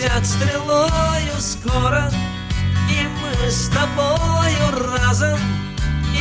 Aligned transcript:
полетят 0.00 0.26
стрелою 0.26 1.38
скоро 1.38 2.10
И 2.90 3.06
мы 3.06 3.50
с 3.50 3.68
тобою 3.68 4.96
разом 4.96 5.38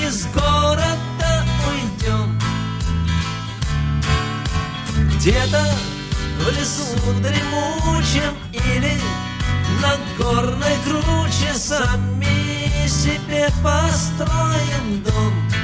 из 0.05 0.25
города 0.27 1.45
уйдем. 1.67 2.39
Где-то 5.15 5.65
в 6.39 6.49
лесу 6.51 6.83
дремучем 7.21 8.35
Или 8.53 8.99
на 9.81 9.95
горной 10.17 10.75
круче 10.83 11.53
Сами 11.53 12.87
себе 12.87 13.47
построим 13.63 15.03
дом 15.03 15.58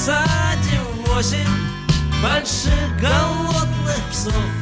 посадим 0.00 1.04
восемь 1.04 2.22
больших 2.22 2.98
голодных 2.98 4.00
псов 4.10 4.59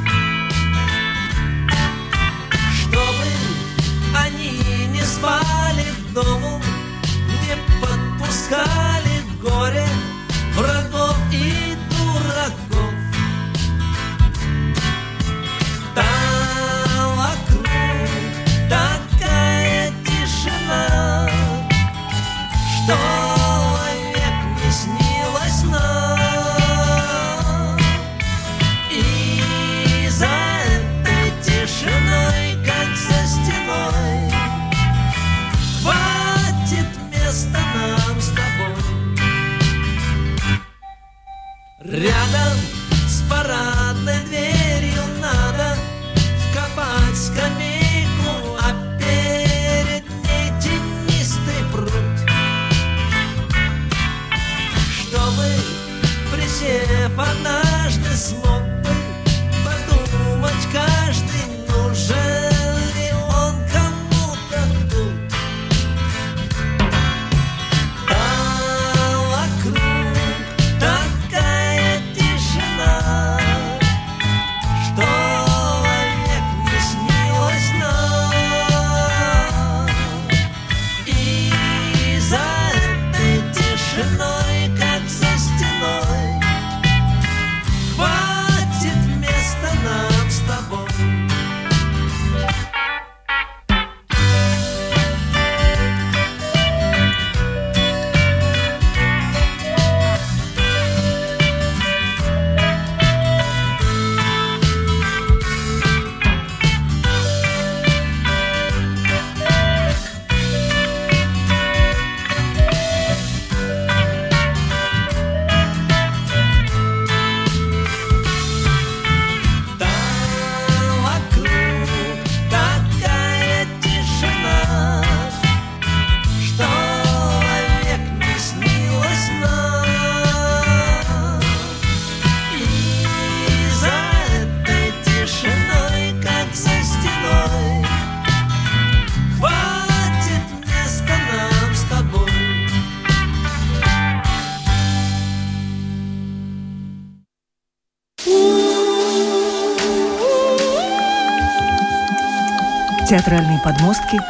Театральные 153.18 153.58
подмостки, 153.64 154.20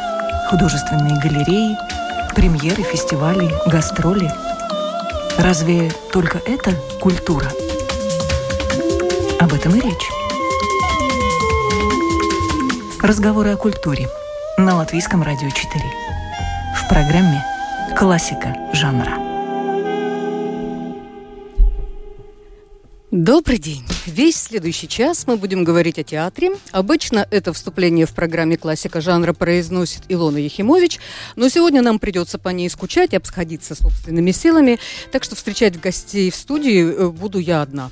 художественные 0.49 1.19
галереи, 1.19 1.77
премьеры, 2.33 2.81
фестивали, 2.81 3.47
гастроли. 3.69 4.31
Разве 5.37 5.91
только 6.11 6.39
это 6.39 6.71
культура? 6.99 7.45
Об 9.39 9.53
этом 9.53 9.75
и 9.75 9.79
речь. 9.79 10.09
Разговоры 13.03 13.51
о 13.51 13.57
культуре 13.57 14.09
на 14.57 14.77
Латвийском 14.77 15.21
радио 15.21 15.51
4. 15.51 15.83
В 16.75 16.89
программе 16.89 17.45
«Классика 17.95 18.57
жанра». 18.73 19.13
Добрый 23.11 23.59
день. 23.59 23.85
Весь 24.09 24.37
следующий 24.37 24.87
час 24.87 25.27
мы 25.27 25.37
будем 25.37 25.63
говорить 25.63 25.99
о 25.99 26.03
театре. 26.03 26.57
Обычно 26.71 27.27
это 27.29 27.53
вступление 27.53 28.07
в 28.07 28.13
программе 28.15 28.57
«Классика 28.57 29.01
жанра» 29.01 29.33
произносит 29.33 30.01
Илона 30.09 30.37
Ехимович, 30.37 30.99
но 31.35 31.47
сегодня 31.47 31.83
нам 31.83 31.99
придется 31.99 32.39
по 32.39 32.49
ней 32.49 32.71
скучать 32.71 33.13
и 33.13 33.17
обсходиться 33.17 33.75
собственными 33.75 34.31
силами, 34.31 34.79
так 35.11 35.23
что 35.23 35.35
встречать 35.35 35.79
гостей 35.79 36.31
в 36.31 36.35
студии 36.35 36.91
э, 36.91 37.09
буду 37.09 37.37
я 37.37 37.61
одна. 37.61 37.91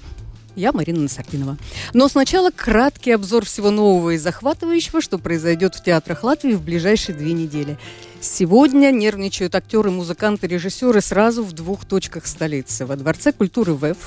Я 0.55 0.71
Марина 0.71 1.01
Насардинова. 1.01 1.55
Но 1.93 2.07
сначала 2.07 2.49
краткий 2.49 3.11
обзор 3.11 3.45
всего 3.45 3.69
нового 3.69 4.15
и 4.15 4.17
захватывающего, 4.17 5.01
что 5.01 5.19
произойдет 5.19 5.75
в 5.75 5.83
театрах 5.83 6.23
Латвии 6.23 6.53
в 6.53 6.63
ближайшие 6.63 7.15
две 7.15 7.33
недели. 7.33 7.77
Сегодня 8.21 8.89
нервничают 8.89 9.53
актеры, 9.53 9.91
музыканты, 9.91 10.47
режиссеры 10.47 11.01
сразу 11.01 11.43
в 11.43 11.51
двух 11.53 11.85
точках 11.85 12.25
столицы. 12.25 12.87
Во 12.87 12.95
Дворце 12.95 13.33
культуры 13.33 13.73
ВЭФ 13.73 13.97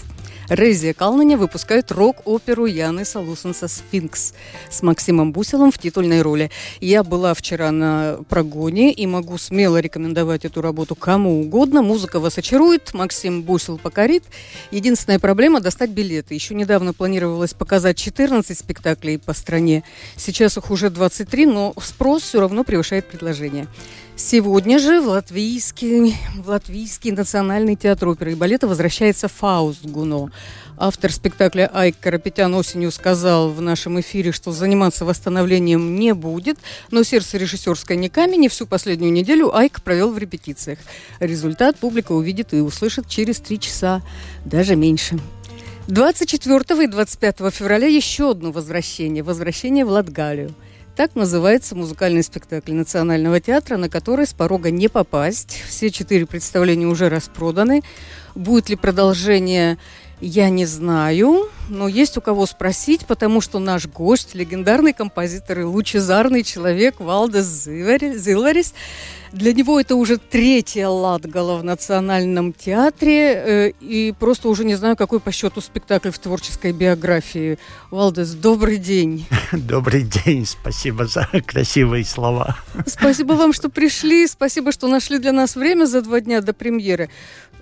Резия 0.51 0.95
Калнаня 0.95 1.39
выпускает 1.39 1.93
рок-оперу 1.93 2.67
Яны 2.67 3.05
Салусенса 3.05 3.69
«Сфинкс» 3.69 4.35
с 4.69 4.83
Максимом 4.83 5.31
Бусилом 5.31 5.71
в 5.71 5.79
титульной 5.79 6.23
роли. 6.23 6.51
Я 6.81 7.05
была 7.05 7.35
вчера 7.35 7.71
на 7.71 8.19
прогоне 8.29 8.93
и 8.93 9.07
могу 9.07 9.39
смело 9.39 9.77
рекомендовать 9.77 10.45
эту 10.45 10.61
работу 10.61 10.97
кому 10.97 11.41
угодно. 11.41 11.83
Музыка 11.83 12.19
вас 12.19 12.37
очарует, 12.37 12.93
Максим 12.95 13.43
Бусил 13.43 13.79
покорит. 13.79 14.25
Единственная 14.73 15.21
проблема– 15.21 15.61
достать 15.63 15.91
билеты. 15.91 16.35
Еще 16.35 16.57
недавно 16.57 16.95
планировалось 16.95 17.55
показать 17.55 17.97
14 17.97 18.59
спектаклей 18.59 19.21
по 19.21 19.35
стране. 19.35 19.85
Сейчас 20.17 20.57
их 20.57 20.73
уже 20.73 20.91
23, 20.91 21.47
но 21.47 21.75
спрос 21.81 22.23
все 22.23 22.41
равно 22.41 22.65
превышает 22.65 23.07
предложение. 23.07 23.69
Сегодня 24.23 24.79
же 24.79 25.01
в 25.01 25.09
Латвийский, 25.09 26.15
в 26.37 26.51
Латвийский 26.51 27.11
национальный 27.11 27.75
театр 27.75 28.09
оперы 28.09 28.33
и 28.33 28.35
балета 28.35 28.69
возвращается 28.69 29.29
Фауст 29.29 29.83
Гуно. 29.87 30.31
Автор 30.77 31.11
спектакля 31.11 31.71
Айк 31.73 31.99
Карапетян 31.99 32.55
осенью 32.55 32.91
сказал 32.93 33.49
в 33.49 33.63
нашем 33.63 33.99
эфире, 34.01 34.31
что 34.31 34.53
заниматься 34.53 35.07
восстановлением 35.07 35.99
не 35.99 36.13
будет, 36.13 36.59
но 36.91 37.03
сердце 37.03 37.39
режиссерское 37.39 37.97
не 37.97 38.11
камень, 38.11 38.45
и 38.45 38.49
всю 38.51 38.67
последнюю 38.67 39.11
неделю 39.11 39.57
Айк 39.57 39.81
провел 39.83 40.13
в 40.13 40.19
репетициях. 40.19 40.79
Результат 41.19 41.79
публика 41.79 42.13
увидит 42.13 42.53
и 42.53 42.61
услышит 42.61 43.09
через 43.09 43.41
три 43.41 43.59
часа, 43.59 44.03
даже 44.45 44.77
меньше. 44.77 45.19
24 45.89 46.85
и 46.85 46.87
25 46.87 47.37
февраля 47.53 47.89
еще 47.89 48.33
одно 48.33 48.53
возвращение. 48.53 49.23
Возвращение 49.23 49.87
в 49.87 49.89
Латгалию. 49.89 50.55
Так 50.97 51.15
называется 51.15 51.75
музыкальный 51.75 52.23
спектакль 52.23 52.73
Национального 52.73 53.41
театра, 53.41 53.77
на 53.77 53.89
который 53.89 54.27
с 54.27 54.35
порога 54.35 54.71
не 54.71 54.89
попасть. 54.89 55.63
Все 55.69 55.91
четыре 55.91 56.27
представления 56.27 56.87
уже 56.87 57.09
распроданы. 57.09 57.83
Будет 58.35 58.69
ли 58.69 58.77
продолжение, 58.77 59.79
я 60.21 60.51
не 60.51 60.67
знаю, 60.67 61.49
но 61.71 61.89
есть 61.89 62.19
у 62.19 62.21
кого 62.21 62.45
спросить, 62.45 63.07
потому 63.07 63.41
что 63.41 63.59
наш 63.59 63.87
гость, 63.87 64.35
легендарный 64.35 64.93
композитор 64.93 65.61
и 65.61 65.63
лучезарный 65.63 66.43
человек 66.43 67.01
Валдес 67.01 67.47
Зилварис, 67.65 68.75
для 69.33 69.53
него 69.53 69.81
это 69.81 69.97
уже 69.97 70.19
третья 70.19 70.89
Латгала 70.89 71.57
в 71.57 71.65
Национальном 71.65 72.53
театре, 72.53 73.33
э, 73.35 73.73
и 73.81 74.13
просто 74.19 74.49
уже 74.49 74.65
не 74.65 74.75
знаю, 74.75 74.97
какой 74.97 75.21
по 75.21 75.31
счету 75.33 75.61
спектакль 75.61 76.11
в 76.11 76.19
творческой 76.19 76.73
биографии. 76.73 77.59
Валдес, 77.91 78.33
добрый 78.33 78.79
день. 78.79 79.27
Добрый 79.53 80.03
день, 80.03 80.47
спасибо 80.47 81.07
за 81.07 81.29
красивые 81.47 82.05
слова. 82.05 82.57
Спасибо 82.87 83.35
вам, 83.35 83.53
что 83.53 83.69
пришли, 83.69 84.27
спасибо, 84.27 84.73
что 84.73 84.89
нашли 84.89 85.19
для 85.19 85.33
нас 85.33 85.57
время 85.57 85.87
за 85.87 86.03
два 86.03 86.21
дня 86.21 86.41
до 86.41 86.53
премьеры. 86.53 87.09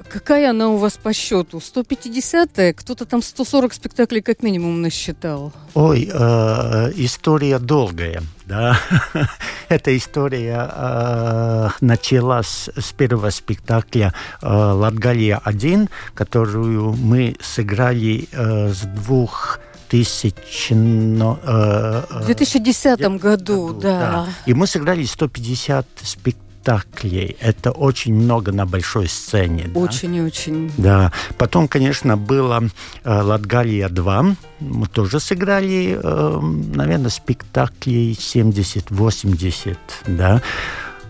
Какая 0.08 0.50
она 0.50 0.68
у 0.68 0.76
вас 0.76 0.96
по 0.96 1.12
счету? 1.12 1.58
150-я? 1.58 2.72
Кто-то 2.72 3.04
там 3.04 3.22
140 3.22 3.74
спектаклей 3.74 4.22
как 4.22 4.42
минимум 4.42 4.80
насчитал. 4.80 5.52
Ой, 5.74 6.08
э, 6.10 6.92
история 6.96 7.58
долгая, 7.58 8.22
да. 8.48 8.78
Эта 9.68 9.96
история 9.96 10.70
э, 10.72 11.68
началась 11.80 12.70
с 12.76 12.92
первого 12.92 13.30
спектакля 13.30 14.14
э, 14.40 14.46
«Латгалия-1», 14.46 15.88
которую 16.14 16.94
мы 16.94 17.36
сыграли 17.40 18.28
э, 18.32 18.72
с 18.72 18.80
двух 18.80 19.60
тысяч... 19.88 20.68
Э, 20.70 22.02
в 22.10 22.26
2010 22.26 22.98
году, 23.00 23.18
году 23.18 23.74
да. 23.74 24.00
да. 24.00 24.26
И 24.46 24.54
мы 24.54 24.66
сыграли 24.66 25.04
150 25.04 25.86
спектаклей 26.02 26.47
спектаклей. 26.68 27.36
Это 27.40 27.70
очень 27.70 28.14
много 28.14 28.52
на 28.52 28.66
большой 28.66 29.08
сцене. 29.08 29.70
Очень-очень. 29.74 30.70
Да. 30.76 31.10
да. 31.10 31.12
Потом, 31.38 31.68
конечно, 31.68 32.16
было 32.16 32.62
э, 33.04 33.22
«Латгалия 33.22 33.88
2». 33.88 34.36
Мы 34.60 34.86
тоже 34.86 35.20
сыграли, 35.20 35.98
э, 36.02 36.40
наверное, 36.74 37.10
спектаклей 37.10 38.12
70-80, 38.12 39.76
да. 40.06 40.42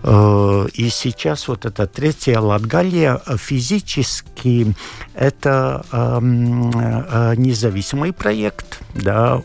Э, 0.02 0.66
и 0.75 0.88
сейчас 0.90 1.49
вот 1.49 1.64
эта 1.64 1.87
третья 1.87 2.38
Латгалия 2.38 3.20
физически 3.37 4.75
это 5.14 5.84
э, 5.90 6.19
э, 6.20 7.34
независимый 7.37 8.12
проект, 8.12 8.81
да, 8.94 9.43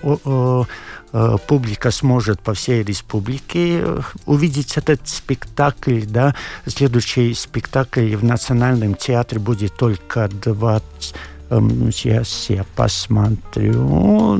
публика 1.47 1.91
сможет 1.91 2.39
по 2.41 2.53
всей 2.55 2.83
республике 2.83 3.81
э, 3.81 3.99
увидеть 4.25 4.77
этот 4.77 5.07
спектакль. 5.07 6.01
Да. 6.05 6.33
Следующий 6.65 7.35
спектакль 7.35 8.15
в 8.15 8.23
Национальном 8.23 8.95
театре 8.95 9.39
будет 9.39 9.77
только 9.77 10.27
20 10.27 11.15
эм, 11.51 11.91
Сейчас 11.91 12.49
я 12.49 12.65
посмотрю. 12.75 14.39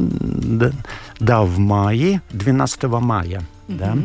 Да, 1.19 1.43
в 1.43 1.59
мае, 1.59 2.21
12 2.31 2.83
мая. 2.83 3.43
Mm-hmm. 3.67 3.77
Да. 3.77 3.97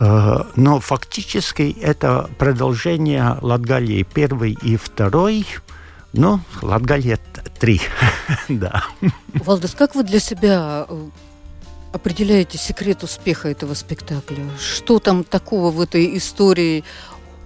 Э, 0.00 0.44
но 0.56 0.80
фактически 0.80 1.76
это 1.82 2.30
продолжение 2.38 3.36
Латгалии 3.42 4.06
первый 4.14 4.56
и 4.62 4.76
второй. 4.76 5.46
Ну, 6.14 6.40
Латгалия 6.62 7.18
три. 7.58 7.82
да. 8.48 8.84
Валдес, 9.34 9.74
как 9.74 9.94
вы 9.94 10.02
для 10.02 10.18
себя 10.18 10.86
определяете 11.92 12.58
секрет 12.58 13.02
успеха 13.02 13.48
этого 13.48 13.74
спектакля? 13.74 14.44
Что 14.58 14.98
там 14.98 15.24
такого 15.24 15.70
в 15.70 15.80
этой 15.80 16.16
истории 16.16 16.84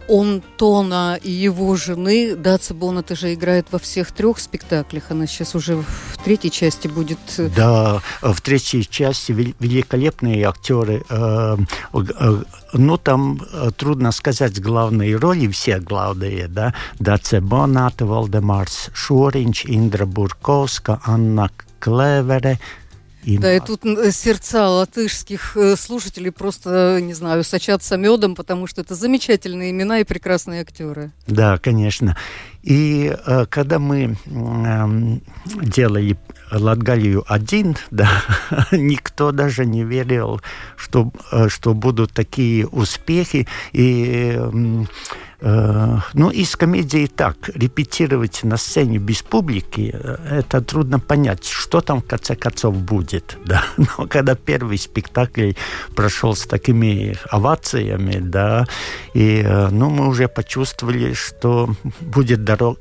Онтона 0.09 1.19
и 1.23 1.31
его 1.31 1.77
жены. 1.77 2.37
Даца 2.37 2.75
Боната 2.75 3.17
же 3.17 3.33
играет 3.35 3.67
во 3.71 3.79
всех 3.79 4.13
трех 4.13 4.39
спектаклях. 4.39 5.05
Она 5.11 5.27
сейчас 5.27 5.55
уже 5.55 5.77
в 5.77 6.19
третьей 6.25 6.51
части 6.51 6.89
будет... 6.89 7.19
Э, 7.39 7.49
да, 7.49 8.03
в 8.21 8.41
третьей 8.41 8.87
части 8.89 9.33
великолепные 9.33 10.45
актеры. 10.47 11.05
Э, 11.09 11.57
э, 11.95 12.43
ну, 12.75 12.99
там 12.99 13.41
трудно 13.77 14.13
сказать 14.13 14.61
главные 14.61 15.17
роли, 15.17 15.49
все 15.49 15.79
главные, 15.79 16.49
да. 16.49 16.75
Даце 16.99 17.41
Боната, 17.41 18.05
Валдемарс 18.05 18.91
Шоринч, 18.93 19.65
Индра 19.67 20.05
Бурковска, 20.05 21.01
Анна 21.05 21.51
Клевере, 21.79 22.59
и... 23.25 23.39
Да, 23.39 23.55
и 23.55 23.61
тут 23.61 23.83
сердца 24.13 24.69
латышских 24.69 25.57
э, 25.57 25.77
слушателей 25.77 26.31
просто, 26.31 26.99
не 27.01 27.15
знаю, 27.15 27.45
сочатся 27.45 27.97
медом, 27.97 28.35
потому 28.35 28.67
что 28.67 28.83
это 28.83 28.95
замечательные 28.95 29.71
имена 29.71 30.01
и 30.01 30.05
прекрасные 30.05 30.61
актеры. 30.61 31.11
Да, 31.27 31.59
конечно. 31.59 32.17
И 32.63 33.15
э, 33.27 33.47
когда 33.49 33.79
мы 33.79 34.17
э, 34.27 35.19
делали 35.63 36.19
Латгалию 36.51 37.25
один, 37.27 37.77
да, 37.91 38.11
никто 38.73 39.33
даже 39.33 39.65
не 39.65 39.85
верил, 39.85 40.41
что, 40.77 41.13
э, 41.33 41.49
что 41.49 41.75
будут 41.75 42.13
такие 42.13 42.67
успехи. 42.67 43.47
И 43.73 44.35
э, 44.37 44.85
Э, 45.34 45.34
ну, 45.45 46.31
из 46.31 46.57
комедии 46.57 47.07
так, 47.07 47.51
репетировать 47.55 48.45
на 48.45 48.57
сцене 48.57 48.97
без 48.99 49.23
публики, 49.23 49.91
э, 49.93 50.39
это 50.39 50.63
трудно 50.63 50.99
понять, 50.99 51.47
что 51.47 51.83
там 51.83 52.01
в 52.01 52.07
конце 52.07 52.35
концов 52.35 52.77
будет, 52.77 53.37
да. 53.45 53.63
Но 53.77 54.07
когда 54.07 54.37
первый 54.37 54.79
спектакль 54.79 55.53
прошел 55.95 56.35
с 56.35 56.47
такими 56.47 57.17
овациями, 57.31 58.21
да, 58.21 58.67
и, 59.13 59.43
э, 59.45 59.69
ну, 59.69 59.91
мы 59.91 60.09
уже 60.09 60.29
почувствовали, 60.29 61.13
что 61.13 61.75
будет 62.01 62.45
дорог, 62.45 62.79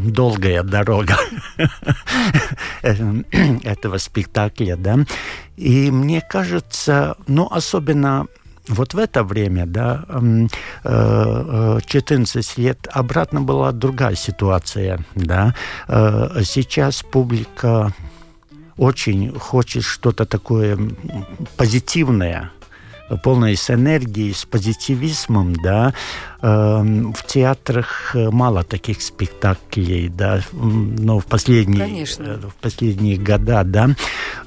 долгая 0.00 0.64
дорога 0.64 1.16
этого 2.82 3.98
спектакля, 3.98 4.76
да. 4.76 4.98
И 5.56 5.90
мне 5.92 6.20
кажется, 6.20 7.16
ну, 7.28 7.46
особенно 7.50 8.26
вот 8.68 8.94
в 8.94 8.98
это 8.98 9.24
время, 9.24 9.66
да, 9.66 10.04
14 10.84 12.58
э, 12.58 12.60
лет, 12.60 12.88
обратно 12.90 13.40
была 13.40 13.72
другая 13.72 14.14
ситуация, 14.14 15.00
да. 15.14 15.54
Э, 15.88 16.42
сейчас 16.44 17.02
публика 17.02 17.92
очень 18.76 19.32
хочет 19.38 19.84
что-то 19.84 20.26
такое 20.26 20.78
позитивное, 21.56 22.50
полной 23.22 23.56
с 23.56 23.70
энергией, 23.70 24.32
с 24.32 24.44
позитивизмом, 24.44 25.54
да. 25.56 25.94
Эм, 26.42 27.12
в 27.12 27.24
театрах 27.24 28.14
э, 28.14 28.30
мало 28.30 28.62
таких 28.62 29.00
спектаклей, 29.02 30.08
да, 30.08 30.40
но 30.52 31.18
в 31.18 31.26
последние, 31.26 31.84
Конечно. 31.84 32.24
Э, 32.24 32.36
в 32.36 32.54
последние 32.56 33.16
года, 33.16 33.62
да. 33.64 33.90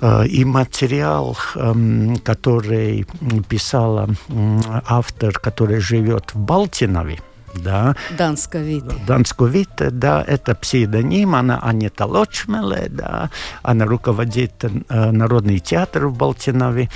Э, 0.02 0.26
и 0.28 0.46
материал, 0.46 1.38
эм, 1.56 2.18
который 2.18 3.08
писала 3.48 4.10
автор, 4.88 5.34
который 5.34 5.80
живет 5.80 6.34
в 6.34 6.40
Балтинове, 6.40 7.20
да. 7.56 7.96
Дансковите. 8.18 8.96
Дансковите, 9.08 9.90
да, 9.90 10.24
это 10.28 10.54
псевдоним, 10.54 11.36
она 11.36 11.60
Анета 11.60 12.06
Лочмеле, 12.06 12.88
да, 12.90 13.30
она 13.64 13.86
руководит 13.86 14.64
Народный 14.90 15.60
театр 15.60 16.08
в 16.08 16.16
Балтинове. 16.16 16.90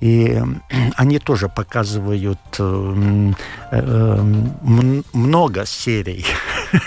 И 0.00 0.42
они 0.96 1.18
тоже 1.18 1.48
показывают 1.48 2.38
э, 2.58 3.32
э, 3.72 4.22
много 5.12 5.66
серий, 5.66 6.26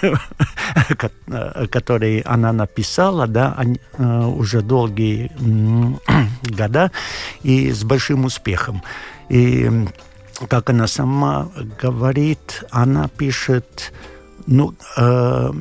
которые 1.71 2.21
она 2.23 2.53
написала, 2.53 3.27
да, 3.27 3.57
э, 3.97 4.25
уже 4.25 4.61
долгие 4.61 5.31
года 6.43 6.91
и 7.43 7.71
с 7.71 7.83
большим 7.83 8.25
успехом. 8.25 8.83
И 9.29 9.69
как 10.47 10.69
она 10.69 10.87
сама 10.87 11.49
говорит, 11.81 12.63
она 12.71 13.07
пишет 13.07 13.91
ну, 14.47 14.73
э, 14.97 15.51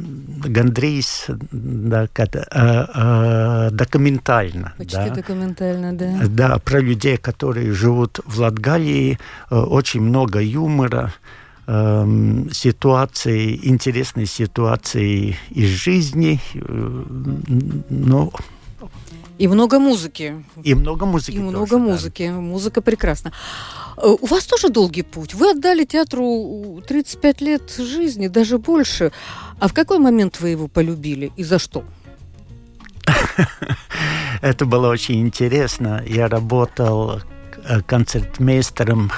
Гандрейс 0.44 1.26
да, 1.52 2.08
э, 2.16 2.28
э, 2.94 3.70
документально. 3.72 4.72
Почти 4.78 4.96
да, 4.96 5.10
документально, 5.10 5.92
да. 5.92 6.20
Да, 6.28 6.58
про 6.58 6.80
людей, 6.80 7.16
которые 7.16 7.72
живут 7.72 8.20
в 8.24 8.38
Латгалии, 8.38 9.18
э, 9.50 9.56
очень 9.56 10.02
много 10.02 10.40
юмора, 10.40 11.12
эм, 11.66 12.50
ситуации, 12.52 13.58
интересные 13.62 14.26
ситуации 14.26 15.36
из 15.50 15.68
жизни. 15.68 16.40
Э, 16.54 17.04
ну, 17.90 18.32
и 19.38 19.46
много 19.48 19.78
музыки. 19.78 20.44
И 20.64 20.74
много 20.74 21.06
музыки. 21.06 21.36
И 21.36 21.38
тоже, 21.38 21.50
много 21.50 21.76
да. 21.76 21.78
музыки. 21.78 22.22
Музыка 22.30 22.82
прекрасна. 22.82 23.32
Э, 23.96 24.16
У 24.20 24.26
вас 24.26 24.44
тоже 24.46 24.68
долгий 24.68 25.02
путь. 25.02 25.34
Вы 25.34 25.50
отдали 25.50 25.84
театру 25.84 26.82
35 26.86 27.40
лет 27.40 27.70
жизни, 27.70 28.28
даже 28.28 28.58
больше. 28.58 29.12
А 29.60 29.68
в 29.68 29.72
какой 29.72 29.98
момент 29.98 30.40
вы 30.40 30.50
его 30.50 30.68
полюбили 30.68 31.32
и 31.36 31.44
за 31.44 31.58
что? 31.58 31.84
Это 34.42 34.66
было 34.66 34.88
очень 34.88 35.20
интересно. 35.20 36.02
Я 36.06 36.28
работал 36.28 37.20
э, 37.64 37.80
концертмейстером 37.82 39.10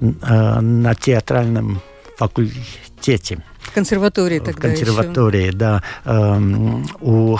э, 0.00 0.60
на 0.60 0.94
театральном 0.94 1.80
факультете. 2.18 3.42
В 3.60 3.72
консерватории 3.72 4.38
в 4.38 4.44
тогда 4.44 4.68
еще. 4.68 4.84
консерватории, 4.84 5.50
да, 5.50 5.82
эм, 6.04 6.86
у 7.00 7.38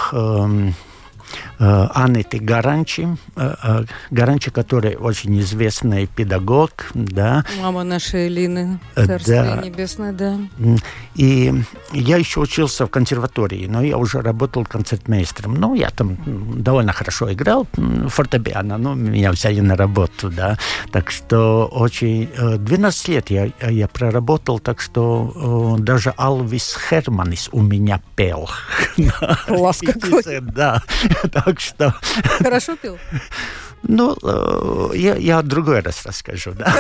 э, 1.63 2.39
Гаранчи, 2.41 3.09
э, 3.37 3.55
э, 3.63 3.85
Гаранчи, 4.11 4.51
который 4.51 4.97
очень 4.97 5.41
известный 5.41 6.07
педагог, 6.07 6.91
да, 6.95 7.45
Мама 7.61 7.85
нашей 7.85 8.29
Элины, 8.29 8.81
Царствие 8.95 9.43
да. 9.43 9.57
Небесное, 9.63 10.13
да. 10.13 10.39
И 11.15 11.53
я 11.93 12.17
еще 12.17 12.41
учился 12.41 12.87
в 12.87 12.91
консерватории, 12.91 13.67
но 13.67 13.83
я 13.83 13.97
уже 13.97 14.21
работал 14.21 14.65
концертмейстером. 14.65 15.55
Ну, 15.55 15.75
я 15.75 15.91
там 15.91 16.17
довольно 16.63 16.93
хорошо 16.93 17.33
играл 17.33 17.67
фортепиано, 18.09 18.79
но 18.79 18.95
меня 18.95 19.31
взяли 19.31 19.61
на 19.61 19.77
работу, 19.77 20.31
да. 20.31 20.59
Так 20.91 21.11
что 21.11 21.67
очень... 21.67 22.29
э, 22.37 22.57
12 22.57 23.09
лет 23.09 23.31
я, 23.31 23.51
я 23.69 23.89
проработал, 23.89 24.59
так 24.59 24.81
что 24.81 25.77
даже 25.79 26.13
Алвис 26.17 26.77
Херманис 26.89 27.49
у 27.53 27.63
меня 27.63 28.01
пел. 28.17 28.49
Класс 29.47 29.81
какой. 29.81 30.41
Да, 30.41 30.83
так 31.53 31.61
что... 31.61 31.95
Хорошо 32.39 32.77
пел? 32.77 32.99
Ну, 33.83 34.17
э, 34.23 34.91
я, 34.95 35.17
я 35.17 35.43
другой 35.43 35.81
раз 35.81 36.07
расскажу, 36.07 36.53
да. 36.53 36.73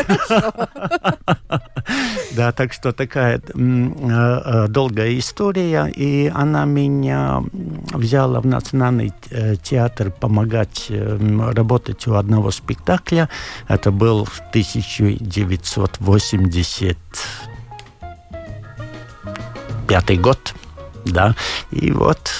Да, 2.34 2.52
так 2.52 2.72
что 2.72 2.92
такая 2.92 3.38
э, 3.38 3.40
э, 3.54 4.66
долгая 4.68 5.18
история, 5.18 5.92
и 5.94 6.32
она 6.34 6.64
меня 6.64 7.42
взяла 7.92 8.40
в 8.40 8.46
Национальный 8.46 9.12
театр 9.62 10.10
помогать 10.10 10.86
э, 10.88 11.18
м, 11.20 11.50
работать 11.50 12.06
у 12.06 12.14
одного 12.14 12.50
спектакля. 12.50 13.28
Это 13.68 13.90
был 13.90 14.26
1980 14.50 16.96
пятый 19.86 20.16
год, 20.16 20.54
да, 21.04 21.36
и 21.70 21.90
вот 21.90 22.30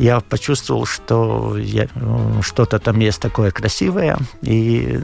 я 0.00 0.20
почувствовал, 0.20 0.86
что 0.86 1.56
э, 1.58 1.86
что-то 2.42 2.78
там 2.78 2.98
есть 3.00 3.20
такое 3.20 3.50
красивое, 3.50 4.16
и 4.40 4.98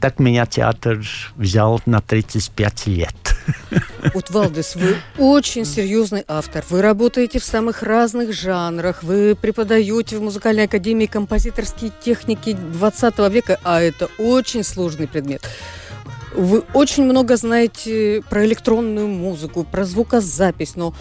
так 0.00 0.18
меня 0.18 0.44
театр 0.44 1.00
взял 1.36 1.80
на 1.86 2.00
35 2.00 2.86
лет. 2.88 3.14
Вот, 4.14 4.30
Валдес, 4.30 4.76
вы 4.76 4.96
очень 5.18 5.64
серьезный 5.64 6.24
автор. 6.26 6.64
Вы 6.68 6.82
работаете 6.82 7.38
в 7.38 7.44
самых 7.44 7.82
разных 7.82 8.32
жанрах. 8.32 9.02
Вы 9.02 9.36
преподаете 9.40 10.18
в 10.18 10.22
музыкальной 10.22 10.64
академии 10.64 11.06
композиторские 11.06 11.92
техники 12.02 12.52
20 12.52 13.18
века, 13.30 13.60
а 13.62 13.80
это 13.80 14.08
очень 14.18 14.64
сложный 14.64 15.06
предмет. 15.06 15.42
Вы 16.34 16.62
очень 16.74 17.04
много 17.04 17.36
знаете 17.36 18.22
про 18.28 18.44
электронную 18.44 19.08
музыку, 19.08 19.64
про 19.64 19.84
звукозапись, 19.84 20.76
но, 20.76 20.94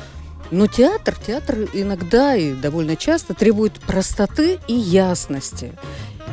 но 0.52 0.68
театр, 0.68 1.16
театр 1.16 1.68
иногда 1.74 2.36
и 2.36 2.54
довольно 2.54 2.96
часто 2.96 3.34
требует 3.34 3.74
простоты 3.74 4.60
и 4.68 4.74
ясности. 4.74 5.74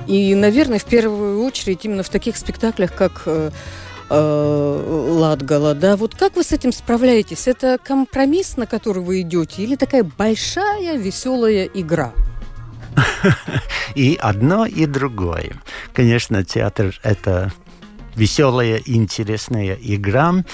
И, 0.06 0.34
наверное, 0.34 0.78
в 0.78 0.84
первую 0.84 1.42
очередь 1.44 1.84
именно 1.84 2.02
в 2.02 2.08
таких 2.08 2.36
спектаклях, 2.36 2.94
как 2.94 3.22
э, 3.26 3.50
э, 4.08 5.08
Ладгала, 5.10 5.74
да, 5.74 5.96
вот 5.96 6.14
как 6.14 6.36
вы 6.36 6.44
с 6.44 6.52
этим 6.52 6.72
справляетесь? 6.72 7.48
Это 7.48 7.78
компромисс, 7.82 8.56
на 8.56 8.66
который 8.66 9.02
вы 9.02 9.22
идете, 9.22 9.62
или 9.62 9.74
такая 9.76 10.04
большая 10.04 10.96
веселая 10.96 11.64
игра? 11.64 12.12
И 13.94 14.18
одно, 14.20 14.66
и 14.66 14.86
другое. 14.86 15.52
Конечно, 15.92 16.44
театр– 16.44 16.98
это 17.02 17.52
веселая 18.14 18.80
интересная 18.84 19.76
игра. 19.80 20.44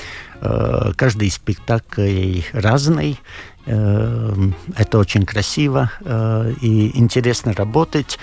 Э, 0.40 0.92
Каждый 0.96 1.30
спектакль 1.30 2.40
разный. 2.52 3.18
Э, 3.66 4.34
Это 4.76 4.98
очень 4.98 5.24
красиво 5.24 5.90
э, 6.00 6.52
и 6.60 6.98
интересно 6.98 7.52
работать. 7.52 8.18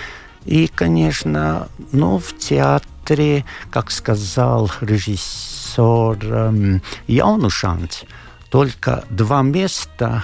И, 0.46 0.67
конечно, 0.67 1.67
ну, 1.91 2.17
в 2.17 2.38
театре, 2.38 3.46
как 3.69 3.91
сказал 3.91 4.72
режиссер 4.81 6.17
эм, 6.24 6.81
Яунушант, 7.08 8.05
только 8.50 9.03
два 9.10 9.41
места 9.41 10.24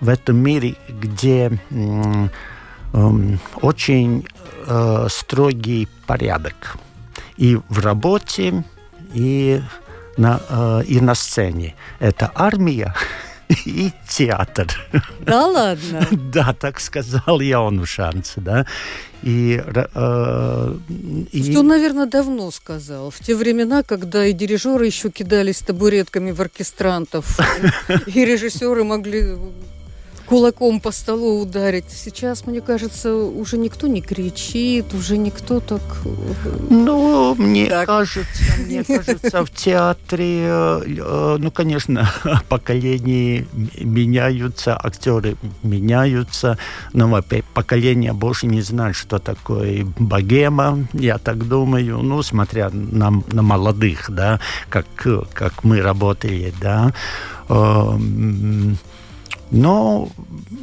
в 0.00 0.08
этом 0.08 0.36
мире, 0.36 0.74
где 0.88 1.58
эм, 1.70 2.30
очень 3.62 4.26
э, 4.66 5.06
строгий 5.08 5.88
порядок 6.06 6.76
и 7.36 7.58
в 7.68 7.78
работе, 7.78 8.64
и 9.14 9.62
на, 10.16 10.40
э, 10.48 10.82
и 10.86 11.00
на 11.00 11.14
сцене. 11.14 11.74
Это 12.00 12.30
армия 12.34 12.94
и 13.66 13.90
театр. 14.08 14.66
Да 15.20 15.46
ладно? 15.46 16.06
Да, 16.32 16.52
так 16.52 16.80
сказал 16.80 17.40
Яунушанц, 17.40 18.32
да. 18.36 18.66
И, 19.22 19.60
э, 19.66 20.74
и- 21.32 21.50
Что, 21.50 21.62
наверное, 21.62 22.06
давно 22.06 22.50
сказал. 22.50 23.10
В 23.10 23.18
те 23.18 23.34
времена, 23.34 23.82
когда 23.82 24.26
и 24.26 24.32
дирижеры 24.32 24.86
еще 24.86 25.10
кидались 25.10 25.58
табуретками 25.58 26.30
в 26.30 26.40
оркестрантов, 26.40 27.38
и 28.06 28.24
режиссеры 28.24 28.84
могли 28.84 29.36
кулаком 30.28 30.80
по 30.80 30.92
столу 30.92 31.40
ударить. 31.40 31.86
Сейчас, 31.88 32.46
мне 32.46 32.60
кажется, 32.60 33.14
уже 33.14 33.56
никто 33.56 33.86
не 33.86 34.02
кричит, 34.02 34.92
уже 34.92 35.16
никто 35.16 35.60
так... 35.60 35.80
э, 36.04 36.56
Ну, 36.70 37.34
мне 37.34 37.66
Так. 37.66 37.86
кажется, 37.86 38.42
мне 38.66 38.84
кажется, 38.84 39.44
в 39.44 39.50
театре, 39.50 40.42
э, 40.46 40.82
э, 40.86 41.36
ну, 41.38 41.50
конечно, 41.50 42.10
поколения 42.48 43.46
меняются, 43.80 44.76
актеры 44.76 45.36
меняются, 45.62 46.58
но 46.92 47.22
поколение 47.54 48.12
больше 48.12 48.46
не 48.46 48.60
знает, 48.60 48.96
что 48.96 49.18
такое 49.18 49.86
богема, 49.98 50.86
я 50.92 51.16
так 51.18 51.48
думаю, 51.48 51.98
ну, 52.02 52.22
смотря 52.22 52.68
на, 52.70 53.10
на 53.32 53.42
молодых, 53.42 54.10
да, 54.10 54.40
как, 54.68 54.86
как 55.32 55.64
мы 55.64 55.80
работали, 55.80 56.52
да. 56.60 56.92
Но, 59.50 60.08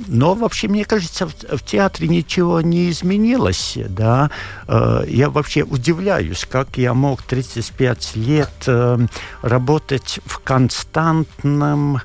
но 0.07 0.35
вообще, 0.35 0.67
мне 0.67 0.85
кажется, 0.85 1.27
в, 1.27 1.33
в 1.57 1.63
театре 1.63 2.07
ничего 2.07 2.61
не 2.61 2.89
изменилось, 2.89 3.77
да. 3.89 4.29
Э, 4.67 5.03
Я 5.07 5.29
вообще 5.29 5.63
удивляюсь, 5.63 6.45
как 6.49 6.77
я 6.77 6.93
мог 6.93 7.23
35 7.23 8.15
лет 8.15 8.51
э, 8.67 8.97
работать 9.41 10.19
в 10.25 10.39
константном 10.39 12.01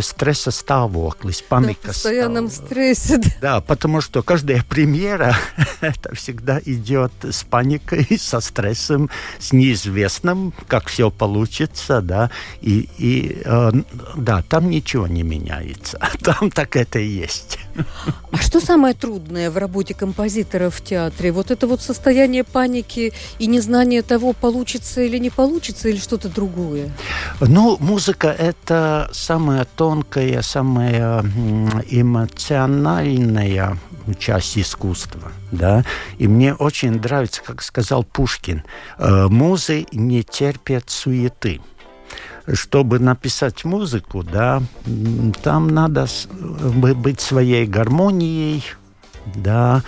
стрессоставокли, 0.00 1.32
с 1.32 1.40
В 1.40 1.44
паника. 1.44 1.88
постоянном 1.88 2.50
стрессе. 2.50 3.18
да. 3.18 3.30
Да, 3.40 3.60
потому 3.60 4.00
что 4.00 4.22
каждая 4.22 4.62
премьера 4.68 5.36
это 5.80 6.14
всегда 6.14 6.60
идет 6.64 7.12
с 7.22 7.44
паникой, 7.44 8.06
со 8.20 8.40
стрессом, 8.40 9.10
с 9.38 9.52
неизвестным, 9.52 10.52
как 10.68 10.88
все 10.88 11.10
получится, 11.10 12.00
да, 12.00 12.30
и, 12.60 12.88
и 12.98 13.42
э, 13.44 13.72
да, 14.16 14.42
там 14.42 14.70
ничего 14.70 15.06
не 15.06 15.22
меняется, 15.22 15.98
там 16.22 16.50
так 16.50 16.76
это 16.76 16.98
и 16.98 17.06
есть. 17.06 17.58
А 18.32 18.36
что 18.38 18.60
самое 18.60 18.94
трудное 18.94 19.50
в 19.50 19.56
работе 19.58 19.94
композитора 19.94 20.70
в 20.70 20.80
театре? 20.80 21.30
Вот 21.32 21.50
это 21.50 21.66
вот 21.66 21.82
состояние 21.82 22.42
паники 22.44 23.12
и 23.38 23.46
незнание 23.46 24.02
того, 24.02 24.32
получится 24.32 25.02
или 25.02 25.18
не 25.18 25.30
получится, 25.30 25.88
или 25.88 25.98
что-то 25.98 26.28
другое? 26.28 26.90
Ну, 27.40 27.76
музыка 27.80 28.28
это 28.28 28.75
самая 29.12 29.66
тонкая, 29.76 30.42
самая 30.42 31.22
эмоциональная 31.88 33.76
часть 34.18 34.58
искусства, 34.58 35.32
да. 35.50 35.84
И 36.18 36.28
мне 36.28 36.54
очень 36.54 36.92
нравится, 37.00 37.42
как 37.44 37.62
сказал 37.62 38.04
Пушкин, 38.04 38.62
э, 38.98 39.26
музы 39.28 39.86
не 39.92 40.22
терпят 40.22 40.90
суеты. 40.90 41.60
Чтобы 42.52 43.00
написать 43.00 43.64
музыку, 43.64 44.22
да, 44.22 44.62
там 45.42 45.68
надо 45.68 46.06
бы- 46.38 46.94
быть 46.94 47.20
своей 47.20 47.66
гармонией, 47.66 48.62
да, 49.34 49.82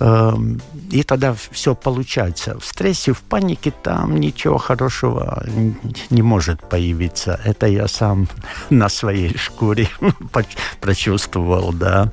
и 0.00 1.02
тогда 1.02 1.34
все 1.34 1.74
получается. 1.74 2.58
В 2.58 2.64
стрессе, 2.64 3.12
в 3.12 3.20
панике 3.22 3.72
там 3.82 4.16
ничего 4.16 4.58
хорошего 4.58 5.44
не 6.10 6.22
может 6.22 6.60
появиться. 6.60 7.40
Это 7.44 7.66
я 7.66 7.88
сам 7.88 8.28
на 8.70 8.88
своей 8.88 9.36
шкуре 9.36 9.88
прочувствовал, 10.80 11.72
да. 11.72 12.12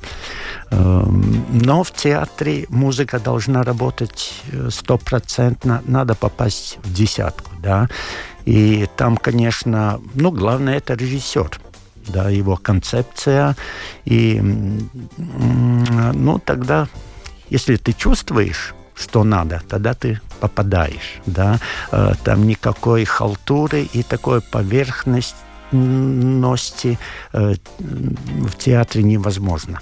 Эм, 0.70 1.44
но 1.50 1.84
в 1.84 1.92
театре 1.92 2.66
музыка 2.68 3.20
должна 3.20 3.62
работать 3.62 4.34
э, 4.50 4.68
стопроцентно, 4.70 5.82
надо 5.86 6.14
попасть 6.14 6.78
в 6.82 6.92
десятку, 6.92 7.52
да. 7.60 7.88
И 8.44 8.88
там, 8.96 9.16
конечно, 9.16 10.00
ну, 10.14 10.30
главное, 10.30 10.76
это 10.76 10.94
режиссер 10.94 11.60
да, 12.08 12.30
его 12.30 12.56
концепция. 12.56 13.56
И, 14.04 14.40
ну, 15.16 16.38
тогда, 16.38 16.88
если 17.50 17.76
ты 17.76 17.92
чувствуешь, 17.92 18.74
что 18.94 19.24
надо, 19.24 19.62
тогда 19.68 19.94
ты 19.94 20.20
попадаешь, 20.40 21.20
да, 21.26 21.58
э, 21.92 22.12
там 22.24 22.46
никакой 22.46 23.04
халтуры 23.04 23.82
и 23.82 24.02
такой 24.02 24.40
поверхности 24.40 25.36
э, 27.32 27.54
в 27.78 28.56
театре 28.56 29.04
невозможно. 29.04 29.80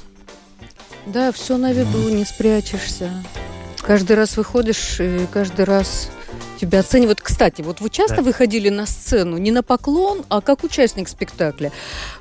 Да, 1.07 1.33
все 1.33 1.57
на 1.59 1.73
виду, 1.73 2.09
не 2.09 2.25
спрячешься. 2.25 3.11
Каждый 3.83 4.17
раз 4.17 4.37
выходишь, 4.37 5.01
и 5.01 5.27
каждый 5.33 5.67
раз 5.67 6.11
тебя 6.61 6.81
оценивают. 6.81 7.21
Кстати, 7.21 7.63
вот 7.63 7.81
вы 7.81 7.91
часто 7.91 8.17
да. 8.17 8.23
выходили 8.23 8.69
на 8.69 8.87
сцену 8.87 9.37
не 9.39 9.51
на 9.51 9.63
поклон, 9.63 10.25
а 10.29 10.41
как 10.41 10.65
участник 10.65 11.09
спектакля. 11.09 11.73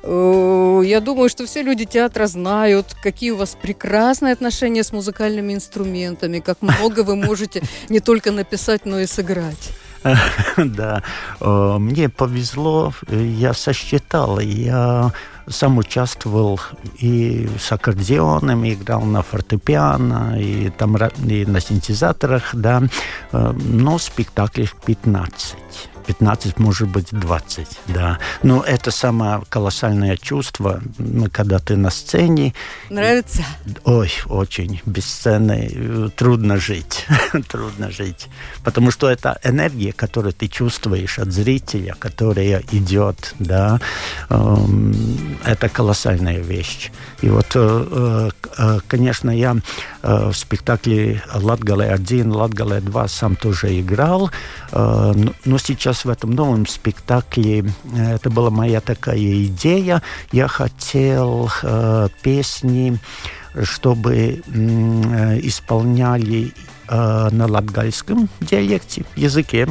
Э, 0.02 0.82
я 0.84 1.00
думаю, 1.00 1.28
что 1.28 1.46
все 1.46 1.62
люди 1.62 1.84
театра 1.84 2.26
знают, 2.26 2.94
какие 3.02 3.30
у 3.30 3.36
вас 3.36 3.56
прекрасные 3.60 4.32
отношения 4.32 4.82
с 4.82 4.92
музыкальными 4.92 5.54
инструментами, 5.54 6.40
как 6.40 6.62
много 6.62 7.00
вы 7.00 7.16
можете 7.16 7.62
не 7.88 8.00
только 8.00 8.30
написать, 8.30 8.86
но 8.86 9.00
и 9.00 9.06
сыграть. 9.06 9.72
Да, 10.56 11.02
э, 11.40 11.76
мне 11.78 12.08
повезло, 12.08 12.92
я 13.10 13.54
сосчитал, 13.54 14.38
я 14.40 15.12
сам 15.48 15.78
участвовал 15.78 16.60
и 16.98 17.48
с 17.58 17.72
аккордеоном, 17.72 18.64
и 18.64 18.74
играл 18.74 19.02
на 19.02 19.22
фортепиано, 19.22 20.40
и, 20.40 20.70
там, 20.70 20.96
и 20.96 21.44
на 21.44 21.60
синтезаторах, 21.60 22.54
да, 22.54 22.82
э, 23.32 23.52
но 23.52 23.98
спектаклей 23.98 24.68
15. 24.86 25.56
15, 26.06 26.58
может 26.58 26.88
быть, 26.88 27.08
20, 27.10 27.66
да. 27.88 28.18
Но 28.42 28.62
это 28.62 28.90
самое 28.90 29.42
колоссальное 29.48 30.16
чувство, 30.16 30.80
когда 31.32 31.58
ты 31.58 31.76
на 31.76 31.90
сцене. 31.90 32.54
Нравится? 32.90 33.44
Ой, 33.84 34.10
очень. 34.26 34.80
Без 34.86 35.06
сцены 35.06 36.10
трудно 36.16 36.56
жить. 36.56 37.06
трудно 37.48 37.90
жить. 37.90 38.28
Потому 38.62 38.90
что 38.90 39.08
это 39.10 39.38
энергия, 39.42 39.92
которую 39.92 40.32
ты 40.32 40.48
чувствуешь 40.48 41.18
от 41.18 41.32
зрителя, 41.32 41.94
которая 41.98 42.62
идет, 42.72 43.34
да. 43.38 43.80
Эм, 44.30 45.38
это 45.44 45.68
колоссальная 45.68 46.38
вещь. 46.38 46.90
И 47.22 47.28
вот, 47.28 47.52
э, 47.54 48.30
э, 48.58 48.78
конечно, 48.86 49.30
я 49.30 49.56
э, 50.02 50.30
в 50.30 50.36
спектакле 50.36 51.22
«Латгале-1», 51.32 52.30
«Латгале-2» 52.30 53.08
сам 53.08 53.36
тоже 53.36 53.80
играл, 53.80 54.30
но 54.72 55.58
сейчас 55.58 55.93
сейчас 55.94 56.04
в 56.04 56.10
этом 56.10 56.30
новом 56.32 56.66
спектакле, 56.66 57.64
э, 57.94 58.14
это 58.14 58.30
была 58.30 58.50
моя 58.50 58.80
такая 58.80 59.44
идея, 59.44 60.02
я 60.32 60.48
хотел 60.48 61.48
э, 61.62 62.08
песни, 62.22 62.98
чтобы 63.62 64.14
э, 64.14 65.40
исполняли 65.42 66.52
э, 66.88 67.28
на 67.30 67.46
латгальском 67.46 68.28
диалекте, 68.40 69.04
языке. 69.16 69.68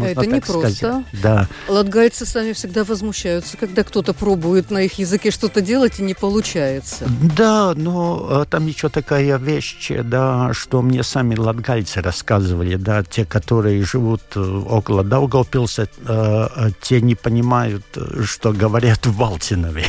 Это 0.00 0.26
не 0.26 0.40
просто. 0.40 1.04
Да. 1.22 1.46
Латгальцы 1.68 2.26
сами 2.26 2.52
всегда 2.52 2.84
возмущаются, 2.84 3.56
когда 3.56 3.84
кто-то 3.84 4.14
пробует 4.14 4.70
на 4.70 4.78
их 4.82 4.98
языке 4.98 5.30
что-то 5.30 5.60
делать 5.60 5.98
и 5.98 6.02
не 6.02 6.14
получается. 6.14 7.06
Да, 7.36 7.74
но 7.74 8.26
э, 8.30 8.44
там 8.50 8.66
еще 8.66 8.88
такая 8.88 9.36
вещь, 9.38 9.90
да, 10.04 10.52
что 10.52 10.82
мне 10.82 11.02
сами 11.02 11.36
латгальцы 11.36 12.00
рассказывали, 12.00 12.76
да, 12.76 13.02
те, 13.02 13.24
которые 13.24 13.82
живут 13.82 14.22
э, 14.34 14.40
около 14.40 15.04
Даугавпилса, 15.04 15.88
э, 16.06 16.70
те 16.80 17.00
не 17.00 17.14
понимают, 17.14 17.84
что 18.24 18.52
говорят 18.52 19.06
в 19.06 19.16
Балтинове. 19.16 19.86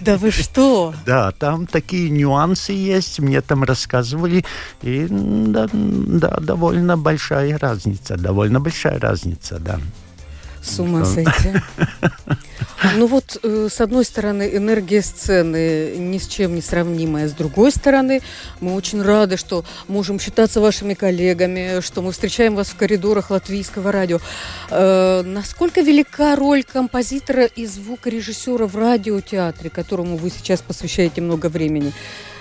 Да 0.00 0.16
вы 0.16 0.30
что? 0.30 0.94
Да, 1.06 1.32
там 1.32 1.66
такие 1.66 2.08
нюансы 2.08 2.72
есть, 2.72 3.20
мне 3.20 3.40
там 3.40 3.62
рассказывали, 3.62 4.44
и 4.82 5.06
да, 5.10 5.68
да, 5.74 6.38
довольно 6.40 6.96
большая 6.96 7.58
разница, 7.58 8.16
довольно 8.16 8.60
большая 8.60 8.98
разница, 8.98 9.58
да. 9.58 9.80
С 10.62 10.78
ума 10.78 11.04
сойти. 11.04 11.52
Ну 12.96 13.06
вот, 13.06 13.38
э, 13.42 13.68
с 13.70 13.80
одной 13.80 14.04
стороны, 14.04 14.50
энергия 14.52 15.02
сцены 15.02 15.96
ни 15.96 16.18
с 16.18 16.26
чем 16.26 16.54
не 16.54 16.60
сравнимая. 16.60 17.28
С 17.28 17.32
другой 17.32 17.72
стороны, 17.72 18.20
мы 18.60 18.74
очень 18.74 19.02
рады, 19.02 19.36
что 19.36 19.64
можем 19.88 20.20
считаться 20.20 20.60
вашими 20.60 20.94
коллегами, 20.94 21.80
что 21.80 22.02
мы 22.02 22.12
встречаем 22.12 22.54
вас 22.54 22.68
в 22.68 22.76
коридорах 22.76 23.30
латвийского 23.30 23.90
радио. 23.90 24.20
Э, 24.70 25.22
насколько 25.22 25.80
велика 25.80 26.36
роль 26.36 26.62
композитора 26.62 27.44
и 27.46 27.66
звукорежиссера 27.66 28.66
в 28.66 28.76
радиотеатре, 28.76 29.70
которому 29.70 30.16
вы 30.16 30.30
сейчас 30.30 30.60
посвящаете 30.60 31.20
много 31.20 31.48
времени? 31.48 31.92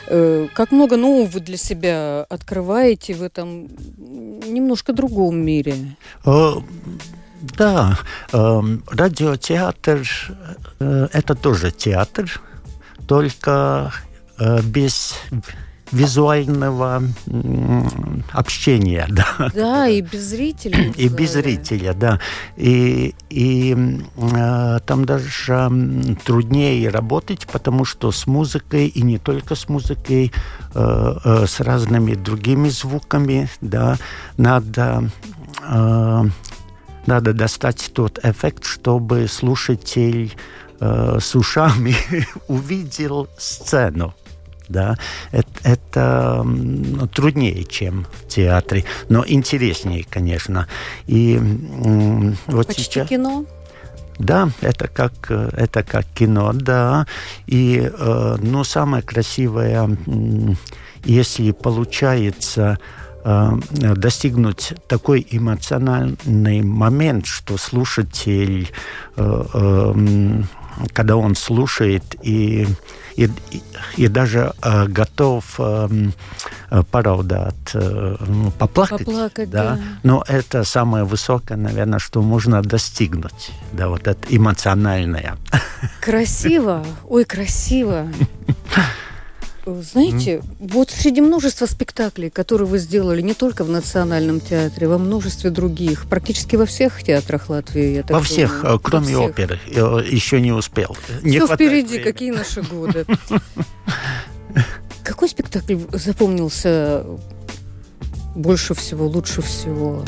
Э, 0.07 0.47
как 0.53 0.71
много 0.71 0.97
нового 0.97 1.27
вы 1.27 1.39
для 1.39 1.57
себя 1.57 2.25
открываете 2.29 3.13
в 3.13 3.23
этом 3.23 3.67
немножко 3.97 4.93
другом 4.93 5.37
мире? 5.37 5.75
Э, 6.25 6.53
да, 7.57 7.97
эм, 8.31 8.83
радиотеатр 8.89 10.07
э, 10.79 11.07
это 11.11 11.35
тоже 11.35 11.71
театр, 11.71 12.41
только 13.07 13.91
без 14.63 15.15
визуального 15.93 17.03
общения, 18.31 19.07
да. 19.09 19.51
Да, 19.53 19.87
и 19.87 20.01
без 20.01 20.23
зрителя. 20.23 20.91
И 20.97 21.07
без 21.07 21.33
зрителя, 21.33 21.93
да. 21.93 22.19
И, 22.57 23.15
и 23.29 23.75
э, 24.17 24.79
там 24.85 25.05
даже 25.05 25.69
труднее 26.25 26.89
работать, 26.89 27.47
потому 27.47 27.85
что 27.85 28.11
с 28.11 28.27
музыкой, 28.27 28.87
и 28.87 29.01
не 29.01 29.19
только 29.19 29.55
с 29.55 29.69
музыкой, 29.69 30.31
э, 30.73 31.15
э, 31.23 31.45
с 31.47 31.59
разными 31.59 32.15
другими 32.15 32.69
звуками, 32.69 33.49
да, 33.61 33.97
надо... 34.37 35.09
Э, 35.63 36.23
надо 37.05 37.33
достать 37.33 37.91
тот 37.93 38.17
эффект, 38.23 38.63
чтобы 38.63 39.27
слушатель 39.27 40.33
э, 40.79 41.17
с 41.19 41.35
ушами 41.35 41.95
увидел 42.47 43.27
сцену 43.37 44.13
да, 44.67 44.97
это, 45.31 45.49
это 45.63 46.45
труднее, 47.13 47.63
чем 47.63 48.05
в 48.11 48.27
театре, 48.27 48.85
но 49.09 49.23
интереснее, 49.25 50.05
конечно. 50.09 50.67
И 51.07 51.39
вот 52.47 52.67
Почти 52.67 52.83
сейчас... 52.83 53.09
кино. 53.09 53.45
Да, 54.19 54.49
это 54.61 54.87
как, 54.87 55.31
это 55.31 55.81
как 55.83 56.05
кино, 56.13 56.51
да. 56.53 57.07
И, 57.47 57.91
ну, 57.97 58.63
самое 58.63 59.01
красивое, 59.01 59.97
если 61.05 61.51
получается 61.51 62.79
э, 63.23 63.51
достигнуть 63.95 64.73
такой 64.87 65.25
эмоциональный 65.29 66.61
момент, 66.61 67.25
что 67.25 67.57
слушатель, 67.57 68.69
э, 69.17 70.43
когда 70.93 71.15
он 71.17 71.35
слушает 71.35 72.15
и 72.21 72.67
и, 73.15 73.29
и 73.95 74.07
даже 74.07 74.53
э, 74.61 74.87
готов 74.87 75.55
э, 75.59 75.87
пораудать, 76.89 77.53
э, 77.73 78.15
ну, 78.19 78.51
поплакать. 78.51 79.05
Поплакать, 79.05 79.49
да. 79.49 79.75
да. 79.75 79.79
Но 80.01 80.23
это 80.27 80.63
самое 80.63 81.03
высокое, 81.03 81.57
наверное, 81.57 81.99
что 81.99 82.21
можно 82.21 82.61
достигнуть. 82.61 83.51
Да, 83.71 83.89
вот 83.89 84.07
это 84.07 84.19
эмоциональное. 84.29 85.37
Красиво. 86.01 86.83
Ой, 87.07 87.25
красиво. 87.25 88.07
Знаете, 89.65 90.35
mm. 90.37 90.43
вот 90.59 90.91
среди 90.91 91.21
множества 91.21 91.65
спектаклей, 91.65 92.29
которые 92.29 92.67
вы 92.67 92.79
сделали 92.79 93.21
не 93.21 93.33
только 93.33 93.63
в 93.63 93.69
Национальном 93.69 94.41
театре, 94.41 94.87
во 94.89 94.97
множестве 94.97 95.51
других, 95.51 96.05
практически 96.09 96.57
во 96.57 96.65
всех 96.65 97.01
театрах 97.01 97.49
Латвии, 97.49 97.95
я 97.95 98.01
так 98.01 98.11
Во 98.11 98.17
думаю, 98.17 98.25
всех, 98.25 98.63
во 98.63 98.79
кроме 98.79 99.05
всех. 99.05 99.19
оперы. 99.19 99.59
Я 99.67 99.83
еще 100.05 100.41
не 100.41 100.51
успел. 100.51 100.97
Не 101.21 101.39
Все 101.39 101.47
впереди, 101.55 101.87
времени. 101.87 102.03
какие 102.03 102.31
наши 102.31 102.61
годы. 102.69 103.05
Какой 105.03 105.29
спектакль 105.29 105.77
запомнился 105.93 107.05
больше 108.35 108.73
всего, 108.73 109.07
лучше 109.07 109.41
всего? 109.41 110.03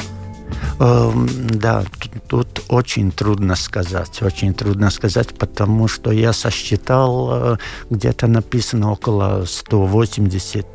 Эм, 0.79 1.27
да, 1.47 1.85
тут, 2.27 2.63
очень 2.67 3.11
трудно 3.11 3.55
сказать, 3.55 4.21
очень 4.21 4.53
трудно 4.53 4.89
сказать, 4.91 5.29
потому 5.37 5.87
что 5.87 6.11
я 6.11 6.33
сосчитал, 6.33 7.53
э, 7.53 7.57
где-то 7.89 8.27
написано 8.27 8.91
около 8.91 9.45
180 9.45 10.65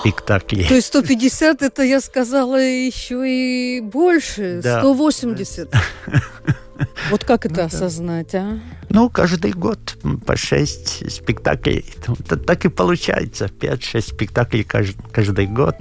спектаклей. 0.00 0.66
То 0.68 0.74
есть 0.74 0.86
150 0.86 1.62
это 1.62 1.82
я 1.82 2.00
сказала 2.00 2.56
еще 2.60 3.22
и 3.28 3.80
больше, 3.80 4.60
Да. 4.62 4.80
180. 4.80 5.74
Вот 7.10 7.24
как 7.24 7.46
это 7.46 7.64
осознать, 7.64 8.34
а? 8.34 8.58
Ну, 8.88 9.08
каждый 9.10 9.52
год 9.52 9.96
по 10.26 10.36
6 10.36 11.10
спектаклей. 11.10 11.84
Это 12.20 12.36
так 12.36 12.64
и 12.64 12.68
получается. 12.68 13.46
5-6 13.46 14.00
спектаклей 14.08 14.62
кажд- 14.62 14.96
каждый 15.12 15.46
год. 15.46 15.76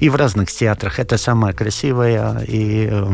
И 0.00 0.08
в 0.08 0.16
разных 0.16 0.50
театрах. 0.52 0.98
Это 1.00 1.18
самое 1.18 1.54
красивое. 1.54 2.38
И, 2.48 2.88
э, 2.90 3.04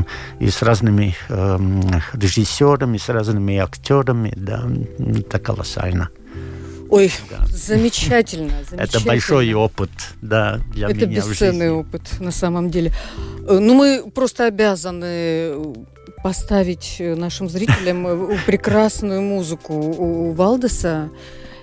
и 0.41 0.49
с 0.51 0.63
разными 0.63 1.15
эм, 1.29 1.83
режиссерами, 2.13 2.99
с 2.99 3.09
разными 3.09 3.57
актерами. 3.57 4.33
Да, 4.37 4.65
это 4.99 5.39
колоссально. 5.39 6.09
Ой, 6.89 7.11
замечательно, 7.49 8.53
Это 8.61 8.71
замечательно. 8.71 9.07
большой 9.07 9.53
опыт, 9.55 9.91
да, 10.23 10.61
для 10.73 10.89
Это 10.89 11.07
меня 11.07 11.21
в 11.23 11.29
бесценный 11.31 11.71
опыт, 11.71 12.03
на 12.21 12.31
самом 12.31 12.71
деле. 12.71 12.93
Э, 13.49 13.59
Ну, 13.61 13.75
мы 13.75 14.09
просто 14.15 14.47
обязаны 14.47 15.05
э, 15.05 15.75
поставить 16.27 16.97
э, 16.99 17.15
нашим 17.15 17.49
зрителям 17.49 18.05
э, 18.09 18.39
прекрасную 18.47 19.23
музыку 19.23 19.75
у 19.75 20.33
Валдеса. 20.33 21.09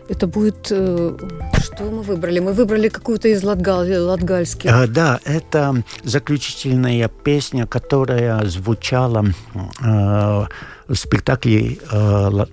Это 0.08 0.26
будет... 0.26 0.67
э, 0.71 1.17
Что 1.62 1.84
мы 1.84 2.02
выбрали? 2.02 2.39
Мы 2.39 2.54
выбрали 2.54 2.88
какую-то 2.88 3.28
из 3.28 3.43
латгал- 3.43 4.06
латгальских. 4.06 4.71
А, 4.71 4.88
да, 4.88 5.19
это 5.26 5.84
заключительная 6.06 7.10
песня, 7.10 7.67
которая 7.67 8.45
звучала 8.45 9.26
э, 9.26 10.45
в 10.88 10.95
спектакле 10.95 11.78
э, 11.91 11.97
Ла- 12.30 12.47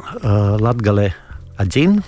«Латгале 0.59 1.14
один». 1.61 2.03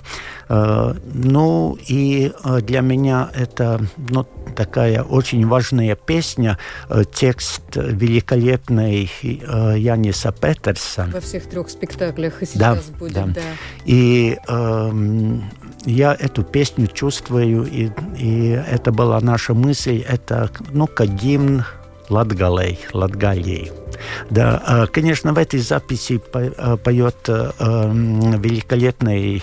Э, 0.49 0.95
ну 1.15 1.79
и 1.89 2.33
э, 2.45 2.61
для 2.61 2.81
меня 2.81 3.31
это 3.35 3.81
ну, 3.97 4.27
такая 4.55 5.03
очень 5.03 5.47
важная 5.47 5.95
песня, 5.95 6.59
э, 6.89 7.05
текст 7.13 7.63
великолепный 7.75 9.11
э, 9.23 9.75
Яниса 9.79 10.33
Петерса. 10.33 11.09
Во 11.13 11.21
всех 11.21 11.49
трех 11.49 11.71
спектаклях 11.71 12.43
и 12.43 12.47
Да, 12.55 12.77
сейчас 12.77 12.91
будет, 12.91 13.15
да. 13.15 13.27
да. 13.27 13.41
И 13.85 14.39
эм, 14.49 15.45
я 15.85 16.15
эту 16.15 16.43
песню 16.45 16.87
чувствую, 16.87 17.67
и, 17.67 17.91
и 18.19 18.49
это 18.49 18.93
была 18.93 19.21
наша 19.21 19.55
мысль, 19.55 20.05
это, 20.07 20.51
ну, 20.71 20.87
как 20.87 21.09
гимн 21.15 21.65
Латгалей, 22.09 22.79
Латгалии. 22.93 23.82
Да, 24.31 24.63
э, 24.67 24.87
конечно, 24.87 25.33
в 25.33 25.39
этой 25.39 25.61
записи 25.61 26.21
э, 26.35 26.77
поет 26.77 27.29
эм, 27.29 28.41
великолепный 28.41 29.43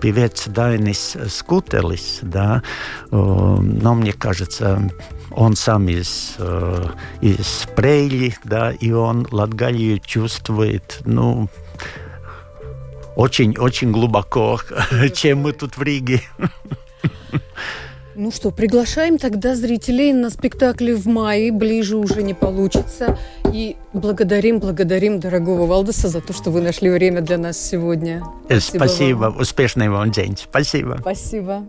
певец 0.00 0.46
Дайнис 0.46 1.16
Скутелис, 1.28 2.20
да, 2.22 2.62
но 3.10 3.94
мне 3.94 4.12
кажется, 4.12 4.90
он 5.30 5.56
сам 5.56 5.88
из, 5.88 6.36
из 7.20 7.66
Прейли, 7.76 8.36
да, 8.44 8.72
и 8.72 8.90
он 8.90 9.26
Латгалию 9.30 9.98
чувствует, 10.00 11.00
ну, 11.04 11.48
очень-очень 13.16 13.92
глубоко, 13.92 14.60
чем 15.14 15.40
мы 15.40 15.52
тут 15.52 15.76
в 15.76 15.82
Риге. 15.82 16.22
Ну 18.22 18.30
что, 18.30 18.50
приглашаем 18.50 19.16
тогда 19.16 19.56
зрителей 19.56 20.12
на 20.12 20.28
спектакли 20.28 20.92
в 20.92 21.06
мае, 21.06 21.50
ближе 21.50 21.96
уже 21.96 22.22
не 22.22 22.34
получится. 22.34 23.16
И 23.50 23.76
благодарим, 23.94 24.58
благодарим 24.58 25.20
дорогого 25.20 25.64
Валдеса 25.64 26.08
за 26.08 26.20
то, 26.20 26.34
что 26.34 26.50
вы 26.50 26.60
нашли 26.60 26.90
время 26.90 27.22
для 27.22 27.38
нас 27.38 27.56
сегодня. 27.58 28.22
Спасибо, 28.58 29.18
вам. 29.18 29.40
успешный 29.40 29.88
вам 29.88 30.10
день. 30.10 30.36
Спасибо. 30.36 30.98
Спасибо. 31.00 31.64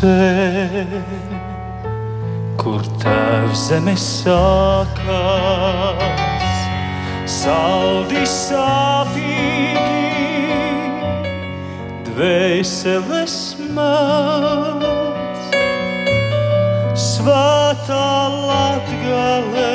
Pusē, 0.00 0.86
kur 2.56 2.80
tēvs 3.02 3.68
zeme 3.68 3.94
sākās, 3.96 5.04
saldi 7.26 8.24
sāpīgi, 8.24 9.78
dvēseles 12.08 13.36
mans, 13.76 15.40
svētā 16.96 18.28
latgalē, 18.48 19.74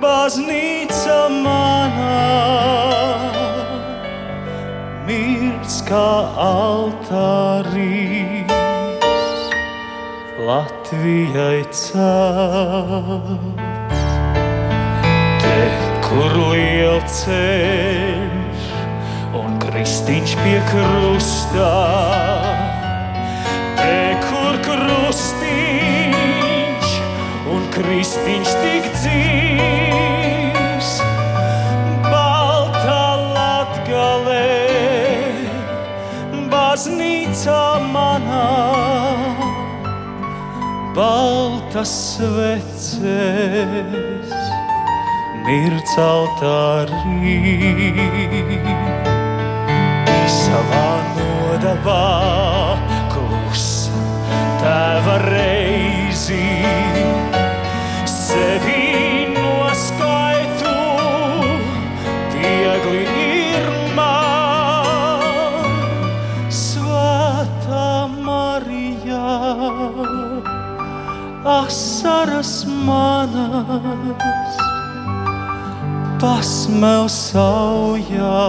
baznīca 0.00 1.18
manā 1.40 2.93
kā 5.94 6.26
altārīs 6.42 7.52
Latvijai 10.42 11.60
celts. 11.70 11.92
Te, 15.44 15.60
kur 16.06 16.32
liels 16.50 17.20
ceļš 17.20 18.62
un 19.38 19.50
kristīņš 19.62 20.32
pie 20.42 20.58
krustā, 20.72 21.78
te, 23.78 23.94
kur 24.26 24.54
krustīņš 24.66 26.18
un 27.54 27.62
kristīņš 27.78 28.50
tik 28.64 28.84
dzīvs. 28.98 29.73
Baltas 40.94 41.92
sveces, 42.14 43.02
mirts 45.46 45.94
altārī. 45.98 47.38
Savā 50.34 50.90
nodavā 51.16 52.06
klusa 53.12 54.04
tēva 54.62 55.16
reizi 55.26 56.44
manas, 73.62 74.56
pasmēl 76.22 77.06
saujā 77.12 78.40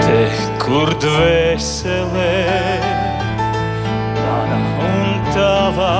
Te, 0.01 0.23
kur 0.63 0.95
dvēselē, 1.05 2.33
mana 4.17 4.61
un 4.89 5.23
tava, 5.35 5.95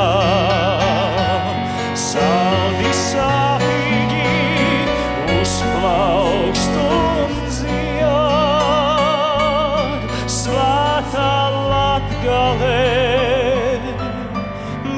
latgalē, 12.21 13.81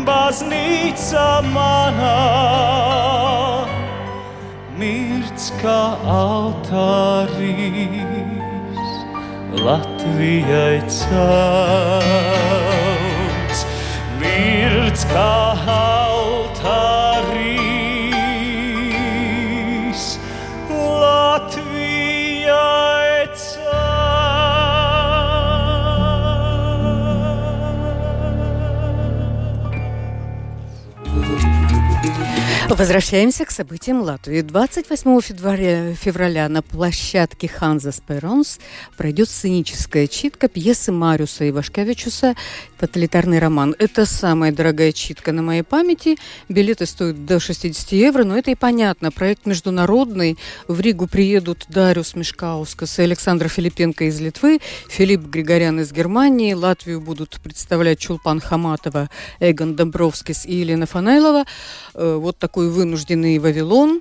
baznīca 0.07 1.43
manā, 1.53 2.19
mirts 4.79 5.53
kā 5.63 5.97
altārīs, 6.03 7.21
Latvijai 9.53 10.83
celts. 10.89 11.13
Mirts 14.19 15.05
kā 15.13 15.23
altārīs, 15.23 15.42
Возвращаемся 32.75 33.45
к 33.45 33.51
событиям 33.51 34.01
Латвии. 34.01 34.41
28 34.41 35.21
февраля, 35.21 35.95
февраля 35.95 36.49
на 36.49 36.63
площадке 36.63 37.47
Ханзас 37.47 38.01
Перонс 38.01 38.59
пройдет 38.97 39.29
сценическая 39.29 40.07
читка 40.07 40.49
пьесы 40.49 40.91
Мариуса 40.91 41.47
Ивашкевичуса 41.51 42.35
«Тоталитарный 42.79 43.41
роман». 43.41 43.77
Это 43.79 44.07
самая 44.07 44.53
дорогая 44.53 44.93
читка 44.93 45.33
на 45.33 45.43
моей 45.43 45.63
памяти. 45.63 46.17
Билеты 46.49 46.87
стоят 46.87 47.27
до 47.27 47.39
60 47.41 47.93
евро, 47.93 48.25
но 48.25 48.39
это 48.39 48.51
и 48.51 48.55
понятно. 48.55 49.11
Проект 49.11 49.45
международный. 49.45 50.39
В 50.67 50.81
Ригу 50.81 51.07
приедут 51.07 51.67
Дариус 51.69 52.17
Мешкаускас 52.17 52.99
и 52.99 53.03
Александр 53.03 53.49
Филипенко 53.49 54.05
из 54.05 54.19
Литвы, 54.19 54.61
Филипп 54.89 55.27
Григорян 55.27 55.79
из 55.81 55.93
Германии. 55.93 56.55
Латвию 56.55 57.03
будут 57.03 57.39
представлять 57.43 57.99
Чулпан 57.99 58.41
Хаматова, 58.41 59.11
Эгон 59.41 59.77
Домбровскис 59.77 60.47
и 60.47 60.55
Елена 60.55 60.87
Фанайлова. 60.87 61.45
Э, 61.95 62.17
вот 62.19 62.39
такой 62.39 62.62
вынужденный 62.71 63.39
Вавилон. 63.39 64.01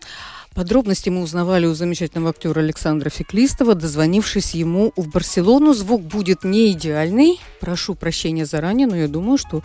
Подробности 0.53 1.09
мы 1.09 1.21
узнавали 1.21 1.65
у 1.65 1.73
замечательного 1.73 2.31
актера 2.31 2.59
Александра 2.59 3.09
Феклистова, 3.09 3.73
дозвонившись 3.73 4.53
ему 4.53 4.91
в 4.97 5.07
Барселону. 5.09 5.73
Звук 5.73 6.01
будет 6.01 6.43
не 6.43 6.73
идеальный. 6.73 7.39
Прошу 7.61 7.95
прощения 7.95 8.45
заранее, 8.45 8.85
но 8.85 8.97
я 8.97 9.07
думаю, 9.07 9.37
что 9.37 9.63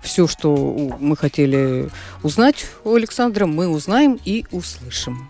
все, 0.00 0.28
что 0.28 0.54
мы 1.00 1.16
хотели 1.16 1.90
узнать 2.22 2.66
у 2.84 2.94
Александра, 2.94 3.46
мы 3.46 3.66
узнаем 3.68 4.18
и 4.24 4.44
услышим. 4.52 5.28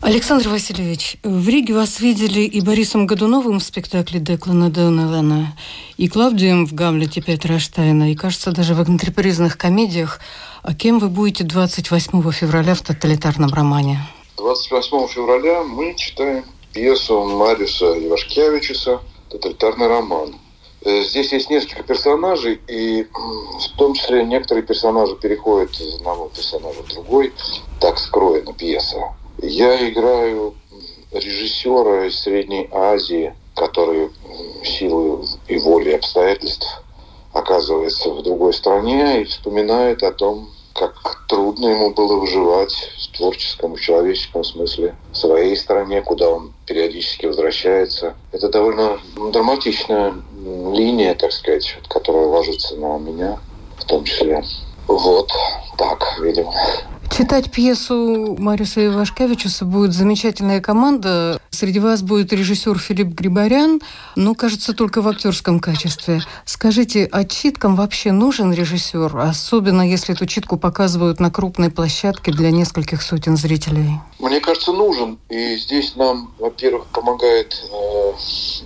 Александр 0.00 0.48
Васильевич, 0.48 1.16
в 1.24 1.48
Риге 1.48 1.74
вас 1.74 1.98
видели 1.98 2.42
и 2.42 2.60
Борисом 2.60 3.06
Годуновым 3.06 3.58
в 3.58 3.64
спектакле 3.64 4.20
Деклана 4.20 4.70
Донелана, 4.70 5.56
и 5.96 6.08
Клавдием 6.08 6.66
в 6.68 6.72
Гамлете 6.72 7.20
Петра 7.20 7.58
Штайна, 7.58 8.12
и, 8.12 8.14
кажется, 8.14 8.52
даже 8.52 8.74
в 8.74 8.80
антрепризных 8.80 9.58
комедиях. 9.58 10.20
А 10.62 10.72
кем 10.72 11.00
вы 11.00 11.08
будете 11.08 11.42
28 11.42 12.30
февраля 12.30 12.74
в 12.76 12.82
тоталитарном 12.82 13.52
романе? 13.52 13.98
28 14.36 15.08
февраля 15.08 15.64
мы 15.64 15.94
читаем 15.96 16.44
пьесу 16.72 17.24
Мариуса 17.24 17.86
Ивашкевичуса 17.98 19.00
«Тоталитарный 19.30 19.88
роман». 19.88 20.36
Э, 20.82 21.02
Здесь 21.02 21.32
есть 21.32 21.50
несколько 21.50 21.82
персонажей, 21.82 22.60
и 22.68 23.02
в 23.02 23.76
том 23.76 23.94
числе 23.94 24.24
некоторые 24.24 24.64
персонажи 24.64 25.16
переходят 25.16 25.72
из 25.72 25.96
одного 25.96 26.28
персонажа 26.28 26.84
в 26.84 26.88
другой. 26.88 27.32
Так 27.80 27.98
скроена 27.98 28.52
пьеса. 28.52 28.96
Я 29.40 29.88
играю 29.88 30.54
режиссера 31.12 32.06
из 32.06 32.18
Средней 32.18 32.68
Азии, 32.72 33.34
который 33.54 34.10
силой 34.64 35.26
и 35.46 35.58
волей 35.58 35.94
обстоятельств 35.94 36.82
оказывается 37.32 38.10
в 38.10 38.22
другой 38.22 38.52
стране 38.52 39.22
и 39.22 39.24
вспоминает 39.24 40.02
о 40.02 40.12
том, 40.12 40.50
как 40.74 41.24
трудно 41.28 41.68
ему 41.68 41.90
было 41.90 42.16
выживать 42.16 42.72
в 42.72 43.16
творческом, 43.16 43.74
в 43.74 43.80
человеческом 43.80 44.44
смысле 44.44 44.96
в 45.12 45.16
своей 45.16 45.56
стране, 45.56 46.02
куда 46.02 46.30
он 46.30 46.52
периодически 46.66 47.26
возвращается. 47.26 48.16
Это 48.32 48.48
довольно 48.48 49.00
драматичная 49.32 50.14
линия, 50.72 51.14
так 51.14 51.32
сказать, 51.32 51.76
которая 51.88 52.26
ложится 52.26 52.76
на 52.76 52.98
меня 52.98 53.38
в 53.76 53.84
том 53.84 54.04
числе. 54.04 54.42
Вот 54.88 55.30
так, 55.76 56.02
видимо. 56.20 56.52
Читать 57.10 57.50
пьесу 57.50 58.36
Мариуса 58.38 58.86
Ивашкевичуса 58.86 59.64
будет 59.64 59.92
замечательная 59.92 60.60
команда. 60.60 61.40
Среди 61.50 61.80
вас 61.80 62.02
будет 62.02 62.32
режиссер 62.32 62.78
Филипп 62.78 63.08
Грибарян, 63.08 63.80
но, 64.14 64.34
кажется, 64.34 64.72
только 64.72 65.02
в 65.02 65.08
актерском 65.08 65.58
качестве. 65.58 66.20
Скажите, 66.44 67.08
а 67.10 67.24
читкам 67.24 67.74
вообще 67.76 68.12
нужен 68.12 68.52
режиссер, 68.52 69.16
особенно 69.16 69.82
если 69.82 70.14
эту 70.14 70.26
читку 70.26 70.58
показывают 70.58 71.18
на 71.18 71.30
крупной 71.30 71.70
площадке 71.70 72.30
для 72.30 72.50
нескольких 72.50 73.02
сотен 73.02 73.36
зрителей? 73.36 74.00
Мне 74.18 74.40
кажется, 74.40 74.72
нужен. 74.72 75.18
И 75.28 75.56
здесь 75.56 75.96
нам, 75.96 76.32
во-первых, 76.38 76.86
помогает 76.86 77.54
э, 77.72 78.12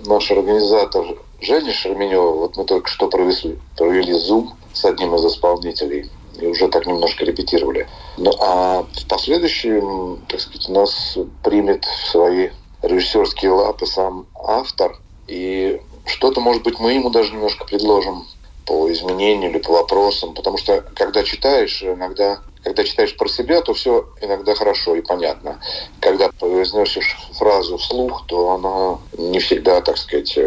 наш 0.05 0.29
организатор 0.29 1.05
Женя 1.43 1.73
Шерменева. 1.73 2.31
Вот 2.31 2.57
мы 2.57 2.65
только 2.65 2.89
что 2.89 3.07
провели, 3.09 3.59
провели 3.75 4.13
Zoom 4.13 4.49
с 4.73 4.85
одним 4.85 5.15
из 5.15 5.25
исполнителей 5.25 6.09
и 6.39 6.47
уже 6.47 6.67
так 6.67 6.85
немножко 6.85 7.25
репетировали. 7.25 7.87
Ну, 8.17 8.31
а 8.39 8.83
в 8.83 9.07
последующем, 9.07 10.23
так 10.27 10.39
сказать, 10.39 10.69
нас 10.69 11.17
примет 11.43 11.85
в 11.85 12.11
свои 12.11 12.49
режиссерские 12.81 13.51
лапы 13.51 13.85
сам 13.85 14.25
автор, 14.35 14.99
и 15.27 15.79
что-то, 16.05 16.41
может 16.41 16.63
быть, 16.63 16.79
мы 16.79 16.93
ему 16.93 17.09
даже 17.09 17.31
немножко 17.33 17.65
предложим 17.65 18.25
по 18.65 18.91
изменению 18.91 19.51
или 19.51 19.59
по 19.59 19.73
вопросам, 19.73 20.33
потому 20.33 20.57
что 20.57 20.81
когда 20.95 21.23
читаешь, 21.23 21.83
иногда 21.83 22.39
когда 22.63 22.85
читаешь 22.85 23.15
про 23.17 23.27
себя, 23.27 23.61
то 23.61 23.73
все 23.73 24.07
иногда 24.21 24.55
хорошо 24.55 24.95
и 24.95 25.01
понятно. 25.01 25.59
Когда 25.99 26.29
произносишь 26.39 27.17
фразу 27.33 27.77
вслух, 27.77 28.25
то 28.27 28.51
она 28.51 28.99
не 29.17 29.39
всегда, 29.39 29.81
так 29.81 29.97
сказать, 29.97 30.37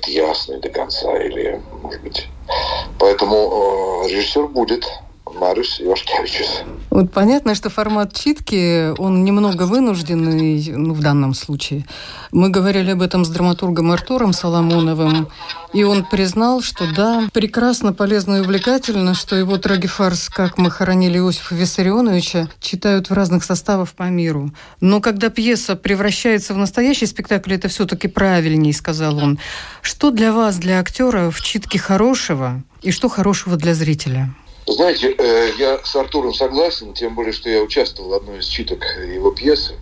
бывает 0.00 0.06
ясной 0.06 0.60
до 0.60 0.68
конца 0.68 1.16
или, 1.18 1.62
может 1.82 2.02
быть... 2.02 2.30
Поэтому 2.98 4.04
э, 4.04 4.08
режиссер 4.08 4.48
будет 4.48 4.86
Мариус 5.38 5.80
Ивашкевичус. 5.80 6.62
Вот 6.90 7.12
понятно, 7.12 7.54
что 7.54 7.70
формат 7.70 8.12
читки, 8.12 8.90
он 8.98 9.24
немного 9.24 9.62
вынужденный 9.62 10.72
ну, 10.76 10.92
в 10.92 11.00
данном 11.00 11.34
случае. 11.34 11.86
Мы 12.32 12.48
говорили 12.48 12.90
об 12.90 13.02
этом 13.02 13.24
с 13.24 13.28
драматургом 13.28 13.92
Артуром 13.92 14.32
Соломоновым, 14.32 15.28
и 15.72 15.84
он 15.84 16.04
признал, 16.04 16.62
что 16.62 16.92
да, 16.92 17.28
прекрасно, 17.32 17.92
полезно 17.92 18.36
и 18.36 18.40
увлекательно, 18.40 19.14
что 19.14 19.36
его 19.36 19.56
трагефарс 19.56 20.28
«Как 20.30 20.58
мы 20.58 20.70
хоронили 20.70 21.18
Иосифа 21.18 21.54
Виссарионовича» 21.54 22.48
читают 22.60 23.08
в 23.08 23.12
разных 23.12 23.44
составах 23.44 23.90
по 23.90 24.04
миру. 24.04 24.50
Но 24.80 25.00
когда 25.00 25.28
пьеса 25.30 25.76
превращается 25.76 26.54
в 26.54 26.56
настоящий 26.56 27.06
спектакль, 27.06 27.54
это 27.54 27.68
все-таки 27.68 28.08
правильнее, 28.08 28.74
сказал 28.74 29.18
он. 29.18 29.38
Что 29.80 30.10
для 30.10 30.32
вас, 30.32 30.56
для 30.56 30.80
актера, 30.80 31.30
в 31.30 31.40
читке 31.40 31.78
хорошего 31.78 32.62
и 32.82 32.90
что 32.90 33.08
хорошего 33.08 33.56
для 33.56 33.74
зрителя? 33.74 34.30
Знаете, 34.70 35.16
э, 35.18 35.50
я 35.58 35.80
с 35.82 35.96
Артуром 35.96 36.32
согласен, 36.32 36.94
тем 36.94 37.16
более, 37.16 37.32
что 37.32 37.50
я 37.50 37.60
участвовал 37.60 38.10
в 38.10 38.14
одной 38.14 38.38
из 38.38 38.46
читок 38.46 38.84
его 39.04 39.32
пьесы. 39.32 39.74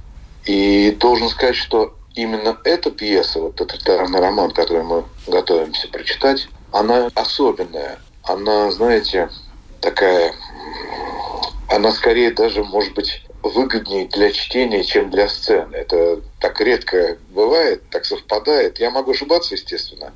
И 0.47 0.93
должен 0.93 1.29
сказать, 1.29 1.57
что 1.57 1.95
именно 2.15 2.57
эта 2.65 2.91
пьеса, 2.91 3.39
вот 3.39 3.57
тоталитарный 3.57 4.19
роман, 4.19 4.51
который 4.51 4.85
мы 4.85 5.05
готовимся 5.27 5.89
прочитать, 5.89 6.49
она 6.73 7.11
особенная. 7.15 7.99
Она, 8.23 8.71
знаете, 8.71 9.29
такая... 9.83 10.33
Она 11.69 11.93
скорее 11.93 12.31
даже, 12.31 12.65
может 12.65 12.95
быть, 12.95 13.23
выгоднее 13.43 14.07
для 14.09 14.33
чтения, 14.33 14.83
чем 14.83 15.11
для 15.11 15.29
сцены. 15.29 15.77
Это 15.77 16.23
так 16.41 16.59
редко 16.63 17.19
бывает, 17.29 17.83
так 17.91 18.07
совпадает. 18.07 18.81
Я 18.81 18.91
могу 18.91 19.11
ошибаться, 19.11 19.55
естественно. 19.55 20.15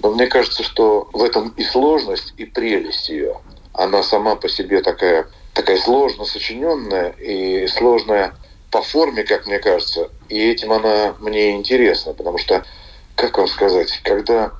Но 0.00 0.10
мне 0.10 0.26
кажется, 0.26 0.64
что 0.64 1.08
в 1.12 1.22
этом 1.22 1.50
и 1.50 1.62
сложность, 1.62 2.34
и 2.36 2.44
прелесть 2.44 3.08
ее 3.08 3.40
она 3.74 4.02
сама 4.02 4.36
по 4.36 4.48
себе 4.48 4.80
такая, 4.80 5.26
такая 5.52 5.76
сложно 5.78 6.24
сочиненная 6.24 7.10
и 7.18 7.66
сложная 7.66 8.34
по 8.70 8.82
форме, 8.82 9.24
как 9.24 9.46
мне 9.46 9.58
кажется. 9.58 10.10
И 10.28 10.50
этим 10.50 10.72
она 10.72 11.14
мне 11.18 11.52
интересна, 11.52 12.14
потому 12.14 12.38
что, 12.38 12.64
как 13.16 13.36
вам 13.36 13.48
сказать, 13.48 14.00
когда, 14.02 14.52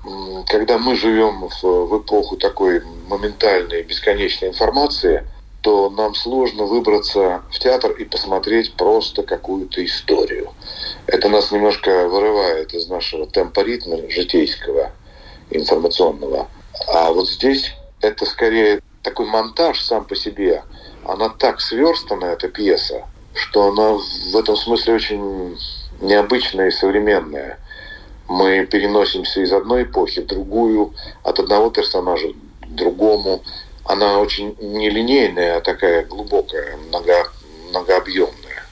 когда 0.49 0.79
мы 0.79 0.97
живем 0.97 1.49
в, 1.49 1.63
в 1.63 1.99
эпоху 1.99 2.37
такой 2.37 2.83
моментальной, 3.09 3.83
бесконечной 3.83 4.49
информации, 4.49 5.27
то 5.63 5.89
нам 5.89 6.15
сложно 6.15 6.65
выбраться 6.65 7.43
в 7.51 7.59
театр 7.59 7.93
и 7.93 8.05
посмотреть 8.05 8.75
просто 8.75 9.23
какую-то 9.23 9.83
историю. 9.85 10.53
Это 11.07 11.29
нас 11.29 11.53
немножко 11.53 12.07
вырывает 12.09 12.75
из 12.75 12.89
нашего 12.89 13.27
темпа 13.27 13.65
житейского, 14.11 14.93
информационного. 15.51 16.49
А 16.89 17.13
вот 17.13 17.31
здесь 17.31 17.73
это 18.03 18.27
скорее 18.27 18.81
такой 19.05 19.27
монтаж 19.27 19.81
сам 19.81 20.05
по 20.05 20.17
себе, 20.17 20.65
она 21.05 21.29
так 21.29 21.61
сверстана, 21.61 22.25
эта 22.25 22.49
пьеса, 22.49 23.05
что 23.35 23.69
она 23.69 23.93
в 24.33 24.37
этом 24.37 24.57
смысле 24.57 24.95
очень 24.95 25.59
необычная 26.01 26.69
и 26.69 26.73
современная. 26.73 27.59
Мы 28.27 28.67
переносимся 28.67 29.43
из 29.43 29.53
одной 29.53 29.83
эпохи 29.83 30.23
в 30.23 30.27
другую, 30.27 30.95
от 31.23 31.39
одного 31.39 31.71
персонажа 31.71 32.29
к 32.63 32.75
другому. 32.75 33.43
Она 33.85 34.19
очень 34.19 34.57
нелинейная, 34.61 35.59
а 35.59 35.61
такая 35.61 36.07
глубокая, 36.07 36.79
много, 36.89 37.31
многообъемная. 37.69 38.65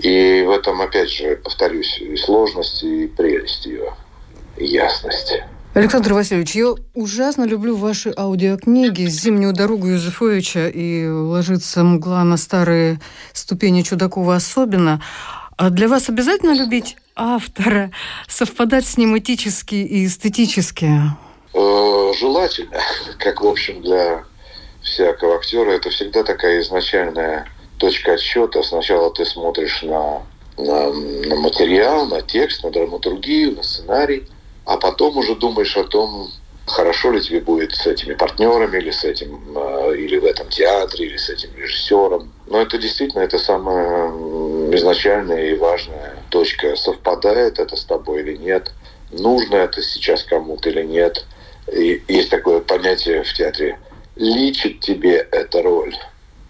И 0.00 0.42
в 0.44 0.50
этом, 0.50 0.82
опять 0.82 1.10
же, 1.10 1.36
повторюсь, 1.36 1.98
и 1.98 2.16
сложность, 2.16 2.82
и 2.82 3.06
прелесть 3.06 3.64
ее, 3.64 3.94
и 4.56 4.66
ясность. 4.66 5.40
Александр 5.74 6.12
Васильевич, 6.12 6.54
я 6.54 6.72
ужасно 6.94 7.42
люблю 7.42 7.74
ваши 7.74 8.14
аудиокниги 8.16 9.06
«Зимнюю 9.06 9.52
дорогу» 9.52 9.88
Юзефовича 9.88 10.68
и 10.68 11.08
«Ложится 11.08 11.82
мгла 11.82 12.22
на 12.22 12.36
старые 12.36 13.00
ступени 13.32 13.82
Чудакова» 13.82 14.36
особенно. 14.36 15.02
А 15.56 15.70
для 15.70 15.88
вас 15.88 16.08
обязательно 16.08 16.52
любить 16.52 16.96
автора, 17.16 17.90
совпадать 18.28 18.86
с 18.86 18.96
ним 18.96 19.18
этически 19.18 19.74
и 19.74 20.06
эстетически? 20.06 20.92
Э, 21.54 22.12
желательно, 22.20 22.78
как, 23.18 23.40
в 23.40 23.46
общем, 23.48 23.82
для 23.82 24.22
всякого 24.80 25.34
актера 25.34 25.72
это 25.72 25.90
всегда 25.90 26.22
такая 26.22 26.60
изначальная 26.60 27.48
точка 27.78 28.12
отсчета. 28.12 28.62
Сначала 28.62 29.12
ты 29.12 29.24
смотришь 29.24 29.82
на, 29.82 30.22
на, 30.56 30.92
на 30.92 31.34
материал, 31.34 32.06
на 32.06 32.22
текст, 32.22 32.62
на 32.62 32.70
драматургию, 32.70 33.56
на 33.56 33.64
сценарий, 33.64 34.28
а 34.64 34.76
потом 34.76 35.16
уже 35.18 35.34
думаешь 35.34 35.76
о 35.76 35.84
том, 35.84 36.30
хорошо 36.66 37.12
ли 37.12 37.20
тебе 37.20 37.40
будет 37.40 37.72
с 37.72 37.86
этими 37.86 38.14
партнерами, 38.14 38.78
или 38.78 38.90
с 38.90 39.04
этим, 39.04 39.40
э, 39.56 39.96
или 39.96 40.16
в 40.16 40.24
этом 40.24 40.48
театре, 40.48 41.06
или 41.06 41.16
с 41.16 41.28
этим 41.28 41.50
режиссером. 41.56 42.32
Но 42.46 42.62
это 42.62 42.78
действительно 42.78 43.22
это 43.22 43.38
самая 43.38 44.10
изначальная 44.74 45.50
и 45.50 45.56
важная 45.56 46.16
точка. 46.30 46.76
Совпадает 46.76 47.58
это 47.58 47.76
с 47.76 47.84
тобой 47.84 48.22
или 48.22 48.36
нет? 48.36 48.72
Нужно 49.12 49.56
это 49.56 49.82
сейчас 49.82 50.24
кому-то 50.24 50.70
или 50.70 50.82
нет? 50.82 51.24
И 51.72 52.02
есть 52.08 52.30
такое 52.30 52.60
понятие 52.60 53.22
в 53.22 53.32
театре. 53.32 53.78
Личит 54.16 54.80
тебе 54.80 55.26
эта 55.30 55.62
роль 55.62 55.94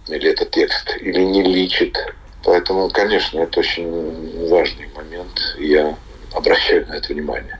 или 0.08 0.30
этот 0.30 0.50
текст, 0.50 0.96
или 1.00 1.22
не 1.22 1.42
личит. 1.42 1.98
Поэтому, 2.44 2.90
конечно, 2.90 3.40
это 3.40 3.60
очень 3.60 4.48
важный 4.48 4.88
момент. 4.94 5.56
Я 5.58 5.96
обращаю 6.32 6.86
на 6.86 6.94
это 6.94 7.12
внимание. 7.12 7.58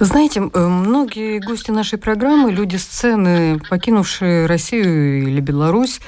Знаете, 0.00 0.40
э, 0.40 0.58
многие 0.60 1.40
гости 1.40 1.72
нашей 1.72 1.98
программы, 1.98 2.52
люди 2.52 2.76
сцены, 2.76 3.58
покинувшие 3.68 4.46
Россию 4.46 5.22
или 5.22 5.40
Беларусь, 5.40 6.00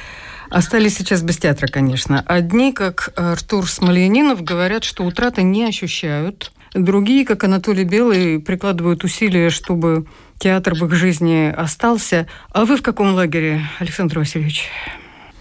остались 0.49 0.97
сейчас 0.97 1.23
без 1.23 1.39
театра, 1.39 1.67
конечно. 1.67 2.23
Одни, 2.27 2.73
как 2.73 3.13
Артур 3.17 3.69
Смольянинов, 3.69 4.45
говорят, 4.45 4.85
что 4.85 5.05
утраты 5.05 5.43
не 5.43 5.65
ощущают. 5.65 6.53
Другие, 6.73 7.25
как 7.27 7.43
Анатолий 7.43 7.83
Белый, 7.83 8.39
прикладывают 8.39 9.03
усилия, 9.03 9.51
чтобы 9.51 10.07
театр 10.39 10.75
в 10.75 10.87
их 10.87 10.93
жизни 10.93 11.53
остался. 11.53 12.29
А 12.53 12.65
вы 12.65 12.77
в 12.77 12.83
каком 12.83 13.15
лагере, 13.15 13.63
Александр 13.81 14.21
Васильевич? 14.21 14.69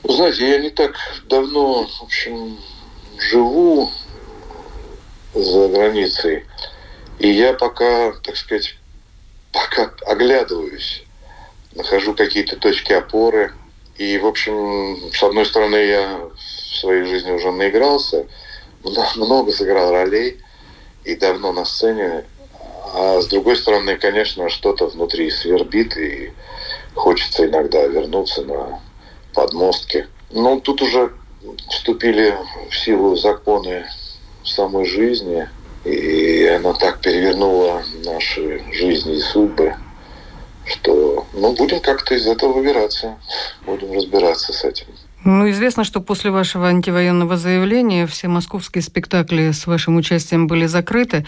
знаете, 0.03 0.49
я 0.49 0.57
не 0.57 0.71
так 0.71 0.95
давно, 1.29 1.85
в 1.85 2.03
общем, 2.03 2.57
живу 3.31 3.91
за 5.35 5.67
границей. 5.67 6.45
И 7.19 7.29
я 7.31 7.53
пока, 7.53 8.13
так 8.23 8.37
сказать, 8.37 8.77
пока 9.51 9.91
оглядываюсь, 10.05 11.03
нахожу 11.75 12.15
какие-то 12.15 12.55
точки 12.55 12.93
опоры. 12.93 13.53
И, 13.97 14.17
в 14.17 14.25
общем, 14.25 15.11
с 15.11 15.21
одной 15.21 15.45
стороны, 15.45 15.75
я 15.75 16.29
в 16.33 16.75
своей 16.77 17.03
жизни 17.03 17.31
уже 17.31 17.51
наигрался, 17.51 18.25
много 19.17 19.51
сыграл 19.51 19.91
ролей 19.91 20.39
и 21.03 21.15
давно 21.15 21.51
на 21.51 21.65
сцене. 21.65 22.23
А 22.93 23.19
с 23.19 23.27
другой 23.27 23.57
стороны, 23.57 23.97
конечно, 23.97 24.49
что-то 24.49 24.87
внутри 24.87 25.29
свербит, 25.29 25.97
и 25.97 26.31
хочется 26.95 27.45
иногда 27.45 27.85
вернуться 27.85 28.43
на 28.43 28.79
подмостки. 29.33 30.07
Но 30.31 30.61
тут 30.61 30.81
уже 30.81 31.11
вступили 31.69 32.37
в 32.69 32.77
силу 32.77 33.17
законы 33.17 33.85
самой 34.45 34.85
жизни– 34.85 35.49
и 35.85 36.45
она 36.47 36.73
так 36.73 36.99
перевернула 36.99 37.83
наши 38.05 38.61
жизни 38.71 39.17
и 39.17 39.21
судьбы, 39.21 39.75
что 40.65 41.25
ну, 41.33 41.55
будем 41.55 41.79
как-то 41.79 42.15
из 42.15 42.27
этого 42.27 42.53
выбираться, 42.53 43.17
будем 43.65 43.93
разбираться 43.93 44.53
с 44.53 44.63
этим. 44.63 44.87
Ну, 45.25 45.49
известно, 45.49 45.83
что 45.83 45.99
после 45.99 46.31
вашего 46.31 46.69
антивоенного 46.69 47.35
заявления 47.35 48.07
все 48.07 48.29
московские 48.29 48.81
спектакли 48.81 49.51
с 49.51 49.67
вашим 49.67 49.97
участием 49.97 50.47
были 50.47 50.65
закрыты. 50.65 51.25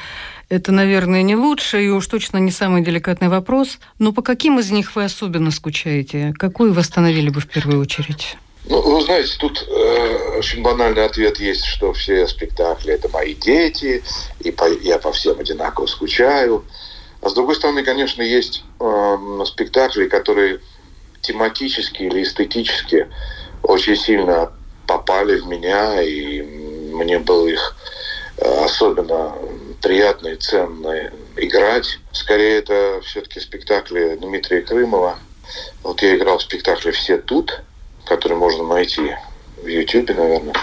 Это, 0.47 0.71
наверное, 0.71 1.23
не 1.23 1.35
лучший 1.35 1.85
и 1.85 1.89
уж 1.89 2.07
точно 2.07 2.37
не 2.37 2.51
самый 2.51 2.83
деликатный 2.83 3.27
вопрос. 3.27 3.79
Но 3.99 4.13
по 4.13 4.21
каким 4.21 4.59
из 4.59 4.71
них 4.71 4.95
вы 4.95 5.03
особенно 5.03 5.51
скучаете? 5.51 6.33
Какую 6.37 6.73
восстановили 6.73 7.29
бы 7.29 7.41
в 7.41 7.47
первую 7.47 7.81
очередь? 7.81 8.37
Ну, 8.65 8.79
вы 8.79 9.01
знаете, 9.01 9.35
тут 9.39 9.65
э, 9.67 10.37
очень 10.37 10.61
банальный 10.61 11.03
ответ 11.03 11.39
есть, 11.39 11.65
что 11.65 11.93
все 11.93 12.27
спектакли 12.27 12.93
это 12.93 13.09
мои 13.09 13.33
дети, 13.33 14.03
и 14.39 14.51
по, 14.51 14.71
я 14.71 14.99
по 14.99 15.11
всем 15.11 15.39
одинаково 15.39 15.87
скучаю. 15.87 16.63
А 17.21 17.29
с 17.29 17.33
другой 17.33 17.55
стороны, 17.55 17.83
конечно, 17.83 18.21
есть 18.21 18.63
э, 18.79 19.43
спектакли, 19.45 20.07
которые 20.07 20.59
тематически 21.21 22.03
или 22.03 22.21
эстетически 22.21 23.09
очень 23.63 23.95
сильно 23.95 24.51
попали 24.87 25.37
в 25.37 25.47
меня, 25.47 26.01
и 26.01 26.41
мне 26.41 27.17
было 27.17 27.47
их 27.47 27.75
э, 28.37 28.63
особенно 28.63 29.33
приятно 29.81 30.29
и 30.29 30.35
ценно 30.35 31.11
играть. 31.35 31.97
Скорее, 32.11 32.59
это 32.59 33.01
все-таки 33.05 33.39
спектакли 33.39 34.17
Дмитрия 34.21 34.61
Крымова. 34.61 35.17
Вот 35.81 36.01
я 36.03 36.15
играл 36.15 36.37
в 36.37 36.43
спектакле 36.43 36.91
«Все 36.91 37.17
тут», 37.17 37.61
можно 38.41 38.63
найти 38.63 39.15
в 39.61 39.67
Ютубе, 39.67 40.15
наверное. 40.15 40.55